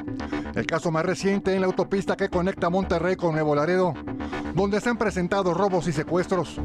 El 0.56 0.66
caso 0.66 0.92
más 0.92 1.06
reciente 1.06 1.54
en 1.54 1.62
la 1.62 1.68
autopista 1.68 2.16
que 2.16 2.30
conecta 2.30 2.70
Monterrey 2.70 3.16
con 3.16 3.34
Nuevo 3.34 3.56
Laredo, 3.56 3.94
donde 4.54 4.80
se 4.80 4.90
han 4.90 4.98
presentado 4.98 5.54
robos 5.54 5.88
y 5.88 5.94
secuestros. 5.94 6.60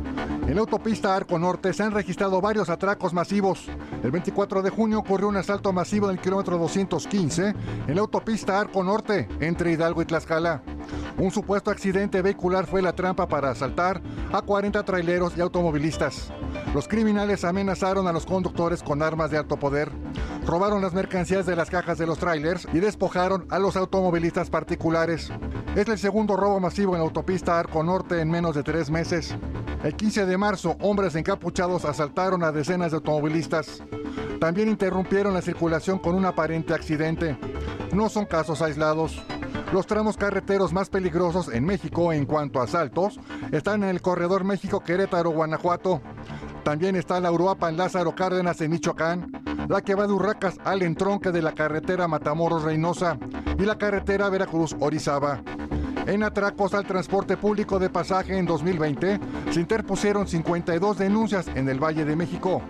En 0.46 0.54
la 0.54 0.60
autopista 0.60 1.16
Arco 1.16 1.38
Norte 1.38 1.72
se 1.72 1.82
han 1.82 1.92
registrado 1.92 2.40
varios 2.40 2.68
atracos 2.68 3.12
masivos. 3.12 3.68
El 4.02 4.10
24 4.10 4.62
de 4.62 4.70
junio 4.70 4.98
ocurrió 4.98 5.28
un 5.28 5.36
asalto 5.36 5.72
masivo 5.72 6.08
en 6.10 6.16
el 6.16 6.22
kilómetro 6.22 6.58
215 6.58 7.54
en 7.88 7.94
la 7.94 8.00
autopista 8.00 8.60
Arco 8.60 8.84
Norte 8.84 9.28
entre 9.40 9.72
Hidalgo 9.72 10.02
y 10.02 10.04
Tlaxcala. 10.04 10.62
Un 11.18 11.30
supuesto 11.30 11.70
accidente 11.70 12.20
vehicular 12.20 12.66
fue 12.66 12.82
la 12.82 12.94
trampa 12.94 13.26
para 13.26 13.50
asaltar 13.50 14.02
a 14.32 14.42
40 14.42 14.82
traileros 14.84 15.36
y 15.36 15.40
automovilistas. 15.40 16.30
Los 16.74 16.88
criminales 16.88 17.42
amenazaron 17.42 18.06
a 18.06 18.12
los 18.12 18.26
conductores 18.26 18.82
con 18.82 19.02
armas 19.02 19.30
de 19.30 19.38
alto 19.38 19.56
poder, 19.56 19.90
robaron 20.46 20.82
las 20.82 20.92
mercancías 20.92 21.46
de 21.46 21.56
las 21.56 21.70
cajas 21.70 21.96
de 21.96 22.06
los 22.06 22.18
trailers 22.18 22.68
y 22.72 22.80
despojaron 22.80 23.46
a 23.50 23.58
los 23.58 23.76
automovilistas 23.76 24.50
particulares. 24.50 25.30
Es 25.74 25.88
el 25.88 25.98
segundo 25.98 26.36
robo 26.36 26.60
masivo 26.60 26.92
en 26.92 27.00
la 27.00 27.06
autopista 27.06 27.58
Arco 27.58 27.82
Norte 27.82 28.20
en 28.20 28.30
menos 28.30 28.54
de 28.54 28.62
tres 28.62 28.90
meses. 28.90 29.34
El 29.82 29.94
15 29.94 30.26
de 30.26 30.36
marzo, 30.36 30.76
hombres 30.80 31.14
encapuchados 31.14 31.86
asaltaron 31.86 32.42
a 32.42 32.52
decenas 32.52 32.90
de 32.90 32.96
automovilistas. 32.96 33.82
También 34.38 34.68
interrumpieron 34.68 35.32
la 35.32 35.40
circulación 35.40 35.98
con 35.98 36.14
un 36.14 36.26
aparente 36.26 36.74
accidente. 36.74 37.38
No 37.92 38.10
son 38.10 38.26
casos 38.26 38.60
aislados. 38.60 39.22
Los 39.76 39.86
tramos 39.86 40.16
carreteros 40.16 40.72
más 40.72 40.88
peligrosos 40.88 41.52
en 41.52 41.66
México 41.66 42.10
en 42.10 42.24
cuanto 42.24 42.60
a 42.60 42.64
asaltos 42.64 43.20
están 43.52 43.82
en 43.82 43.90
el 43.90 44.00
corredor 44.00 44.42
México-Querétaro-Guanajuato. 44.42 46.00
También 46.64 46.96
está 46.96 47.20
la 47.20 47.30
Uruapan 47.30 47.76
Lázaro 47.76 48.14
Cárdenas 48.14 48.58
en 48.62 48.70
Michoacán, 48.70 49.30
la 49.68 49.82
que 49.82 49.94
va 49.94 50.06
de 50.06 50.14
Urracas 50.14 50.56
al 50.64 50.80
entronque 50.80 51.30
de 51.30 51.42
la 51.42 51.52
carretera 51.52 52.08
Matamoros-Reynosa 52.08 53.18
y 53.58 53.64
la 53.64 53.76
carretera 53.76 54.30
Veracruz-Orizaba. 54.30 55.42
En 56.06 56.22
atracos 56.22 56.72
al 56.72 56.86
transporte 56.86 57.36
público 57.36 57.78
de 57.78 57.90
pasaje 57.90 58.38
en 58.38 58.46
2020 58.46 59.20
se 59.50 59.60
interpusieron 59.60 60.26
52 60.26 60.96
denuncias 60.96 61.48
en 61.48 61.68
el 61.68 61.84
Valle 61.84 62.06
de 62.06 62.16
México. 62.16 62.62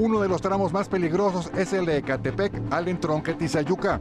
Uno 0.00 0.20
de 0.20 0.28
los 0.28 0.42
tramos 0.42 0.72
más 0.72 0.88
peligrosos 0.88 1.52
es 1.56 1.72
el 1.72 1.86
de 1.86 1.98
Ecatepec 1.98 2.52
al 2.72 2.88
entronque 2.88 3.34
Tizayuca. 3.34 4.00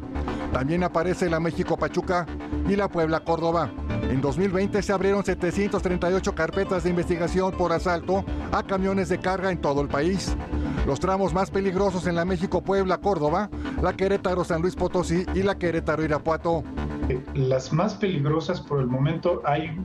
También 0.57 0.83
aparece 0.83 1.29
la 1.29 1.39
México-Pachuca 1.39 2.25
y 2.67 2.75
la 2.75 2.87
Puebla-Córdoba. 2.87 3.69
En 4.09 4.21
2020 4.21 4.81
se 4.81 4.91
abrieron 4.91 5.23
738 5.23 6.33
carpetas 6.33 6.83
de 6.83 6.89
investigación 6.89 7.51
por 7.51 7.71
asalto 7.71 8.25
a 8.51 8.63
camiones 8.63 9.07
de 9.09 9.19
carga 9.19 9.51
en 9.51 9.61
todo 9.61 9.81
el 9.81 9.87
país. 9.87 10.35
Los 10.87 10.99
tramos 10.99 11.31
más 11.31 11.51
peligrosos 11.51 12.07
en 12.07 12.15
la 12.15 12.25
México-Puebla-Córdoba, 12.25 13.51
la 13.83 13.95
Querétaro-San 13.95 14.63
Luis 14.63 14.75
Potosí 14.75 15.27
y 15.35 15.43
la 15.43 15.59
Querétaro-Irapuato. 15.59 16.63
Las 17.35 17.71
más 17.71 17.93
peligrosas 17.93 18.59
por 18.59 18.79
el 18.79 18.87
momento 18.87 19.43
hay 19.45 19.79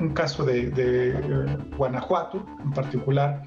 un 0.00 0.10
caso 0.10 0.44
de, 0.44 0.70
de 0.70 1.10
eh, 1.10 1.58
Guanajuato 1.76 2.44
en 2.62 2.72
particular 2.72 3.42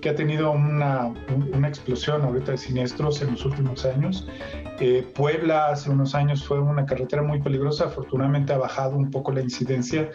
que 0.00 0.08
ha 0.08 0.14
tenido 0.14 0.52
una, 0.52 1.12
una, 1.54 1.68
explosión 1.68 2.22
ahorita 2.22 2.52
de 2.52 2.58
siniestros 2.58 3.20
en 3.22 3.32
los 3.32 3.44
últimos 3.44 3.84
años. 3.84 4.26
Eh, 4.80 5.06
Puebla 5.14 5.68
hace 5.68 5.90
unos 5.90 6.14
años 6.14 6.46
fue 6.46 6.58
una 6.58 6.86
carretera 6.86 7.22
muy 7.22 7.40
peligrosa, 7.42 7.84
afortunadamente 7.84 8.52
ha 8.52 8.58
bajado 8.58 8.96
un 8.96 9.10
poco 9.10 9.30
la 9.30 9.42
incidencia. 9.42 10.10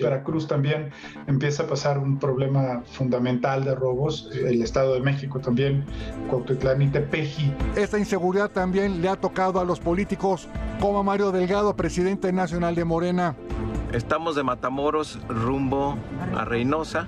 Veracruz 0.00 0.48
también 0.48 0.90
empieza 1.28 1.62
a 1.62 1.66
pasar 1.66 1.98
un 1.98 2.18
problema 2.18 2.82
fundamental 2.84 3.64
de 3.64 3.74
robos, 3.76 4.30
el 4.34 4.60
Estado 4.60 4.94
de 4.94 5.00
México 5.00 5.38
también, 5.38 5.84
Cuautitlán 6.28 6.82
y 6.82 6.88
Tepeji. 6.88 7.52
Esta 7.76 7.98
inseguridad 7.98 8.50
también 8.50 9.00
le 9.00 9.08
ha 9.08 9.16
tocado 9.16 9.60
a 9.60 9.64
los 9.64 9.78
políticos, 9.78 10.48
como 10.80 10.98
a 10.98 11.02
Mario 11.04 11.30
Delgado, 11.30 11.76
presidente 11.76 12.32
nacional 12.32 12.74
de 12.74 12.84
Morena. 12.84 13.36
Estamos 13.92 14.36
de 14.36 14.42
Matamoros 14.42 15.18
rumbo 15.28 15.96
a 16.36 16.44
Reynosa. 16.44 17.06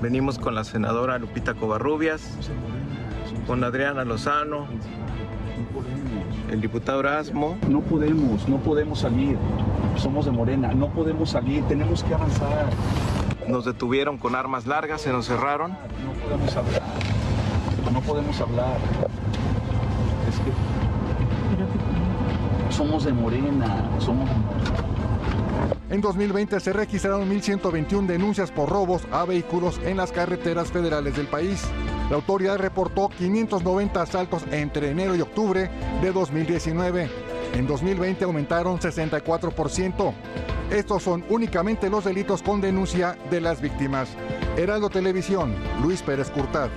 Venimos 0.00 0.40
con 0.40 0.56
la 0.56 0.64
senadora 0.64 1.18
Lupita 1.18 1.54
Covarrubias, 1.54 2.36
con 3.46 3.62
Adriana 3.62 4.04
Lozano, 4.04 4.66
el 6.50 6.60
diputado 6.60 6.98
Erasmo. 6.98 7.56
No 7.68 7.80
podemos, 7.80 8.48
no 8.48 8.56
podemos 8.56 8.98
salir. 8.98 9.38
Somos 9.96 10.24
de 10.24 10.32
Morena, 10.32 10.72
no 10.74 10.88
podemos 10.88 11.30
salir, 11.30 11.62
tenemos 11.68 12.02
que 12.02 12.12
avanzar. 12.12 12.66
Nos 13.46 13.64
detuvieron 13.64 14.18
con 14.18 14.34
armas 14.34 14.66
largas, 14.66 15.02
se 15.02 15.12
nos 15.12 15.26
cerraron. 15.26 15.70
No 16.04 16.12
podemos 16.24 16.56
hablar. 16.56 16.82
No 17.92 18.00
podemos 18.00 18.40
hablar. 18.40 18.78
Es 20.28 20.40
que 20.40 20.50
somos 22.74 23.04
de 23.04 23.12
Morena, 23.12 23.88
somos 24.00 24.28
de 24.28 24.34
Morena. 24.34 24.91
En 25.92 26.00
2020 26.00 26.58
se 26.58 26.72
registraron 26.72 27.30
1.121 27.30 28.06
denuncias 28.06 28.50
por 28.50 28.70
robos 28.70 29.02
a 29.10 29.26
vehículos 29.26 29.78
en 29.84 29.98
las 29.98 30.10
carreteras 30.10 30.72
federales 30.72 31.14
del 31.14 31.26
país. 31.26 31.62
La 32.08 32.16
autoridad 32.16 32.56
reportó 32.56 33.10
590 33.10 34.00
asaltos 34.00 34.42
entre 34.52 34.88
enero 34.88 35.14
y 35.14 35.20
octubre 35.20 35.68
de 36.00 36.10
2019. 36.10 37.10
En 37.52 37.66
2020 37.66 38.24
aumentaron 38.24 38.78
64%. 38.78 40.14
Estos 40.70 41.02
son 41.02 41.26
únicamente 41.28 41.90
los 41.90 42.04
delitos 42.04 42.42
con 42.42 42.62
denuncia 42.62 43.18
de 43.30 43.42
las 43.42 43.60
víctimas. 43.60 44.08
Heraldo 44.56 44.88
Televisión, 44.88 45.54
Luis 45.82 46.00
Pérez 46.00 46.30
Curtad. 46.30 46.70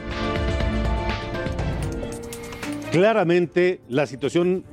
Claramente 2.92 3.80
la 3.88 4.08
situación 4.08 4.66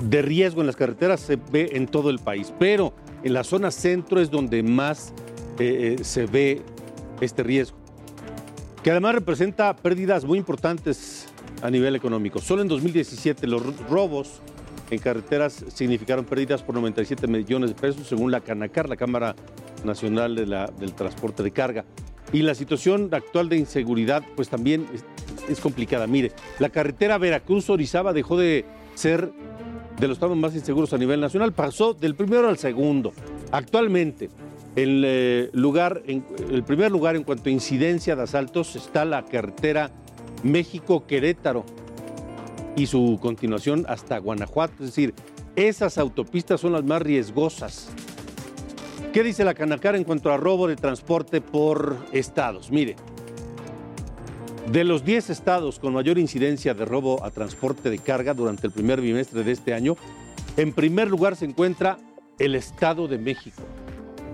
de 0.00 0.22
riesgo 0.22 0.60
en 0.60 0.66
las 0.66 0.74
carreteras 0.74 1.20
se 1.20 1.36
ve 1.36 1.70
en 1.74 1.86
todo 1.86 2.10
el 2.10 2.18
país, 2.18 2.52
pero 2.58 2.94
en 3.22 3.32
la 3.32 3.44
zona 3.44 3.70
centro 3.70 4.20
es 4.20 4.30
donde 4.30 4.62
más 4.62 5.12
eh, 5.58 5.98
se 6.02 6.26
ve 6.26 6.62
este 7.20 7.42
riesgo, 7.42 7.76
que 8.82 8.90
además 8.90 9.14
representa 9.14 9.74
pérdidas 9.76 10.24
muy 10.24 10.38
importantes 10.38 11.28
a 11.62 11.70
nivel 11.70 11.96
económico. 11.96 12.40
Solo 12.40 12.62
en 12.62 12.68
2017 12.68 13.46
los 13.46 13.62
robos 13.88 14.40
en 14.90 14.98
carreteras 14.98 15.64
significaron 15.68 16.24
pérdidas 16.24 16.62
por 16.62 16.74
97 16.74 17.26
millones 17.26 17.70
de 17.70 17.76
pesos, 17.80 18.06
según 18.06 18.30
la 18.30 18.40
Canacar, 18.40 18.88
la 18.88 18.96
Cámara 18.96 19.36
Nacional 19.84 20.34
del 20.34 20.94
Transporte 20.94 21.42
de 21.42 21.50
Carga. 21.52 21.84
Y 22.32 22.42
la 22.42 22.54
situación 22.54 23.08
actual 23.12 23.48
de 23.48 23.56
inseguridad, 23.56 24.22
pues 24.36 24.48
también 24.48 24.86
es 25.48 25.60
complicada. 25.60 26.06
Mire, 26.06 26.32
la 26.58 26.70
carretera 26.70 27.18
Veracruz-Orizaba 27.18 28.12
dejó 28.12 28.38
de 28.38 28.64
ser 28.94 29.32
de 30.00 30.08
los 30.08 30.18
tramos 30.18 30.38
más 30.38 30.54
inseguros 30.54 30.92
a 30.94 30.98
nivel 30.98 31.20
nacional, 31.20 31.52
pasó 31.52 31.92
del 31.92 32.14
primero 32.14 32.48
al 32.48 32.58
segundo. 32.58 33.12
Actualmente, 33.52 34.30
En, 34.76 35.02
eh, 35.04 35.50
lugar, 35.52 36.00
en 36.06 36.24
el 36.48 36.62
primer 36.62 36.92
lugar 36.92 37.16
en 37.16 37.24
cuanto 37.24 37.48
a 37.48 37.52
incidencia 37.52 38.14
de 38.14 38.22
asaltos 38.22 38.76
está 38.76 39.04
la 39.04 39.24
carretera 39.24 39.90
México-Querétaro 40.44 41.64
y 42.76 42.86
su 42.86 43.18
continuación 43.20 43.84
hasta 43.88 44.18
Guanajuato. 44.18 44.74
Es 44.78 44.90
decir, 44.90 45.12
esas 45.56 45.98
autopistas 45.98 46.60
son 46.60 46.70
las 46.72 46.84
más 46.84 47.02
riesgosas. 47.02 47.90
¿Qué 49.12 49.24
dice 49.24 49.44
la 49.44 49.54
Canacar 49.54 49.96
en 49.96 50.04
cuanto 50.04 50.32
a 50.32 50.36
robo 50.36 50.68
de 50.68 50.76
transporte 50.76 51.40
por 51.40 51.96
estados? 52.12 52.70
Mire, 52.70 52.94
de 54.68 54.84
los 54.84 55.04
10 55.04 55.30
estados 55.30 55.78
con 55.78 55.94
mayor 55.94 56.18
incidencia 56.18 56.74
de 56.74 56.84
robo 56.84 57.24
a 57.24 57.30
transporte 57.30 57.90
de 57.90 57.98
carga 57.98 58.34
durante 58.34 58.66
el 58.66 58.72
primer 58.72 59.00
bimestre 59.00 59.42
de 59.42 59.52
este 59.52 59.74
año, 59.74 59.96
en 60.56 60.72
primer 60.72 61.08
lugar 61.08 61.36
se 61.36 61.46
encuentra 61.46 61.98
el 62.38 62.54
Estado 62.54 63.08
de 63.08 63.18
México. 63.18 63.62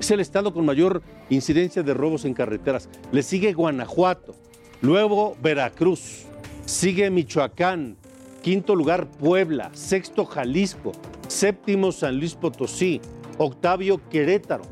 Es 0.00 0.10
el 0.10 0.20
estado 0.20 0.52
con 0.52 0.66
mayor 0.66 1.02
incidencia 1.30 1.82
de 1.82 1.94
robos 1.94 2.26
en 2.26 2.34
carreteras. 2.34 2.90
Le 3.12 3.22
sigue 3.22 3.54
Guanajuato, 3.54 4.34
luego 4.82 5.36
Veracruz, 5.42 6.24
sigue 6.66 7.10
Michoacán, 7.10 7.96
quinto 8.42 8.74
lugar 8.74 9.08
Puebla, 9.08 9.70
sexto 9.72 10.26
Jalisco, 10.26 10.92
séptimo 11.28 11.92
San 11.92 12.18
Luis 12.18 12.34
Potosí, 12.34 13.00
octavio 13.38 14.00
Querétaro 14.10 14.64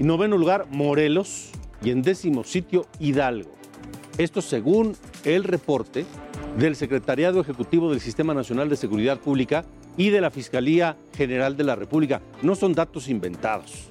y 0.00 0.04
noveno 0.04 0.36
lugar 0.36 0.66
Morelos 0.70 1.52
y 1.82 1.90
en 1.90 2.02
décimo 2.02 2.42
sitio 2.42 2.86
Hidalgo. 2.98 3.55
Esto 4.18 4.40
según 4.40 4.96
el 5.24 5.44
reporte 5.44 6.06
del 6.58 6.74
Secretariado 6.74 7.38
Ejecutivo 7.38 7.90
del 7.90 8.00
Sistema 8.00 8.32
Nacional 8.32 8.70
de 8.70 8.76
Seguridad 8.76 9.18
Pública 9.18 9.66
y 9.98 10.08
de 10.08 10.22
la 10.22 10.30
Fiscalía 10.30 10.96
General 11.14 11.54
de 11.54 11.64
la 11.64 11.76
República. 11.76 12.22
No 12.40 12.54
son 12.54 12.72
datos 12.72 13.08
inventados. 13.08 13.90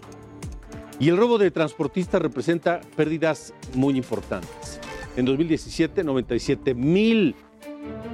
Y 0.99 1.09
el 1.09 1.17
robo 1.17 1.37
de 1.37 1.51
transportistas 1.51 2.23
representa 2.23 2.81
pérdidas 2.95 3.53
muy 3.75 3.97
importantes. 3.97 4.79
En 5.15 5.25
2017, 5.25 6.03
97 6.03 6.73
mil 6.73 7.35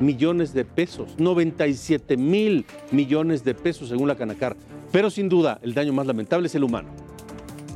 millones 0.02 0.54
de 0.54 0.66
pesos, 0.66 1.16
97 1.18 2.18
mil 2.18 2.66
millones 2.92 3.46
de 3.46 3.54
pesos 3.54 3.88
según 3.88 4.10
la 4.10 4.16
Canacar. 4.16 4.58
Pero 4.92 5.10
sin 5.10 5.30
duda, 5.30 5.60
el 5.62 5.74
daño 5.74 5.94
más 5.94 6.08
lamentable 6.08 6.48
es 6.48 6.56
el 6.56 6.66
humano. 6.66 6.90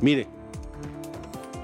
Mire, 0.02 0.26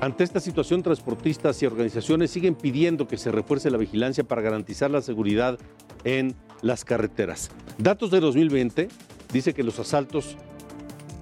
ante 0.03 0.24
esta 0.24 0.40
situación, 0.40 0.82
transportistas 0.82 1.62
y 1.62 1.66
organizaciones 1.66 2.32
siguen 2.32 2.57
pidiendo 2.57 3.07
que 3.07 3.16
se 3.16 3.30
refuerce 3.30 3.70
la 3.70 3.78
vigilancia 3.78 4.24
para 4.24 4.42
garantizar 4.42 4.90
la 4.90 5.00
seguridad 5.00 5.61
en 6.03 6.34
las 6.61 6.84
carreteras. 6.84 7.53
Datos 7.78 8.11
de 8.11 8.18
2020 8.18 8.88
dice 9.32 9.55
que 9.55 9.62
los 9.62 9.78
asaltos 9.78 10.36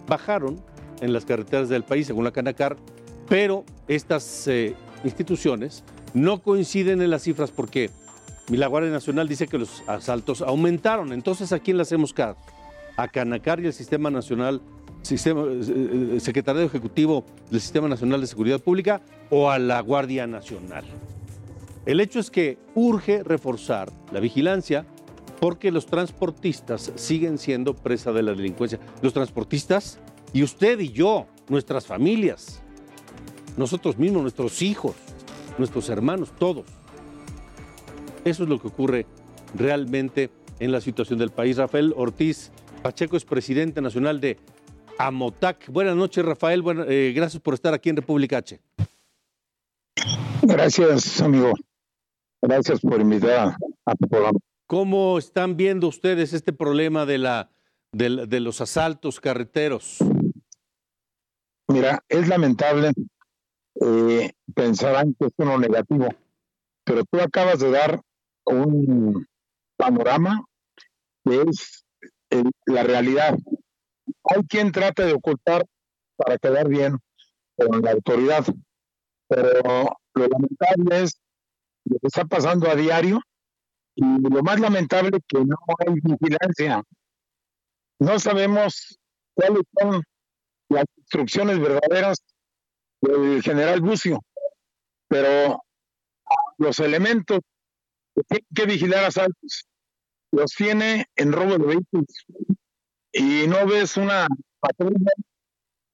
bajaron 0.08 0.64
en 1.02 1.12
las 1.12 1.26
carreteras 1.26 1.68
del 1.68 1.84
país, 1.84 2.06
según 2.06 2.24
la 2.24 2.30
Canacar, 2.30 2.78
pero 3.28 3.66
estas 3.86 4.48
eh, 4.48 4.74
instituciones 5.04 5.84
no 6.14 6.40
coinciden 6.40 7.02
en 7.02 7.10
las 7.10 7.24
cifras 7.24 7.50
porque 7.50 7.90
la 8.48 8.66
Guardia 8.66 8.90
Nacional 8.90 9.28
dice 9.28 9.46
que 9.46 9.58
los 9.58 9.82
asaltos 9.88 10.40
aumentaron. 10.40 11.12
Entonces, 11.12 11.52
¿a 11.52 11.58
quién 11.58 11.76
le 11.76 11.82
hacemos 11.82 12.14
caso? 12.14 12.40
A 12.96 13.08
Canacar 13.08 13.60
y 13.60 13.66
el 13.66 13.74
Sistema 13.74 14.10
Nacional, 14.10 14.62
Sistema, 15.02 15.42
eh, 15.42 16.14
eh, 16.16 16.20
Secretario 16.20 16.62
Ejecutivo 16.62 17.24
del 17.50 17.60
Sistema 17.60 17.88
Nacional 17.88 18.20
de 18.20 18.26
Seguridad 18.26 18.60
Pública 18.60 19.00
o 19.30 19.50
a 19.50 19.58
la 19.58 19.80
Guardia 19.80 20.26
Nacional. 20.26 20.84
El 21.86 22.00
hecho 22.00 22.20
es 22.20 22.30
que 22.30 22.58
urge 22.74 23.22
reforzar 23.22 23.90
la 24.12 24.20
vigilancia 24.20 24.86
porque 25.40 25.70
los 25.70 25.86
transportistas 25.86 26.92
siguen 26.96 27.38
siendo 27.38 27.74
presa 27.74 28.12
de 28.12 28.22
la 28.22 28.32
delincuencia. 28.32 28.78
Los 29.00 29.14
transportistas 29.14 29.98
y 30.34 30.42
usted 30.42 30.78
y 30.80 30.90
yo, 30.90 31.26
nuestras 31.48 31.86
familias, 31.86 32.62
nosotros 33.56 33.98
mismos, 33.98 34.22
nuestros 34.22 34.60
hijos, 34.60 34.94
nuestros 35.58 35.88
hermanos, 35.88 36.32
todos. 36.38 36.66
Eso 38.24 38.42
es 38.42 38.48
lo 38.48 38.60
que 38.60 38.68
ocurre 38.68 39.06
realmente 39.54 40.30
en 40.58 40.72
la 40.72 40.80
situación 40.82 41.18
del 41.18 41.30
país. 41.30 41.56
Rafael 41.56 41.94
Ortiz 41.96 42.52
Pacheco 42.82 43.16
es 43.16 43.24
presidente 43.24 43.80
nacional 43.80 44.20
de 44.20 44.38
Amotac. 45.06 45.68
Buenas 45.68 45.96
noches, 45.96 46.22
Rafael. 46.24 46.62
Eh, 46.88 47.12
gracias 47.14 47.42
por 47.42 47.54
estar 47.54 47.72
aquí 47.72 47.88
en 47.88 47.96
República 47.96 48.38
H. 48.38 48.60
Gracias, 50.42 51.20
amigo. 51.22 51.54
Gracias 52.42 52.80
por 52.80 53.00
invitar 53.00 53.56
a 53.86 53.94
tu 53.94 54.08
programa. 54.08 54.38
¿Cómo 54.66 55.18
están 55.18 55.56
viendo 55.56 55.88
ustedes 55.88 56.32
este 56.34 56.52
problema 56.52 57.06
de, 57.06 57.18
la, 57.18 57.50
de 57.92 58.40
los 58.40 58.60
asaltos 58.60 59.20
carreteros? 59.20 59.98
Mira, 61.68 62.04
es 62.08 62.28
lamentable, 62.28 62.92
eh, 63.80 64.32
pensarán 64.54 65.14
que 65.18 65.26
es 65.26 65.32
uno 65.38 65.58
negativo, 65.58 66.08
pero 66.84 67.04
tú 67.10 67.20
acabas 67.20 67.60
de 67.60 67.70
dar 67.70 68.00
un 68.44 69.26
panorama 69.76 70.44
que 71.24 71.42
es 71.42 71.84
la 72.66 72.82
realidad. 72.82 73.38
Hay 74.30 74.44
quien 74.44 74.70
trata 74.70 75.04
de 75.04 75.12
ocultar 75.12 75.66
para 76.16 76.38
quedar 76.38 76.68
bien 76.68 76.98
con 77.56 77.82
la 77.82 77.92
autoridad, 77.92 78.44
pero 79.28 79.96
lo 80.14 80.26
lamentable 80.28 81.02
es 81.02 81.20
lo 81.84 81.98
que 81.98 82.06
está 82.06 82.24
pasando 82.24 82.70
a 82.70 82.76
diario 82.76 83.20
y 83.96 84.04
lo 84.04 84.42
más 84.42 84.60
lamentable 84.60 85.10
es 85.16 85.24
que 85.26 85.44
no 85.44 85.56
hay 85.78 85.94
vigilancia. 85.94 86.82
No 87.98 88.18
sabemos 88.18 88.98
cuáles 89.34 89.62
son 89.78 90.02
las 90.68 90.84
instrucciones 90.96 91.58
verdaderas 91.58 92.22
del 93.00 93.42
general 93.42 93.80
Bucio, 93.80 94.20
pero 95.08 95.60
los 96.58 96.78
elementos 96.78 97.40
que 98.14 98.22
tienen 98.22 98.46
que 98.54 98.66
vigilar 98.66 99.04
asaltos 99.04 99.66
los 100.30 100.52
tiene 100.52 101.06
en 101.16 101.32
robo 101.32 101.58
de 101.58 101.66
vehículos 101.66 102.06
y 103.12 103.46
no 103.46 103.66
ves 103.66 103.96
una 103.96 104.26
patrulla 104.60 105.12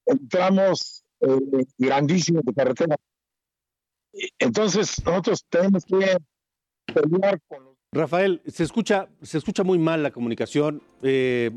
en 0.07 0.29
tramos 0.29 1.05
eh, 1.21 1.67
grandísimos 1.79 2.45
de 2.45 2.55
carretera. 2.55 2.97
Entonces 4.39 5.03
nosotros 5.05 5.45
tenemos 5.49 5.85
que 5.85 6.17
pelear 6.93 7.41
con 7.49 7.64
los... 7.64 7.77
Rafael, 7.93 8.43
se 8.47 8.64
escucha, 8.64 9.09
se 9.23 9.39
escucha 9.39 9.62
muy 9.64 9.79
mal 9.79 10.03
la 10.03 10.11
comunicación. 10.11 10.83
Eh, 11.03 11.51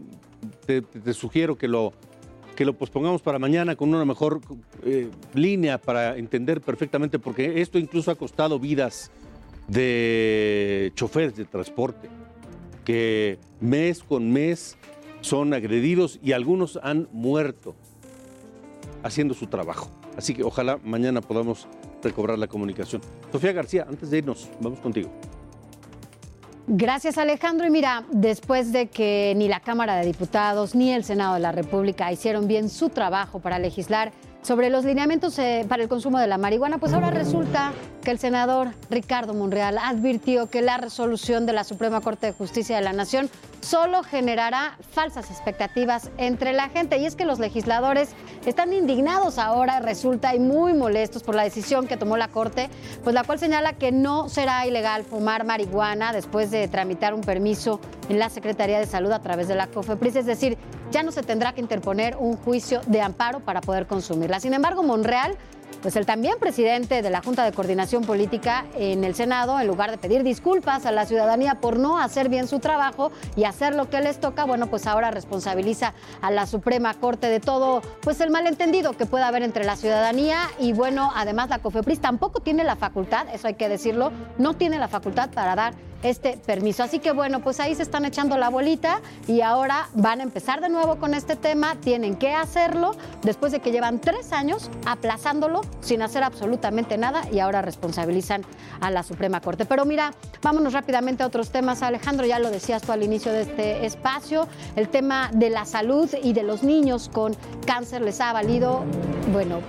te 0.66 1.14
sugiero 1.14 1.58
que 1.58 1.68
lo 1.68 1.94
que 2.60 2.66
lo 2.66 2.78
pospongamos 2.78 3.22
para 3.22 3.40
mañana 3.40 3.78
con 3.78 3.88
una 3.88 4.04
mejor 4.04 4.42
eh, 4.84 5.10
línea 5.34 5.78
para 5.78 6.18
entender 6.18 6.60
perfectamente, 6.60 7.18
porque 7.18 7.62
esto 7.62 7.80
incluso 7.80 8.12
ha 8.12 8.16
costado 8.16 8.60
vidas 8.60 9.12
de 9.70 10.92
choferes 10.94 11.38
de 11.38 11.46
transporte, 11.46 12.10
que 12.84 13.40
mes 13.62 14.04
con 14.04 14.30
mes 14.30 14.78
son 15.22 15.54
agredidos 15.54 16.20
y 16.24 16.32
algunos 16.32 16.80
han 16.84 17.08
muerto 17.12 17.76
haciendo 19.04 19.34
su 19.34 19.48
trabajo. 19.48 19.90
Así 20.18 20.34
que 20.34 20.44
ojalá 20.44 20.80
mañana 20.84 21.22
podamos 21.22 21.68
recobrar 22.04 22.38
la 22.38 22.48
comunicación. 22.48 23.02
Sofía 23.32 23.54
García, 23.54 23.86
antes 23.88 24.10
de 24.10 24.20
irnos, 24.20 24.50
vamos 24.60 24.80
contigo. 24.80 25.10
Gracias 26.72 27.18
Alejandro. 27.18 27.66
Y 27.66 27.72
mira, 27.72 28.06
después 28.12 28.72
de 28.72 28.88
que 28.90 29.34
ni 29.36 29.48
la 29.48 29.60
Cámara 29.60 29.96
de 29.96 30.06
Diputados 30.06 30.76
ni 30.76 30.92
el 30.92 31.04
Senado 31.04 31.34
de 31.34 31.40
la 31.40 31.52
República 31.52 32.12
hicieron 32.12 32.48
bien 32.48 32.70
su 32.70 32.90
trabajo 32.90 33.40
para 33.40 33.58
legislar 33.58 34.12
sobre 34.44 34.70
los 34.70 34.86
lineamientos 34.86 35.38
eh, 35.40 35.66
para 35.68 35.84
el 35.84 35.90
consumo 35.90 36.20
de 36.20 36.28
la 36.28 36.38
marihuana, 36.38 36.78
pues 36.78 36.94
ahora 36.94 37.10
resulta 37.10 37.74
que 38.04 38.12
el 38.12 38.20
senador 38.20 38.70
Ricardo 38.90 39.34
Monreal 39.34 39.78
advirtió 39.78 40.50
que 40.50 40.62
la 40.62 40.78
resolución 40.78 41.46
de 41.46 41.54
la 41.54 41.64
Suprema 41.64 42.02
Corte 42.02 42.28
de 42.28 42.34
Justicia 42.34 42.76
de 42.76 42.84
la 42.84 42.94
Nación 42.94 43.30
solo 43.62 44.04
generará 44.04 44.78
falsas 44.92 45.30
expectativas 45.30 46.12
entre 46.18 46.54
la 46.54 46.70
gente. 46.70 46.98
Y 46.98 47.06
es 47.06 47.16
que 47.16 47.26
los 47.26 47.40
legisladores 47.40 48.10
están 48.46 48.74
indignados 48.74 49.38
ahora, 49.38 49.80
resulta, 49.80 50.36
y 50.36 50.40
muy 50.40 50.74
molestos 50.74 51.24
por 51.24 51.36
la 51.36 51.44
decisión 51.44 51.88
que 51.88 51.98
tomó 51.98 52.18
la 52.18 52.28
Corte, 52.30 52.70
pues 53.04 53.14
la 53.14 53.24
cual 53.24 53.40
señala 53.40 53.74
que 53.74 53.92
no 53.92 54.30
será 54.30 54.66
ilegal 54.66 55.04
fumar 55.04 55.44
marihuana 55.46 56.14
después 56.14 56.52
de 56.52 56.68
tramitar 56.68 57.14
un 57.14 57.22
permiso 57.22 57.80
en 58.10 58.20
la 58.20 58.30
Secretaría 58.30 58.80
de 58.80 58.86
Salud 58.86 59.12
a 59.12 59.20
través 59.20 59.48
de 59.48 59.56
la 59.56 59.68
COFEPRIS. 59.68 60.16
Es 60.16 60.26
decir, 60.26 60.58
ya 60.92 61.04
no 61.04 61.12
se 61.12 61.24
tendrá 61.24 61.54
que 61.54 61.62
interponer 61.62 62.16
un 62.18 62.36
juicio 62.38 62.82
de 62.88 63.02
amparo 63.02 63.40
para 63.40 63.62
poder 63.62 63.86
consumirla. 63.88 64.40
Sin 64.40 64.54
embargo, 64.54 64.84
Monreal 64.84 65.38
pues 65.82 65.96
el 65.96 66.06
también 66.06 66.36
presidente 66.40 67.02
de 67.02 67.10
la 67.10 67.22
Junta 67.22 67.44
de 67.44 67.52
Coordinación 67.52 68.04
Política 68.04 68.66
en 68.76 69.04
el 69.04 69.16
Senado, 69.16 69.60
en 69.60 69.68
lugar 69.68 69.92
de 69.92 69.98
pedir 69.98 70.24
disculpas 70.24 70.86
a 70.86 70.92
la 70.92 71.06
ciudadanía 71.06 71.56
por 71.56 71.80
no 71.80 72.00
hacer 72.00 72.30
bien 72.30 72.48
su 72.48 72.60
trabajo 72.60 73.12
y 73.36 73.46
hacer 73.46 73.76
lo 73.76 73.90
que 73.90 74.02
les 74.02 74.20
toca, 74.20 74.46
bueno, 74.46 74.68
pues 74.68 74.88
ahora 74.88 75.12
responsabiliza 75.12 75.94
a 76.22 76.32
la 76.32 76.46
Suprema 76.46 76.94
Corte 76.94 77.28
de 77.28 77.40
todo, 77.40 77.82
pues 78.02 78.20
el 78.22 78.30
malentendido 78.30 78.94
que 78.94 79.06
pueda 79.06 79.28
haber 79.28 79.44
entre 79.44 79.64
la 79.64 79.76
ciudadanía 79.76 80.50
y 80.60 80.74
bueno, 80.74 81.12
además 81.16 81.50
la 81.50 81.60
COFEPRIS 81.60 82.02
tampoco 82.02 82.42
tiene 82.42 82.64
la 82.64 82.76
facultad, 82.76 83.28
eso 83.34 83.48
hay 83.48 83.56
que 83.56 83.70
decirlo, 83.70 84.12
no 84.38 84.54
tiene 84.56 84.80
la 84.80 84.88
facultad 84.88 85.30
para 85.30 85.56
dar 85.56 85.74
este 86.04 86.38
permiso. 86.38 86.84
Así 86.84 87.00
que 87.00 87.12
bueno, 87.12 87.42
pues 87.42 87.60
ahí 87.60 87.76
se 87.76 87.84
están 87.84 88.06
echando 88.06 88.38
la 88.38 88.50
bolita 88.50 89.02
y 89.28 89.42
ahora 89.42 89.90
van 89.94 90.20
a 90.20 90.24
empezar 90.24 90.62
de 90.62 90.70
nuevo 90.70 90.98
con 90.98 91.14
este 91.14 91.36
tema. 91.36 91.76
Tienen 91.76 92.16
que 92.16 92.34
hacerlo 92.34 92.96
después 93.24 93.52
de 93.52 93.60
que 93.60 93.72
llevan 93.72 94.00
tres 94.00 94.32
años 94.32 94.70
aplazándolo 94.86 95.62
sin 95.82 96.02
hacer 96.02 96.24
absolutamente 96.24 96.98
nada 96.98 97.24
y 97.32 97.40
ahora 97.40 97.62
responsabilizan 97.62 98.44
a 98.82 98.92
la 98.92 99.04
Suprema 99.04 99.42
Corte. 99.42 99.66
Pero 99.66 99.86
mira, 99.86 100.14
vámonos 100.42 100.74
rápidamente 100.74 101.24
a 101.24 101.28
otros 101.28 101.50
temas. 101.50 101.82
Alejandro, 101.82 102.26
ya 102.26 102.40
lo 102.40 102.52
decías 102.52 102.82
tú 102.82 102.92
al 102.92 103.04
inicio 103.04 103.32
de 103.32 103.42
este 103.42 103.86
espacio, 103.86 104.48
el 104.76 104.90
tema 104.90 105.30
de 105.34 105.50
la 105.50 105.66
salud 105.66 106.10
y 106.22 106.34
de 106.34 106.44
los 106.44 106.64
niños 106.64 107.10
con 107.12 107.36
cáncer 107.66 108.02
les 108.02 108.22
ha 108.22 108.34
valido, 108.34 108.84
bueno, 109.32 109.60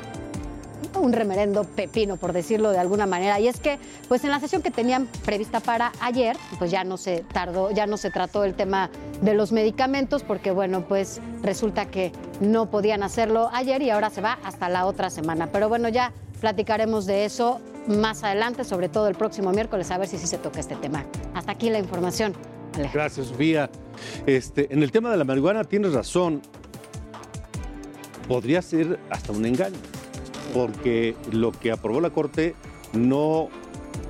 un 0.99 1.12
remerendo 1.12 1.64
pepino, 1.64 2.16
por 2.16 2.32
decirlo 2.32 2.70
de 2.70 2.78
alguna 2.78 3.07
manera. 3.07 3.38
Y 3.38 3.49
es 3.49 3.61
que, 3.61 3.78
pues 4.09 4.24
en 4.24 4.30
la 4.30 4.41
sesión 4.41 4.62
que 4.62 4.70
tenían 4.70 5.07
prevista 5.24 5.61
para 5.61 5.93
ayer, 6.01 6.36
pues 6.59 6.70
ya 6.70 6.84
no 6.84 6.97
se 6.97 7.24
tardó, 7.32 7.70
ya 7.70 7.86
no 7.86 7.97
se 7.97 8.11
trató 8.11 8.45
el 8.45 8.55
tema 8.55 8.91
de 9.20 9.34
los 9.34 9.53
medicamentos, 9.53 10.22
porque 10.22 10.51
bueno, 10.51 10.84
pues 10.88 11.20
resulta 11.43 11.86
que 11.86 12.12
no 12.41 12.70
podían 12.70 13.03
hacerlo 13.03 13.51
ayer 13.53 13.82
y 13.82 13.91
ahora 13.91 14.11
se 14.11 14.20
va 14.20 14.38
hasta 14.45 14.68
la 14.68 14.86
otra 14.86 15.11
semana. 15.11 15.49
Pero 15.53 15.68
bueno, 15.68 15.88
ya 15.88 16.12
platicaremos 16.41 17.07
de 17.07 17.24
eso 17.24 17.61
más 17.86 18.24
adelante, 18.24 18.64
sobre 18.64 18.88
todo 18.88 19.09
el 19.09 19.14
próximo 19.14 19.53
miércoles, 19.53 19.91
a 19.91 19.99
ver 19.99 20.09
si 20.09 20.18
sí 20.18 20.26
se 20.26 20.38
toca 20.38 20.61
este 20.61 20.76
tema. 20.76 21.05
Hasta 21.34 21.53
aquí 21.53 21.70
la 21.70 21.78
información. 21.78 22.34
Gracias, 22.93 23.26
Sofía. 23.26 23.68
Este, 24.26 24.72
en 24.72 24.82
el 24.82 24.93
tema 24.93 25.11
de 25.11 25.16
la 25.16 25.24
marihuana 25.24 25.64
tienes 25.64 25.93
razón. 25.93 26.41
Podría 28.28 28.62
ser 28.62 28.99
hasta 29.11 29.32
un 29.32 29.45
engaño 29.45 29.76
porque 30.55 31.14
lo 31.32 31.53
que 31.53 31.72
aprobó 31.72 32.01
la 32.01 32.11
Corte 32.11 32.55
no 32.92 33.48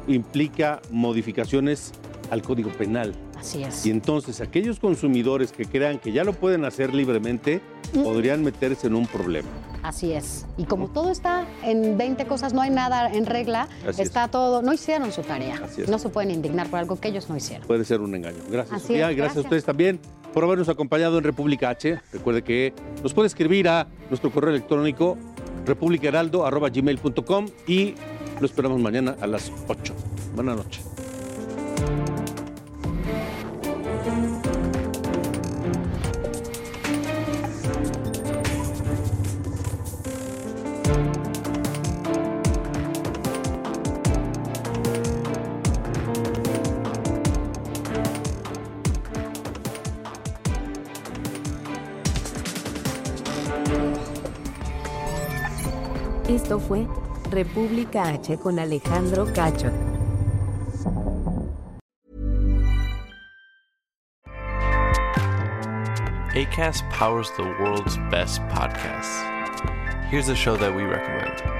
implica 0.09 0.81
modificaciones 0.91 1.93
al 2.31 2.43
Código 2.43 2.71
Penal. 2.71 3.15
Así 3.39 3.63
es. 3.63 3.87
Y 3.87 3.91
entonces 3.91 4.41
aquellos 4.41 4.79
consumidores 4.81 5.51
que 5.53 5.65
crean 5.65 5.99
que 5.99 6.13
ya 6.13 6.25
lo 6.25 6.33
pueden 6.35 6.65
hacer 6.65 6.95
libremente 6.95 7.61
Mm. 7.95 8.05
podrían 8.05 8.45
meterse 8.45 8.87
en 8.87 8.95
un 8.95 9.07
problema. 9.07 9.49
Así 9.83 10.13
es. 10.13 10.47
Y 10.57 10.65
como 10.65 10.89
todo 10.91 11.11
está 11.11 11.45
en 11.65 11.97
20 11.99 12.25
cosas, 12.27 12.53
no 12.55 12.61
hay 12.61 12.71
nada 12.71 13.11
en 13.11 13.27
regla, 13.27 13.67
Así 13.89 14.03
está 14.03 14.29
todo, 14.29 14.63
no 14.63 14.73
hicieron 14.73 15.11
su 15.11 15.23
tarea. 15.23 15.61
Así 15.65 15.83
es. 15.83 15.89
No 15.89 15.99
se 15.99 16.09
pueden 16.11 16.31
indignar 16.31 16.69
por 16.69 16.79
algo 16.79 17.01
que 17.01 17.09
ellos 17.09 17.29
no 17.29 17.37
hicieron. 17.37 17.67
Puede 17.67 17.85
ser 17.85 18.01
un 18.01 18.15
engaño. 18.15 18.39
Gracias, 18.49 18.83
Sofía. 18.83 19.11
es, 19.11 19.17
Gracias 19.17 19.19
a 19.19 19.25
gracias. 19.25 19.45
ustedes 19.45 19.65
también 19.65 19.99
por 20.33 20.45
habernos 20.45 20.69
acompañado 20.69 21.19
en 21.19 21.25
República 21.25 21.71
H. 21.71 21.99
Recuerde 22.13 22.43
que 22.43 22.73
nos 23.03 23.13
puede 23.13 23.27
escribir 23.27 23.67
a 23.69 23.89
nuestro 24.09 24.31
correo 24.31 24.51
electrónico 24.51 25.17
republicaheraldo.gmail.com 25.67 27.49
y 27.67 27.95
lo 28.41 28.47
esperamos 28.47 28.81
mañana 28.81 29.17
a 29.21 29.27
las 29.27 29.53
8. 29.69 29.95
Buenas 30.35 30.57
noches. 30.57 31.00
Fue 56.71 56.87
República 57.33 58.13
H 58.13 58.39
con 58.39 58.61
Alejandro 58.61 59.27
Cacho. 59.35 59.73
ACAST 66.33 66.89
powers 66.91 67.29
the 67.37 67.43
world's 67.43 67.97
best 68.09 68.41
podcasts. 68.43 69.19
Here's 70.11 70.29
a 70.29 70.37
show 70.37 70.57
that 70.59 70.73
we 70.73 70.85
recommend. 70.85 71.60